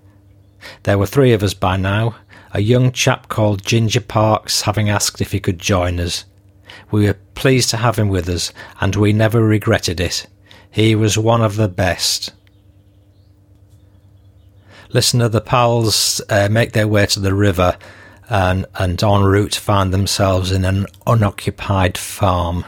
[0.84, 2.16] There were three of us by now,
[2.52, 6.24] a young chap called Ginger Parks having asked if he could join us.
[6.90, 10.26] We were pleased to have him with us, and we never regretted it.
[10.70, 12.32] He was one of the best.
[14.90, 17.76] Listener, the pals uh, make their way to the river
[18.28, 22.64] and, and en route find themselves in an unoccupied farm.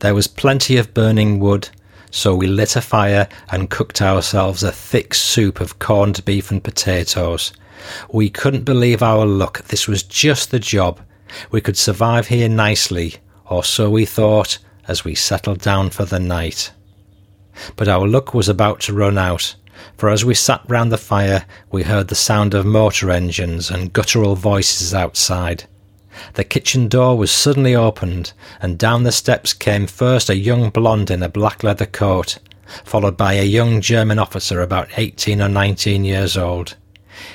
[0.00, 1.68] There was plenty of burning wood,
[2.10, 6.64] so we lit a fire and cooked ourselves a thick soup of corned beef and
[6.64, 7.52] potatoes.
[8.10, 9.62] We couldn't believe our luck.
[9.64, 11.00] This was just the job.
[11.50, 13.16] We could survive here nicely,
[13.48, 14.58] or so we thought
[14.88, 16.72] as we settled down for the night.
[17.76, 19.54] But our luck was about to run out
[19.96, 23.92] for as we sat round the fire, we heard the sound of motor engines and
[23.92, 25.64] guttural voices outside.
[26.34, 31.10] The kitchen door was suddenly opened, and down the steps came first a young blonde
[31.10, 32.38] in a black leather coat,
[32.84, 36.76] followed by a young German officer about eighteen or nineteen years old.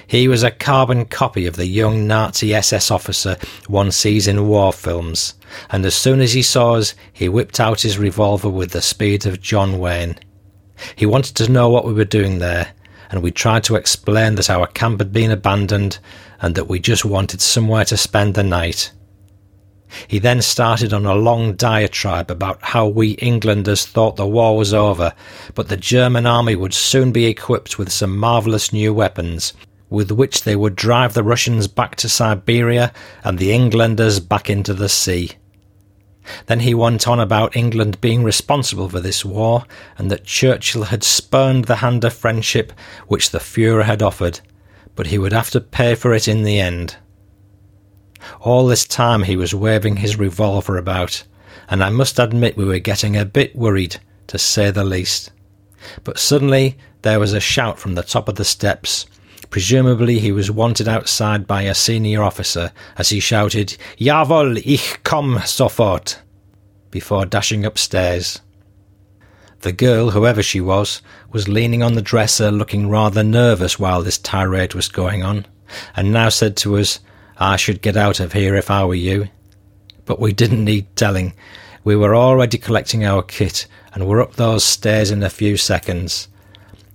[0.07, 4.73] He was a carbon copy of the young Nazi SS officer one sees in war
[4.73, 5.35] films,
[5.69, 9.26] and as soon as he saw us, he whipped out his revolver with the speed
[9.26, 10.17] of John Wayne.
[10.95, 12.73] He wanted to know what we were doing there,
[13.10, 15.99] and we tried to explain that our camp had been abandoned
[16.41, 18.91] and that we just wanted somewhere to spend the night.
[20.07, 24.73] He then started on a long diatribe about how we Englanders thought the war was
[24.73, 25.14] over,
[25.53, 29.53] but the German army would soon be equipped with some marvellous new weapons,
[29.89, 32.91] with which they would drive the Russians back to Siberia
[33.23, 35.31] and the Englanders back into the sea.
[36.47, 39.65] Then he went on about England being responsible for this war,
[39.97, 42.73] and that Churchill had spurned the hand of friendship
[43.07, 44.39] which the Fuhrer had offered,
[44.95, 46.97] but he would have to pay for it in the end.
[48.41, 51.23] All this time he was waving his revolver about,
[51.69, 53.97] and I must admit we were getting a bit worried,
[54.27, 55.31] to say the least.
[56.03, 59.06] But suddenly there was a shout from the top of the steps,
[59.56, 65.38] Presumably he was wanted outside by a senior officer as he shouted, Jawohl, ich komm
[65.48, 66.18] sofort,
[66.91, 68.41] before dashing upstairs.
[69.61, 71.02] The girl, whoever she was,
[71.32, 75.45] was leaning on the dresser looking rather nervous while this tirade was going on,
[75.95, 76.99] and now said to us,
[77.38, 79.30] I should get out of here if I were you.
[80.03, 81.32] But we didn't need telling.
[81.86, 86.27] We were already collecting our kit and were up those stairs in a few seconds.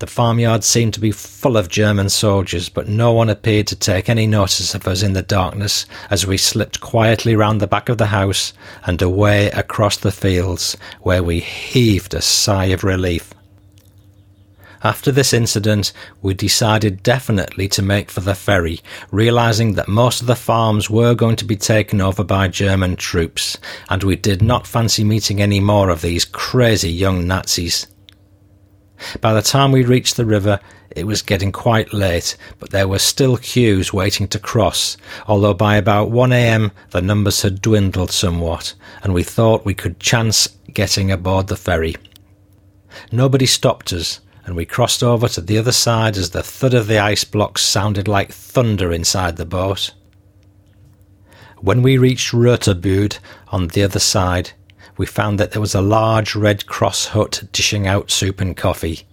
[0.00, 4.08] The farmyard seemed to be full of German soldiers, but no one appeared to take
[4.08, 7.98] any notice of us in the darkness as we slipped quietly round the back of
[7.98, 8.54] the house
[8.86, 13.34] and away across the fields, where we heaved a sigh of relief.
[14.82, 20.26] After this incident, we decided definitely to make for the ferry, realizing that most of
[20.26, 23.58] the farms were going to be taken over by German troops,
[23.90, 27.86] and we did not fancy meeting any more of these crazy young Nazis.
[29.20, 30.60] By the time we reached the river,
[30.90, 34.96] it was getting quite late, but there were still queues waiting to cross,
[35.26, 40.48] although by about 1am the numbers had dwindled somewhat, and we thought we could chance
[40.72, 41.96] getting aboard the ferry.
[43.12, 46.88] Nobody stopped us, and we crossed over to the other side as the thud of
[46.88, 49.92] the ice blocks sounded like thunder inside the boat.
[51.58, 53.18] When we reached Rotherbude
[53.48, 54.52] on the other side,
[55.00, 59.06] we found that there was a large Red Cross hut dishing out soup and coffee.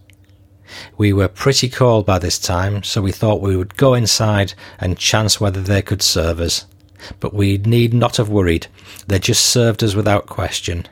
[0.97, 4.97] We were pretty cold by this time, so we thought we would go inside and
[4.97, 6.65] chance whether they could serve us.
[7.22, 8.68] But we need not have worried,
[9.07, 10.85] they just served us without question.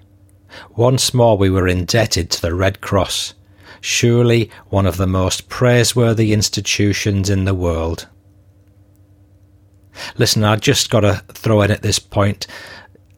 [0.77, 3.33] Once more we were indebted to the Red Cross,
[3.81, 8.07] surely one of the most praiseworthy institutions in the world.
[10.17, 12.47] Listen, I just got to throw in at this point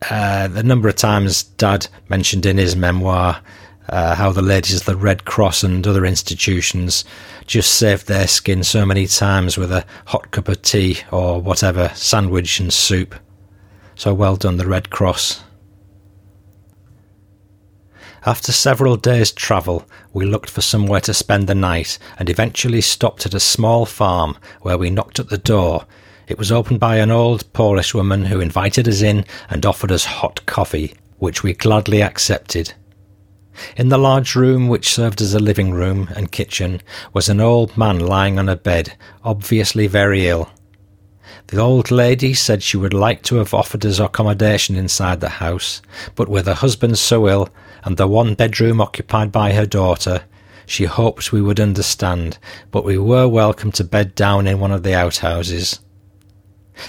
[0.09, 3.41] uh, the number of times Dad mentioned in his memoir
[3.89, 7.05] uh, how the ladies of the Red Cross and other institutions
[7.45, 11.91] just saved their skin so many times with a hot cup of tea or whatever,
[11.95, 13.15] sandwich and soup.
[13.95, 15.43] So well done, the Red Cross.
[18.25, 23.25] After several days' travel, we looked for somewhere to spend the night and eventually stopped
[23.25, 25.85] at a small farm where we knocked at the door.
[26.27, 30.03] It was opened by an old Polish woman who invited us in and offered us
[30.03, 32.73] hot coffee, which we gladly accepted.
[33.77, 36.81] In the large room which served as a living room and kitchen
[37.13, 40.51] was an old man lying on a bed, obviously very ill.
[41.47, 45.81] The old lady said she would like to have offered us accommodation inside the house,
[46.13, 47.47] but with her husband so ill
[47.85, 50.25] and the one bedroom occupied by her daughter,
[50.65, 52.37] she hoped we would understand,
[52.69, 55.79] but we were welcome to bed down in one of the outhouses.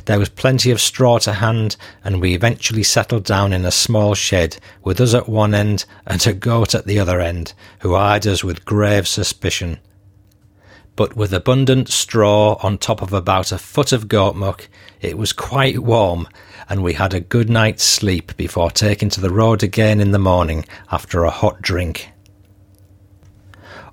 [0.05, 4.15] There was plenty of straw to hand, and we eventually settled down in a small
[4.15, 8.27] shed, with us at one end and a goat at the other end, who eyed
[8.27, 9.79] us with grave suspicion.
[10.97, 14.69] But with abundant straw on top of about a foot of goat muck,
[15.01, 16.27] it was quite warm,
[16.69, 20.19] and we had a good night's sleep before taking to the road again in the
[20.19, 22.11] morning after a hot drink.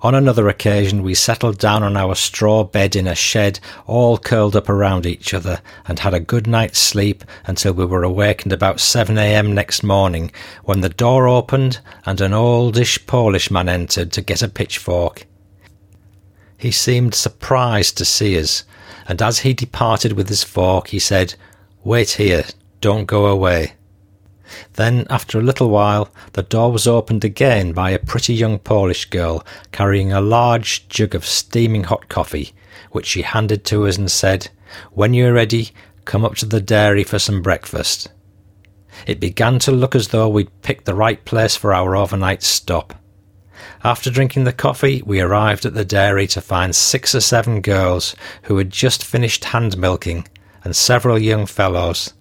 [0.02, 4.56] On another occasion, we settled down on our straw bed in a shed, all curled
[4.56, 8.80] up around each other, and had a good night's sleep until we were awakened about
[8.80, 9.54] 7 a.m.
[9.54, 10.32] next morning,
[10.64, 15.26] when the door opened and an oldish Polish man entered to get a pitchfork.
[16.58, 18.64] He seemed surprised to see us,
[19.08, 21.36] and as he departed with his fork, he said,
[21.84, 22.46] Wait here,
[22.82, 23.75] don't go away.
[24.74, 29.06] Then, after a little while, the door was opened again by a pretty young Polish
[29.06, 32.54] girl carrying a large jug of steaming hot coffee,
[32.92, 34.50] which she handed to us and said,
[34.92, 35.72] When you're ready,
[36.06, 38.10] come up to the dairy for some breakfast.
[39.06, 42.94] It began to look as though we'd picked the right place for our overnight stop.
[43.84, 48.16] After drinking the coffee, we arrived at the dairy to find six or seven girls
[48.44, 50.28] who had just finished hand milking
[50.64, 52.14] and several young fellows.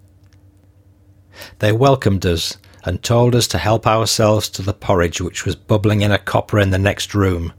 [1.58, 6.02] They welcomed us and told us to help ourselves to the porridge which was bubbling
[6.02, 7.52] in a copper in the next room,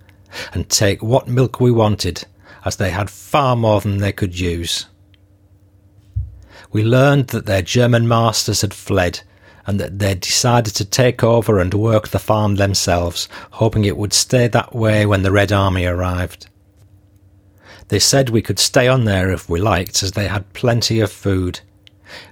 [0.53, 2.26] and take what milk we wanted,
[2.64, 4.85] as they had far more than they could use.
[6.72, 9.22] We learned that their German masters had fled,
[9.68, 14.14] and that they decided to take over and work the farm themselves, hoping it would
[14.14, 16.47] stay that way when the Red Army arrived.
[17.88, 21.11] They said we could stay on there if we liked, as they had plenty of
[21.11, 21.61] food,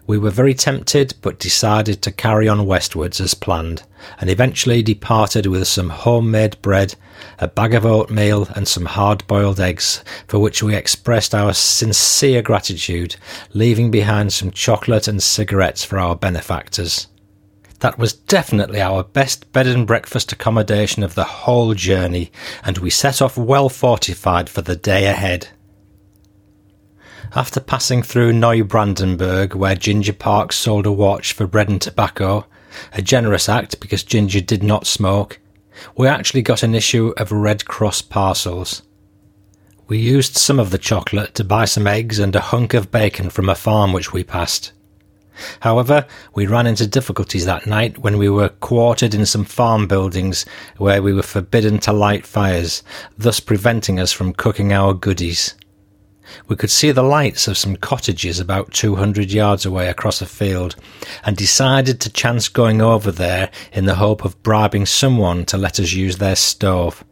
[0.05, 3.83] we were very tempted, but decided to carry on westwards as planned,
[4.19, 6.95] and eventually departed with some homemade bread,
[7.39, 12.41] a bag of oatmeal, and some hard boiled eggs, for which we expressed our sincere
[12.41, 13.15] gratitude,
[13.53, 17.07] leaving behind some chocolate and cigarettes for our benefactors.
[17.79, 22.31] That was definitely our best bed and breakfast accommodation of the whole journey,
[22.63, 25.49] and we set off well fortified for the day ahead.
[27.35, 32.45] After passing through Neubrandenburg, where Ginger Parks sold a watch for bread and tobacco,
[32.93, 35.39] a generous act because Ginger did not smoke,
[35.97, 38.83] we actually got an issue of Red Cross parcels.
[39.87, 43.31] We used some of the chocolate to buy some eggs and a hunk of bacon
[43.31, 44.71] from a farm which we passed.
[45.61, 46.05] However,
[46.35, 50.45] we ran into difficulties that night when we were quartered in some farm buildings
[50.77, 52.83] where we were forbidden to light fires,
[53.17, 55.55] thus preventing us from cooking our goodies.
[56.47, 60.75] We could see the lights of some cottages about 200 yards away across a field
[61.23, 65.79] and decided to chance going over there in the hope of bribing someone to let
[65.79, 67.03] us use their stove.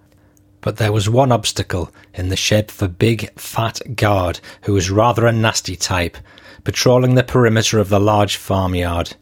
[0.61, 4.91] But there was one obstacle in the shape of a big, fat guard who was
[4.91, 6.17] rather a nasty type,
[6.63, 9.15] patrolling the perimeter of the large farmyard.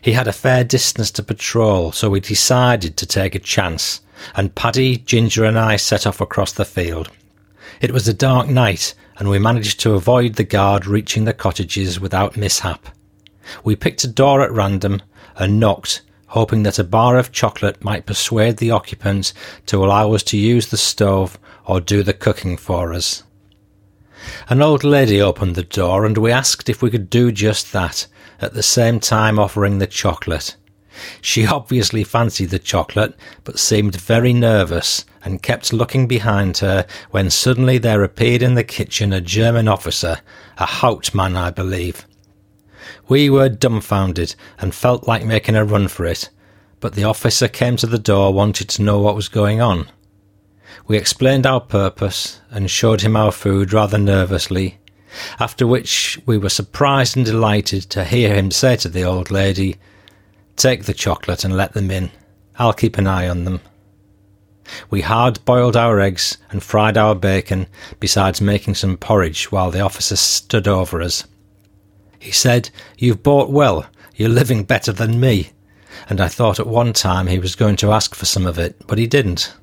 [0.00, 4.00] He had a fair distance to patrol, so we decided to take a chance,
[4.34, 7.10] and Paddy, Ginger, and I set off across the field.
[7.80, 12.00] It was a dark night, and we managed to avoid the guard reaching the cottages
[12.00, 12.88] without mishap.
[13.62, 15.02] We picked a door at random
[15.36, 19.34] and knocked, hoping that a bar of chocolate might persuade the occupants
[19.66, 23.22] to allow us to use the stove or do the cooking for us.
[24.48, 28.06] An old lady opened the door and we asked if we could do just that,
[28.40, 30.56] at the same time offering the chocolate.
[31.20, 33.14] She obviously fancied the chocolate,
[33.44, 38.64] but seemed very nervous and kept looking behind her when suddenly there appeared in the
[38.64, 40.18] kitchen a German officer,
[40.58, 42.06] a Hauptmann, I believe.
[43.08, 46.30] We were dumbfounded and felt like making a run for it,
[46.80, 49.88] but the officer came to the door wanted to know what was going on.
[50.86, 54.78] We explained our purpose and showed him our food rather nervously,
[55.38, 59.76] after which we were surprised and delighted to hear him say to the old lady,
[60.60, 62.10] Take the chocolate and let them in.
[62.58, 63.62] I'll keep an eye on them.
[64.90, 67.66] We hard boiled our eggs and fried our bacon,
[67.98, 71.24] besides making some porridge while the officer stood over us.
[72.18, 72.68] He said,
[72.98, 75.52] You've bought well, you're living better than me.
[76.10, 78.86] And I thought at one time he was going to ask for some of it,
[78.86, 79.54] but he didn't.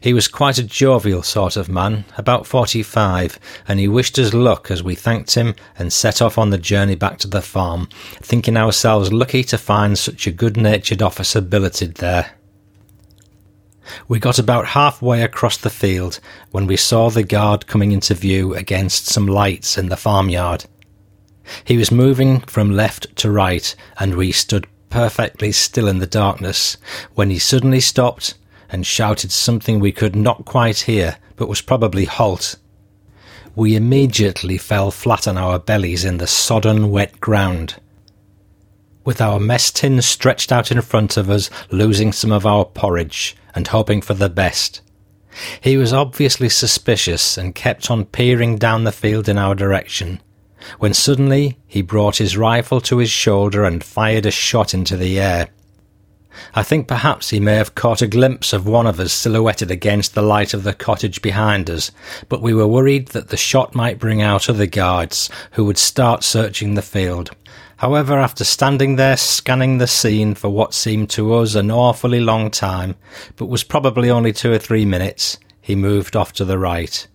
[0.00, 4.34] He was quite a jovial sort of man, about forty five, and he wished us
[4.34, 7.88] luck as we thanked him and set off on the journey back to the farm,
[8.20, 12.32] thinking ourselves lucky to find such a good natured officer billeted there.
[14.06, 18.54] We got about halfway across the field when we saw the guard coming into view
[18.54, 20.66] against some lights in the farmyard.
[21.64, 26.76] He was moving from left to right, and we stood perfectly still in the darkness
[27.14, 28.34] when he suddenly stopped
[28.70, 32.56] and shouted something we could not quite hear, but was probably halt.
[33.54, 37.76] We immediately fell flat on our bellies in the sodden, wet ground.
[39.04, 43.36] With our mess tin stretched out in front of us, losing some of our porridge
[43.54, 44.82] and hoping for the best.
[45.60, 50.20] He was obviously suspicious and kept on peering down the field in our direction,
[50.78, 55.18] when suddenly he brought his rifle to his shoulder and fired a shot into the
[55.18, 55.48] air.
[56.54, 60.14] I think perhaps he may have caught a glimpse of one of us silhouetted against
[60.14, 61.90] the light of the cottage behind us,
[62.28, 66.22] but we were worried that the shot might bring out other guards who would start
[66.22, 67.30] searching the field.
[67.78, 72.50] However, after standing there scanning the scene for what seemed to us an awfully long
[72.50, 72.96] time,
[73.36, 77.06] but was probably only two or three minutes, he moved off to the right.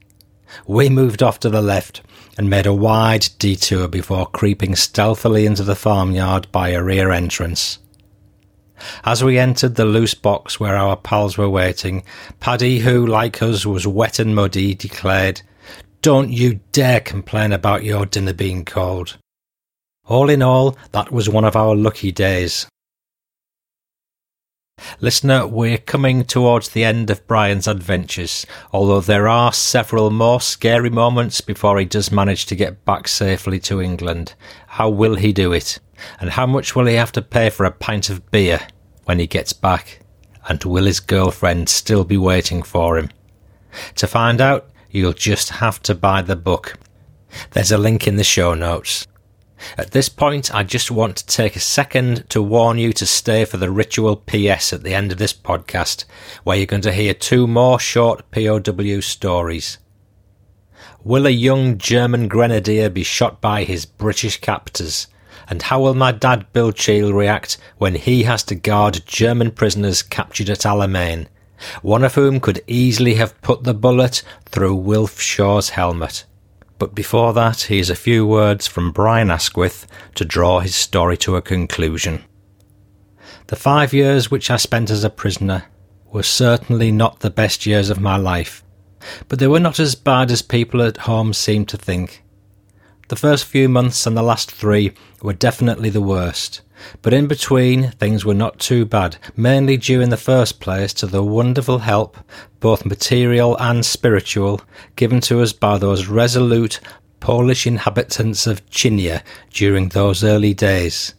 [0.65, 2.01] We moved off to the left
[2.37, 7.79] and made a wide detour before creeping stealthily into the farmyard by a rear entrance.
[9.03, 12.03] As we entered the loose box where our pals were waiting,
[12.39, 15.41] Paddy, who, like us, was wet and muddy, declared,
[16.01, 19.17] Don't you dare complain about your dinner being cold.
[20.05, 22.67] All in all, that was one of our lucky days.
[24.99, 30.89] Listener, we're coming towards the end of Brian's adventures, although there are several more scary
[30.89, 34.33] moments before he does manage to get back safely to England.
[34.67, 35.79] How will he do it?
[36.19, 38.67] And how much will he have to pay for a pint of beer
[39.05, 39.99] when he gets back?
[40.47, 43.09] And will his girlfriend still be waiting for him?
[43.95, 46.77] To find out, you'll just have to buy the book.
[47.51, 49.07] There's a link in the show notes.
[49.77, 53.45] At this point, I just want to take a second to warn you to stay
[53.45, 56.05] for the ritual PS at the end of this podcast,
[56.43, 59.77] where you're going to hear two more short POW stories.
[61.03, 65.07] Will a young German grenadier be shot by his British captors?
[65.53, 70.01] And how will my dad Bill Cheall react when he has to guard German prisoners
[70.01, 71.27] captured at Alamein,
[71.83, 76.25] one of whom could easily have put the bullet through Wilf Shaw's helmet?
[76.79, 79.85] But before that, here's a few words from Brian Asquith
[80.15, 82.23] to draw his story to a conclusion.
[83.45, 85.65] The five years which I spent as a prisoner
[86.11, 88.63] were certainly not the best years of my life,
[89.29, 92.22] but they were not as bad as people at home seem to think.
[93.09, 96.61] The first few months and the last three were definitely the worst,
[97.01, 101.07] but in between things were not too bad, mainly due in the first place to
[101.07, 102.17] the wonderful help,
[102.61, 104.61] both material and spiritual,
[104.95, 106.79] given to us by those resolute
[107.19, 109.21] Polish inhabitants of Kcynia
[109.51, 111.13] during those early days.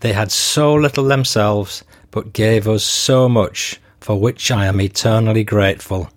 [0.00, 5.44] They had so little themselves, but gave us so much, for which I am eternally
[5.44, 6.10] grateful.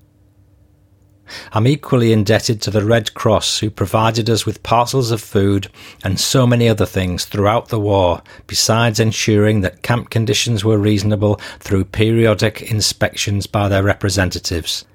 [1.54, 5.68] I'm equally indebted to the Red Cross who provided us with parcels of food
[6.04, 11.40] and so many other things throughout the war, besides ensuring that camp conditions were reasonable
[11.60, 14.86] through periodic inspections by their representatives.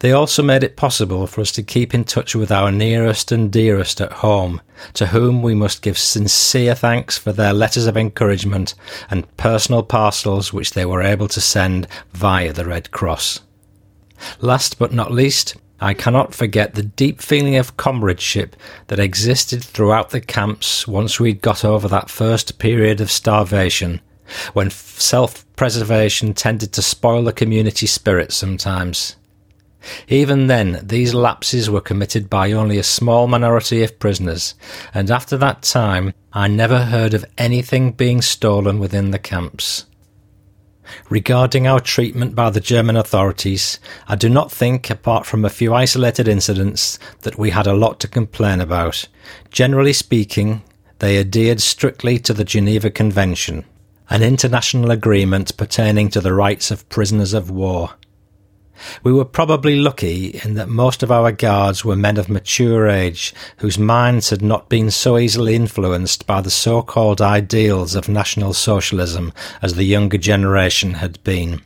[0.00, 3.50] They also made it possible for us to keep in touch with our nearest and
[3.50, 4.60] dearest at home,
[4.94, 8.74] to whom we must give sincere thanks for their letters of encouragement
[9.10, 13.40] and personal parcels which they were able to send via the Red Cross.
[14.40, 18.56] Last but not least, I cannot forget the deep feeling of comradeship
[18.86, 24.00] that existed throughout the camps once we'd got over that first period of starvation,
[24.54, 29.16] when self preservation tended to spoil the community spirit sometimes.
[30.08, 34.54] Even then, these lapses were committed by only a small minority of prisoners,
[34.94, 39.84] and after that time, I never heard of anything being stolen within the camps.
[41.08, 43.78] Regarding our treatment by the German authorities,
[44.08, 48.00] I do not think, apart from a few isolated incidents, that we had a lot
[48.00, 49.08] to complain about.
[49.50, 50.62] Generally speaking,
[50.98, 53.64] they adhered strictly to the Geneva Convention,
[54.10, 57.90] an international agreement pertaining to the rights of prisoners of war.
[59.02, 63.34] We were probably lucky in that most of our guards were men of mature age
[63.58, 69.32] whose minds had not been so easily influenced by the so-called ideals of National Socialism
[69.62, 71.62] as the younger generation had been.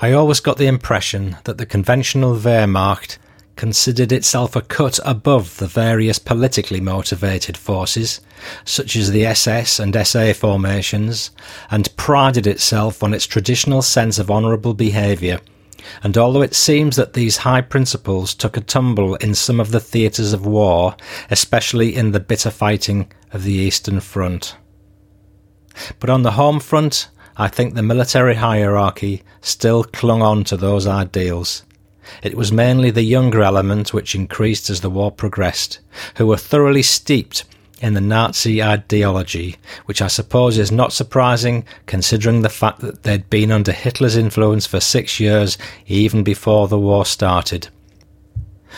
[0.00, 3.18] I always got the impression that the conventional Wehrmacht
[3.56, 8.20] considered itself a cut above the various politically motivated forces,
[8.64, 11.32] such as the SS and SA formations,
[11.70, 15.40] and prided itself on its traditional sense of honourable behaviour
[16.02, 19.80] and although it seems that these high principles took a tumble in some of the
[19.80, 20.96] theatres of war,
[21.30, 24.56] especially in the bitter fighting of the Eastern Front.
[26.00, 30.86] But on the home front, I think the military hierarchy still clung on to those
[30.86, 31.62] ideals.
[32.22, 35.78] It was mainly the younger element which increased as the war progressed,
[36.16, 37.44] who were thoroughly steeped
[37.80, 39.56] in the Nazi ideology,
[39.86, 44.66] which I suppose is not surprising considering the fact that they'd been under Hitler's influence
[44.66, 47.68] for six years even before the war started.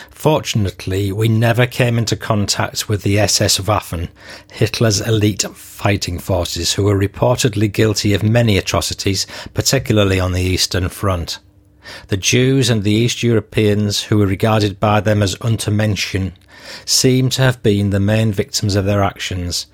[0.09, 4.09] Fortunately, we never came into contact with the SS Waffen,
[4.51, 10.89] Hitler's elite fighting forces, who were reportedly guilty of many atrocities, particularly on the Eastern
[10.89, 11.39] Front.
[12.07, 16.33] The Jews and the East Europeans, who were regarded by them as Untermenschen,
[16.85, 19.67] seem to have been the main victims of their actions.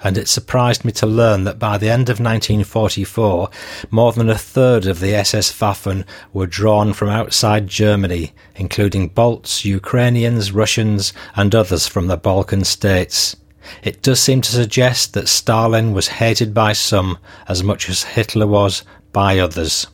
[0.00, 3.50] And it surprised me to learn that by the end of 1944,
[3.90, 9.64] more than a third of the SS Waffen were drawn from outside Germany, including Balts,
[9.64, 13.34] Ukrainians, Russians, and others from the Balkan states.
[13.82, 18.46] It does seem to suggest that Stalin was hated by some as much as Hitler
[18.46, 19.88] was by others.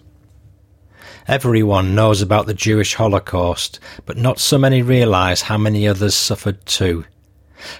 [1.26, 6.66] Everyone knows about the Jewish Holocaust, but not so many realise how many others suffered
[6.66, 7.06] too.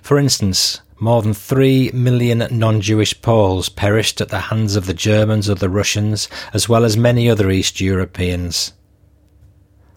[0.01, 5.51] For instance, more than three million non-Jewish Poles perished at the hands of the Germans
[5.51, 8.73] or the Russians, as well as many other East Europeans.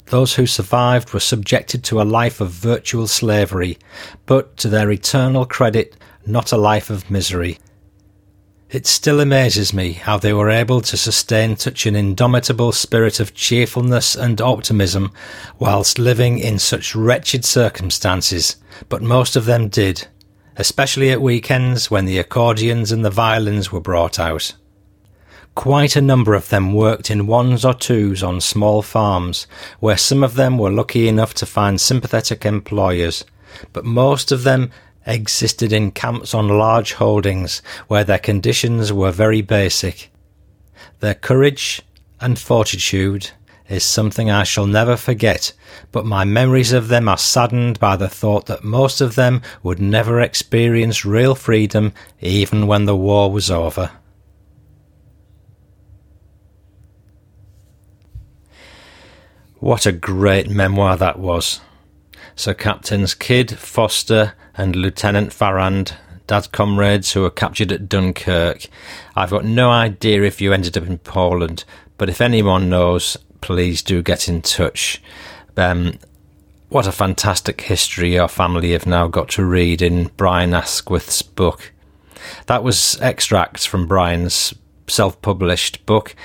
[0.08, 3.78] Those who survived were subjected to a life of virtual slavery,
[4.26, 5.96] but to their eternal credit,
[6.26, 7.60] not a life of misery.
[8.70, 13.34] It still amazes me how they were able to sustain such an indomitable spirit of
[13.34, 15.14] cheerfulness and optimism
[15.58, 18.58] whilst living in such wretched circumstances,
[18.90, 20.10] but most of them did,
[20.58, 24.54] especially at weekends when the accordions and the violins were brought out.
[25.56, 29.48] Quite a number of them worked in ones or twos on small farms,
[29.80, 33.24] where some of them were lucky enough to find sympathetic employers,
[33.72, 34.72] but most of them
[35.08, 40.12] existed in camps on large holdings where their conditions were very basic.
[41.00, 41.82] Their courage
[42.20, 43.32] and fortitude
[43.70, 45.54] is something I shall never forget,
[45.92, 49.80] but my memories of them are saddened by the thought that most of them would
[49.80, 53.92] never experience real freedom even when the war was over.
[59.60, 61.62] What a great memoir that was.
[62.36, 68.68] Sir Captains Kidd, Foster, and Lieutenant Farrand, Dad's comrades who were captured at Dunkirk.
[69.16, 71.64] I've got no idea if you ended up in Poland,
[71.98, 75.02] but if anyone knows, please do get in touch.
[75.56, 76.00] Um,
[76.70, 81.72] what a fantastic history your family have now got to read in Brian Asquith's book.
[82.48, 84.54] That was extracts from Brian's
[84.88, 86.16] self published book,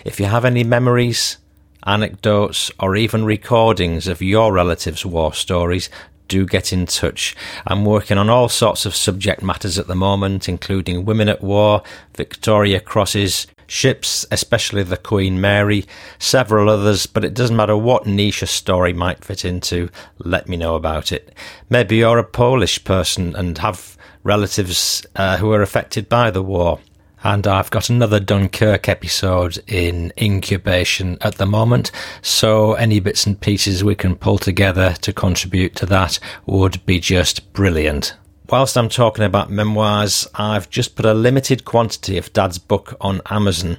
[0.04, 1.38] If you have any memories,
[1.86, 5.88] anecdotes, or even recordings of your relatives' war stories,
[6.30, 7.36] do get in touch.
[7.66, 11.82] I'm working on all sorts of subject matters at the moment, including women at war,
[12.14, 15.84] Victoria Crosses, ships, especially the Queen Mary,
[16.18, 20.56] several others, but it doesn't matter what niche a story might fit into, let me
[20.56, 21.34] know about it.
[21.68, 26.78] Maybe you're a Polish person and have relatives uh, who are affected by the war.
[27.22, 31.90] And I've got another Dunkirk episode in incubation at the moment,
[32.22, 36.98] so any bits and pieces we can pull together to contribute to that would be
[36.98, 38.14] just brilliant.
[38.48, 43.20] Whilst I'm talking about memoirs, I've just put a limited quantity of Dad's book on
[43.30, 43.76] Amazon.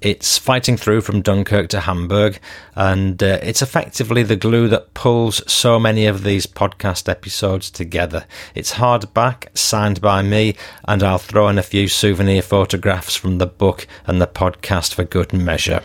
[0.00, 2.40] It's Fighting Through from Dunkirk to Hamburg,
[2.74, 8.24] and uh, it's effectively the glue that pulls so many of these podcast episodes together.
[8.54, 10.56] It's hardback, signed by me,
[10.88, 15.04] and I'll throw in a few souvenir photographs from the book and the podcast for
[15.04, 15.82] good measure.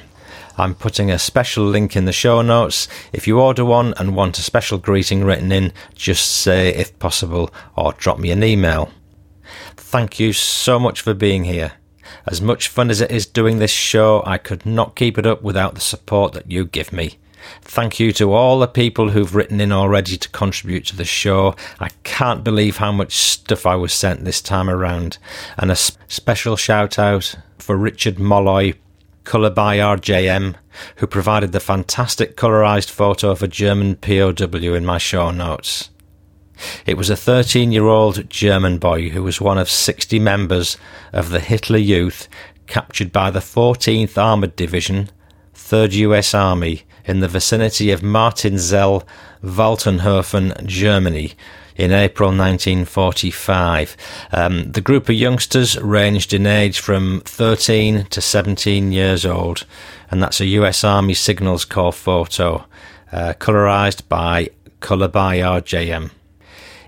[0.57, 2.87] I'm putting a special link in the show notes.
[3.11, 7.53] If you order one and want a special greeting written in, just say if possible
[7.75, 8.91] or drop me an email.
[9.75, 11.73] Thank you so much for being here.
[12.25, 15.41] As much fun as it is doing this show, I could not keep it up
[15.41, 17.17] without the support that you give me.
[17.61, 21.55] Thank you to all the people who've written in already to contribute to the show.
[21.79, 25.17] I can't believe how much stuff I was sent this time around.
[25.57, 28.73] And a special shout out for Richard Molloy,
[29.23, 30.55] colour by RJM,
[30.97, 35.89] who provided the fantastic colorized photo of a German POW in my show notes.
[36.85, 40.77] It was a 13 year old German boy who was one of 60 members
[41.13, 42.27] of the Hitler Youth
[42.67, 45.09] captured by the 14th Armoured Division,
[45.53, 49.03] 3rd US Army, in the vicinity of Martinzell,
[49.43, 51.33] Waltenhofen, Germany,
[51.75, 53.97] in April 1945.
[54.31, 59.65] Um, the group of youngsters ranged in age from 13 to 17 years old,
[60.09, 62.65] and that's a US Army Signals Corps photo,
[63.11, 64.49] uh, colorized by
[64.79, 66.11] Colour by RJM.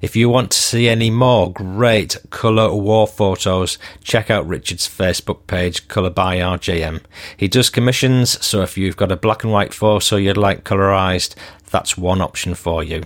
[0.02, 5.48] If you want to see any more great colour war photos, check out Richard's Facebook
[5.48, 7.02] page, Colour by RJM.
[7.36, 11.36] He does commissions, so if you've got a black and white photo you'd like colourised,
[11.72, 13.04] that's one option for you.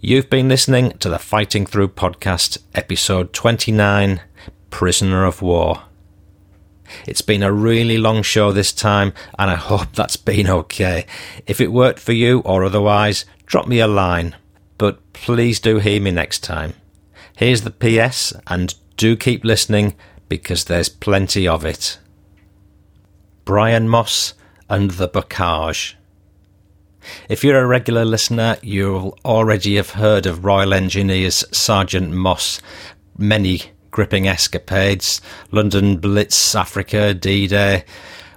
[0.00, 4.22] You've been listening to the Fighting Through podcast, episode 29
[4.70, 5.82] Prisoner of War.
[7.06, 11.04] It's been a really long show this time, and I hope that's been okay.
[11.46, 14.34] If it worked for you or otherwise, drop me a line,
[14.80, 16.72] but please do hear me next time.
[17.36, 19.94] Here's the PS, and do keep listening
[20.26, 21.98] because there's plenty of it.
[23.44, 24.32] Brian Moss
[24.70, 25.96] and the Bocage.
[27.28, 32.62] If you're a regular listener, you'll already have heard of Royal Engineers Sergeant Moss,
[33.18, 35.20] many gripping escapades,
[35.50, 37.84] London Blitz, Africa, D Day.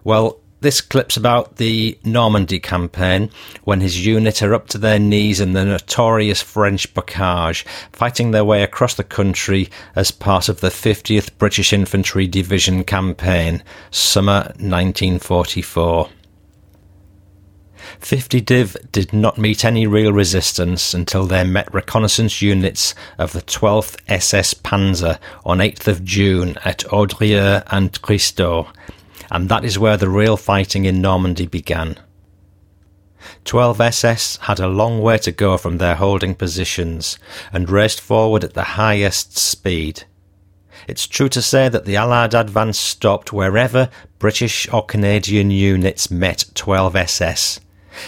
[0.03, 3.30] Well, this clip's about the Normandy campaign
[3.65, 8.45] when his unit are up to their knees in the notorious French bocage, fighting their
[8.45, 13.61] way across the country as part of the 50th British Infantry Division campaign,
[13.91, 16.10] summer 1944.
[17.99, 23.41] 50 Div did not meet any real resistance until they met reconnaissance units of the
[23.41, 28.73] 12th SS Panzer on 8th of June at Audrieu and Cristot,
[29.34, 31.97] and that is where the real fighting in Normandy began.
[33.43, 37.18] 12 SS had a long way to go from their holding positions
[37.51, 40.03] and raced forward at the highest speed.
[40.88, 43.89] It's true to say that the Allied advance stopped wherever
[44.19, 47.60] British or Canadian units met 12 SS,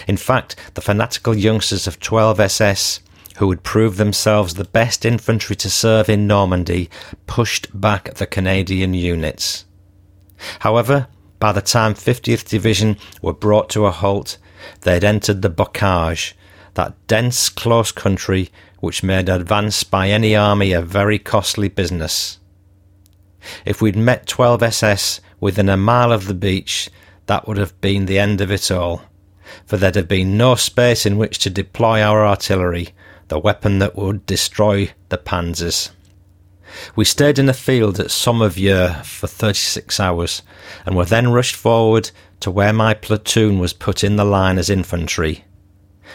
[0.06, 3.00] in fact, the fanatical youngsters of 12 SS,
[3.36, 6.90] who would prove themselves the best infantry to serve in Normandy,
[7.26, 9.64] pushed back the Canadian units.
[10.60, 14.38] However, by the time 50th Division were brought to a halt,
[14.82, 16.32] they had entered the bocage,
[16.74, 18.50] that dense, close country
[18.80, 22.38] which made advance by any army a very costly business.
[23.64, 26.90] If we'd met 12 SS within a mile of the beach,
[27.26, 29.02] that would have been the end of it all
[29.64, 32.90] for there'd have been no space in which to deploy our artillery,
[33.28, 35.90] the weapon that would destroy the panzers.
[36.94, 40.42] We stayed in the field at Sommervieux for 36 hours
[40.84, 44.70] and were then rushed forward to where my platoon was put in the line as
[44.70, 45.44] infantry.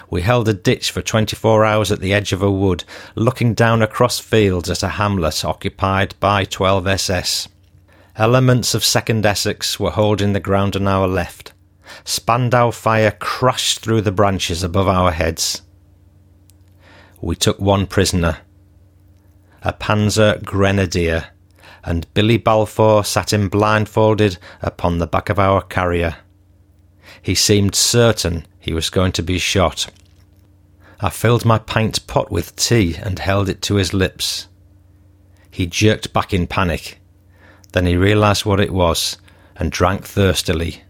[0.10, 2.84] We held a ditch for 24 hours at the edge of a wood,
[3.16, 7.48] looking down across fields at a hamlet occupied by 12 SS.
[8.16, 11.54] Elements of 2nd Essex were holding the ground on our left.
[12.04, 15.62] Spandau fire crashed through the branches above our heads.
[17.22, 18.40] We took one prisoner,
[19.64, 21.28] a Panzer Grenadier,
[21.84, 26.18] and Billy Balfour sat him blindfolded upon the back of our carrier.
[27.22, 29.88] He seemed certain he was going to be shot.
[31.00, 34.48] I filled my pint pot with tea and held it to his lips.
[35.50, 37.00] He jerked back in panic.
[37.74, 39.18] Then he realised what it was
[39.56, 40.84] and drank thirstily.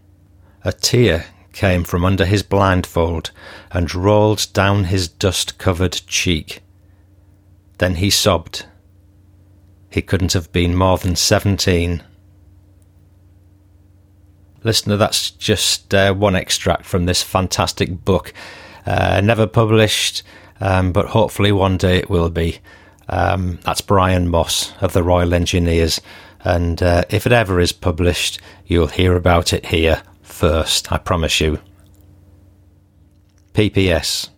[0.64, 3.30] A tear came from under his blindfold
[3.70, 6.62] and rolled down his dust covered cheek.
[7.82, 8.66] Then he sobbed.
[9.90, 12.04] He couldn't have been more than seventeen.
[14.62, 18.32] Listener, that's just uh, one extract from this fantastic book.
[18.86, 20.22] Uh, never published,
[20.60, 22.60] um, but hopefully one day it will be.
[23.08, 26.00] Um, that's Brian Moss of the Royal Engineers.
[26.44, 31.40] And uh, if it ever is published, you'll hear about it here first, I promise
[31.40, 31.58] you.
[33.54, 34.28] PPS.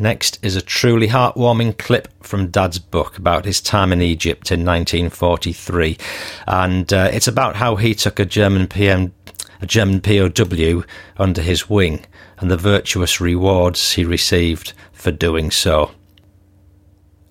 [0.00, 4.64] Next is a truly heartwarming clip from Dad's book about his time in Egypt in
[4.64, 5.98] 1943,
[6.46, 9.12] and uh, it's about how he took a German PM,
[9.60, 10.84] a German POW
[11.18, 12.06] under his wing,
[12.38, 15.90] and the virtuous rewards he received for doing so.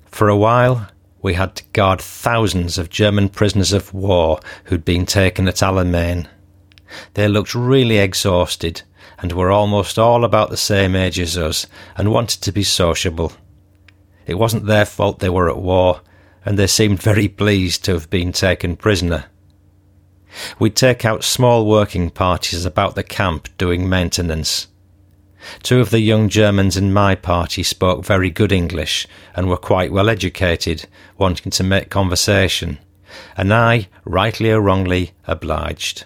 [0.05, 0.89] For a while,
[1.23, 6.27] we had to guard thousands of German prisoners of war who'd been taken at Alamein.
[7.15, 8.83] They looked really exhausted
[9.21, 11.67] and were almost all about the same age as us
[11.97, 13.33] and wanted to be sociable.
[14.25, 16.01] It wasn't their fault they were at war,
[16.45, 19.25] and they seemed very pleased to have been taken prisoner.
[20.59, 24.67] We'd take out small working parties about the camp doing maintenance.
[25.63, 29.91] Two of the young Germans in my party spoke very good English and were quite
[29.91, 30.85] well educated,
[31.17, 32.77] wanting to make conversation,
[33.35, 36.05] and I, rightly or wrongly, obliged.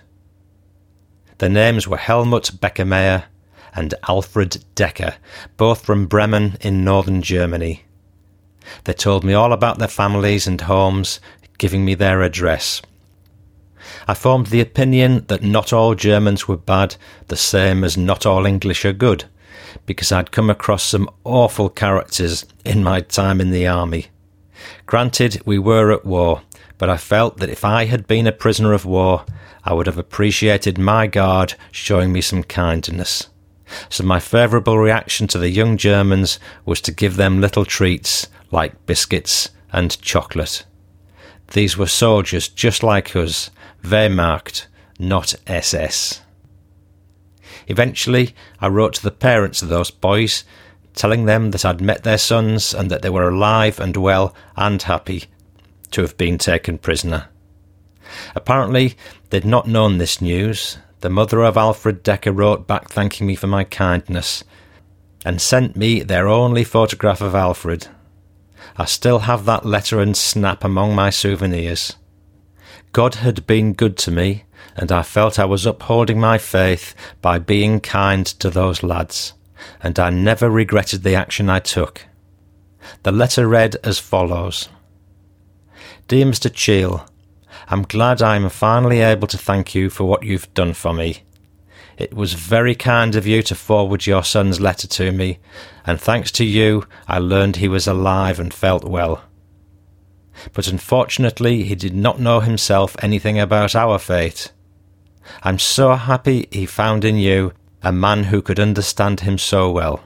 [1.38, 3.26] Their names were Helmut Beckermeyer
[3.76, 5.16] and Alfred Decker,
[5.58, 7.84] both from Bremen in northern Germany.
[8.84, 11.20] They told me all about their families and homes,
[11.58, 12.82] giving me their address.
[14.08, 16.96] I formed the opinion that not all Germans were bad,
[17.28, 19.26] the same as not all English are good,
[19.86, 24.08] because I'd come across some awful characters in my time in the army.
[24.86, 26.42] Granted, we were at war,
[26.84, 29.24] but I felt that if I had been a prisoner of war,
[29.64, 33.30] I would have appreciated my guard showing me some kindness.
[33.88, 38.86] So my favourable reaction to the young Germans was to give them little treats like
[38.86, 40.66] biscuits and chocolate.
[41.54, 43.50] These were soldiers just like us,
[43.82, 44.66] Wehrmacht,
[45.00, 46.20] not SS.
[47.68, 50.44] Eventually, I wrote to the parents of those boys,
[50.96, 54.82] telling them that I'd met their sons and that they were alive and well and
[54.82, 55.30] happy
[55.94, 57.30] to have been taken prisoner.
[58.36, 58.96] Apparently,
[59.30, 60.78] they'd not known this news.
[61.00, 64.44] The mother of Alfred Decker wrote back thanking me for my kindness
[65.26, 67.88] and sent me their only photograph of Alfred.
[68.78, 71.96] I still have that letter and snap among my souvenirs.
[72.92, 74.44] God had been good to me,
[74.76, 79.34] and I felt I was upholding my faith by being kind to those lads,
[79.82, 82.06] and I never regretted the action I took.
[83.04, 84.70] The letter read as follows
[86.10, 86.54] Dear Mr.
[86.54, 87.06] Cheall,
[87.70, 91.24] I'm glad I'm finally able to thank you for what you've done for me.
[91.98, 95.40] It was very kind of you to forward your son's letter to me,
[95.86, 99.24] and thanks to you, I learned he was alive and felt well.
[100.52, 104.52] But unfortunately, he did not know himself anything about our fate.
[105.42, 110.04] I'm so happy he found in you a man who could understand him so well.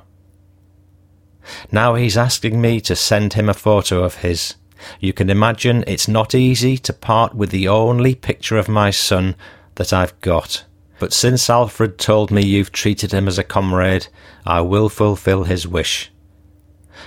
[1.71, 4.55] Now he's asking me to send him a photo of his.
[4.99, 9.35] You can imagine it's not easy to part with the only picture of my son
[9.75, 10.65] that I've got.
[10.99, 14.07] But since Alfred told me you've treated him as a comrade,
[14.45, 16.11] I will fulfill his wish.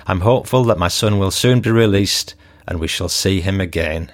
[0.06, 2.34] I'm hopeful that my son will soon be released
[2.66, 4.12] and we shall see him again.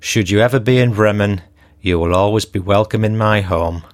[0.00, 1.42] Should you ever be in Bremen,
[1.80, 3.84] you will always be welcome in my home.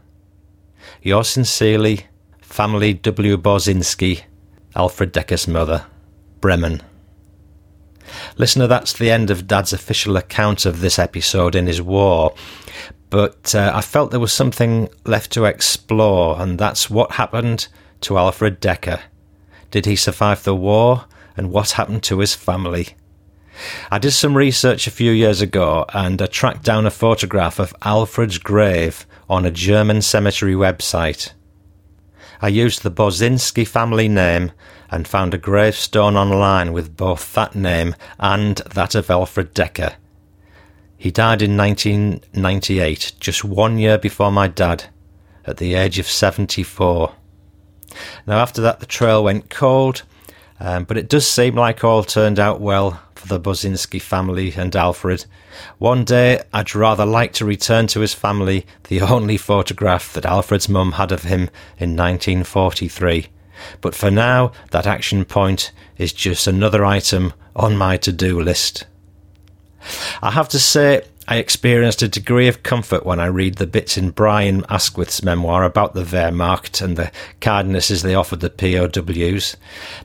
[1.02, 2.06] Yours sincerely,
[2.40, 3.36] Family W.
[3.36, 4.22] Bozinski,
[4.74, 5.86] Alfred Decker's mother,
[6.40, 6.82] Bremen.
[8.36, 12.34] Listener, that's the end of Dad's official account of this episode in his war.
[13.10, 17.68] But uh, I felt there was something left to explore, and that's what happened
[18.02, 19.00] to Alfred Decker.
[19.70, 21.06] Did he survive the war,
[21.36, 22.96] and what happened to his family?
[23.90, 27.74] I did some research a few years ago and I tracked down a photograph of
[27.82, 31.32] Alfred's grave on a German cemetery website.
[32.42, 34.52] I used the Bozinski family name
[34.90, 39.96] and found a gravestone online with both that name and that of Alfred Decker.
[40.96, 44.84] He died in 1998, just one year before my dad,
[45.46, 47.14] at the age of 74.
[48.26, 50.02] Now, after that, the trail went cold,
[50.60, 54.76] um, but it does seem like all turned out well for the Bozinski family and
[54.76, 55.24] Alfred.
[55.78, 60.68] One day, I'd rather like to return to his family the only photograph that Alfred's
[60.68, 63.28] mum had of him in 1943
[63.80, 68.86] but for now, that action point is just another item on my to do list.
[70.22, 73.96] I have to say, I experienced a degree of comfort when I read the bits
[73.96, 79.56] in Brian Asquith's memoir about the Wehrmacht and the kindnesses they offered the POWs.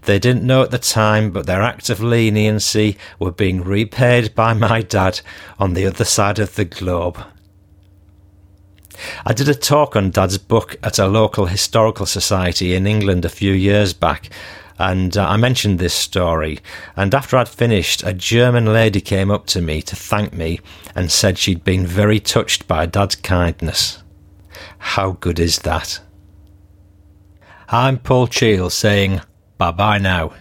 [0.04, 4.54] They didn't know at the time, but their acts of leniency were being repaid by
[4.54, 5.22] my dad
[5.58, 7.18] on the other side of the globe.
[9.26, 13.30] I did a talk on Dad's book at a local historical society in England a
[13.30, 14.30] few years back,
[14.78, 16.60] and uh, I mentioned this story.
[16.96, 20.60] And after I'd finished, a German lady came up to me to thank me
[20.96, 24.04] and said she'd been very touched by Dad's kindness.
[24.78, 26.02] How good is that?
[27.70, 29.22] I'm Paul Cheall saying
[29.58, 30.34] bye bye now.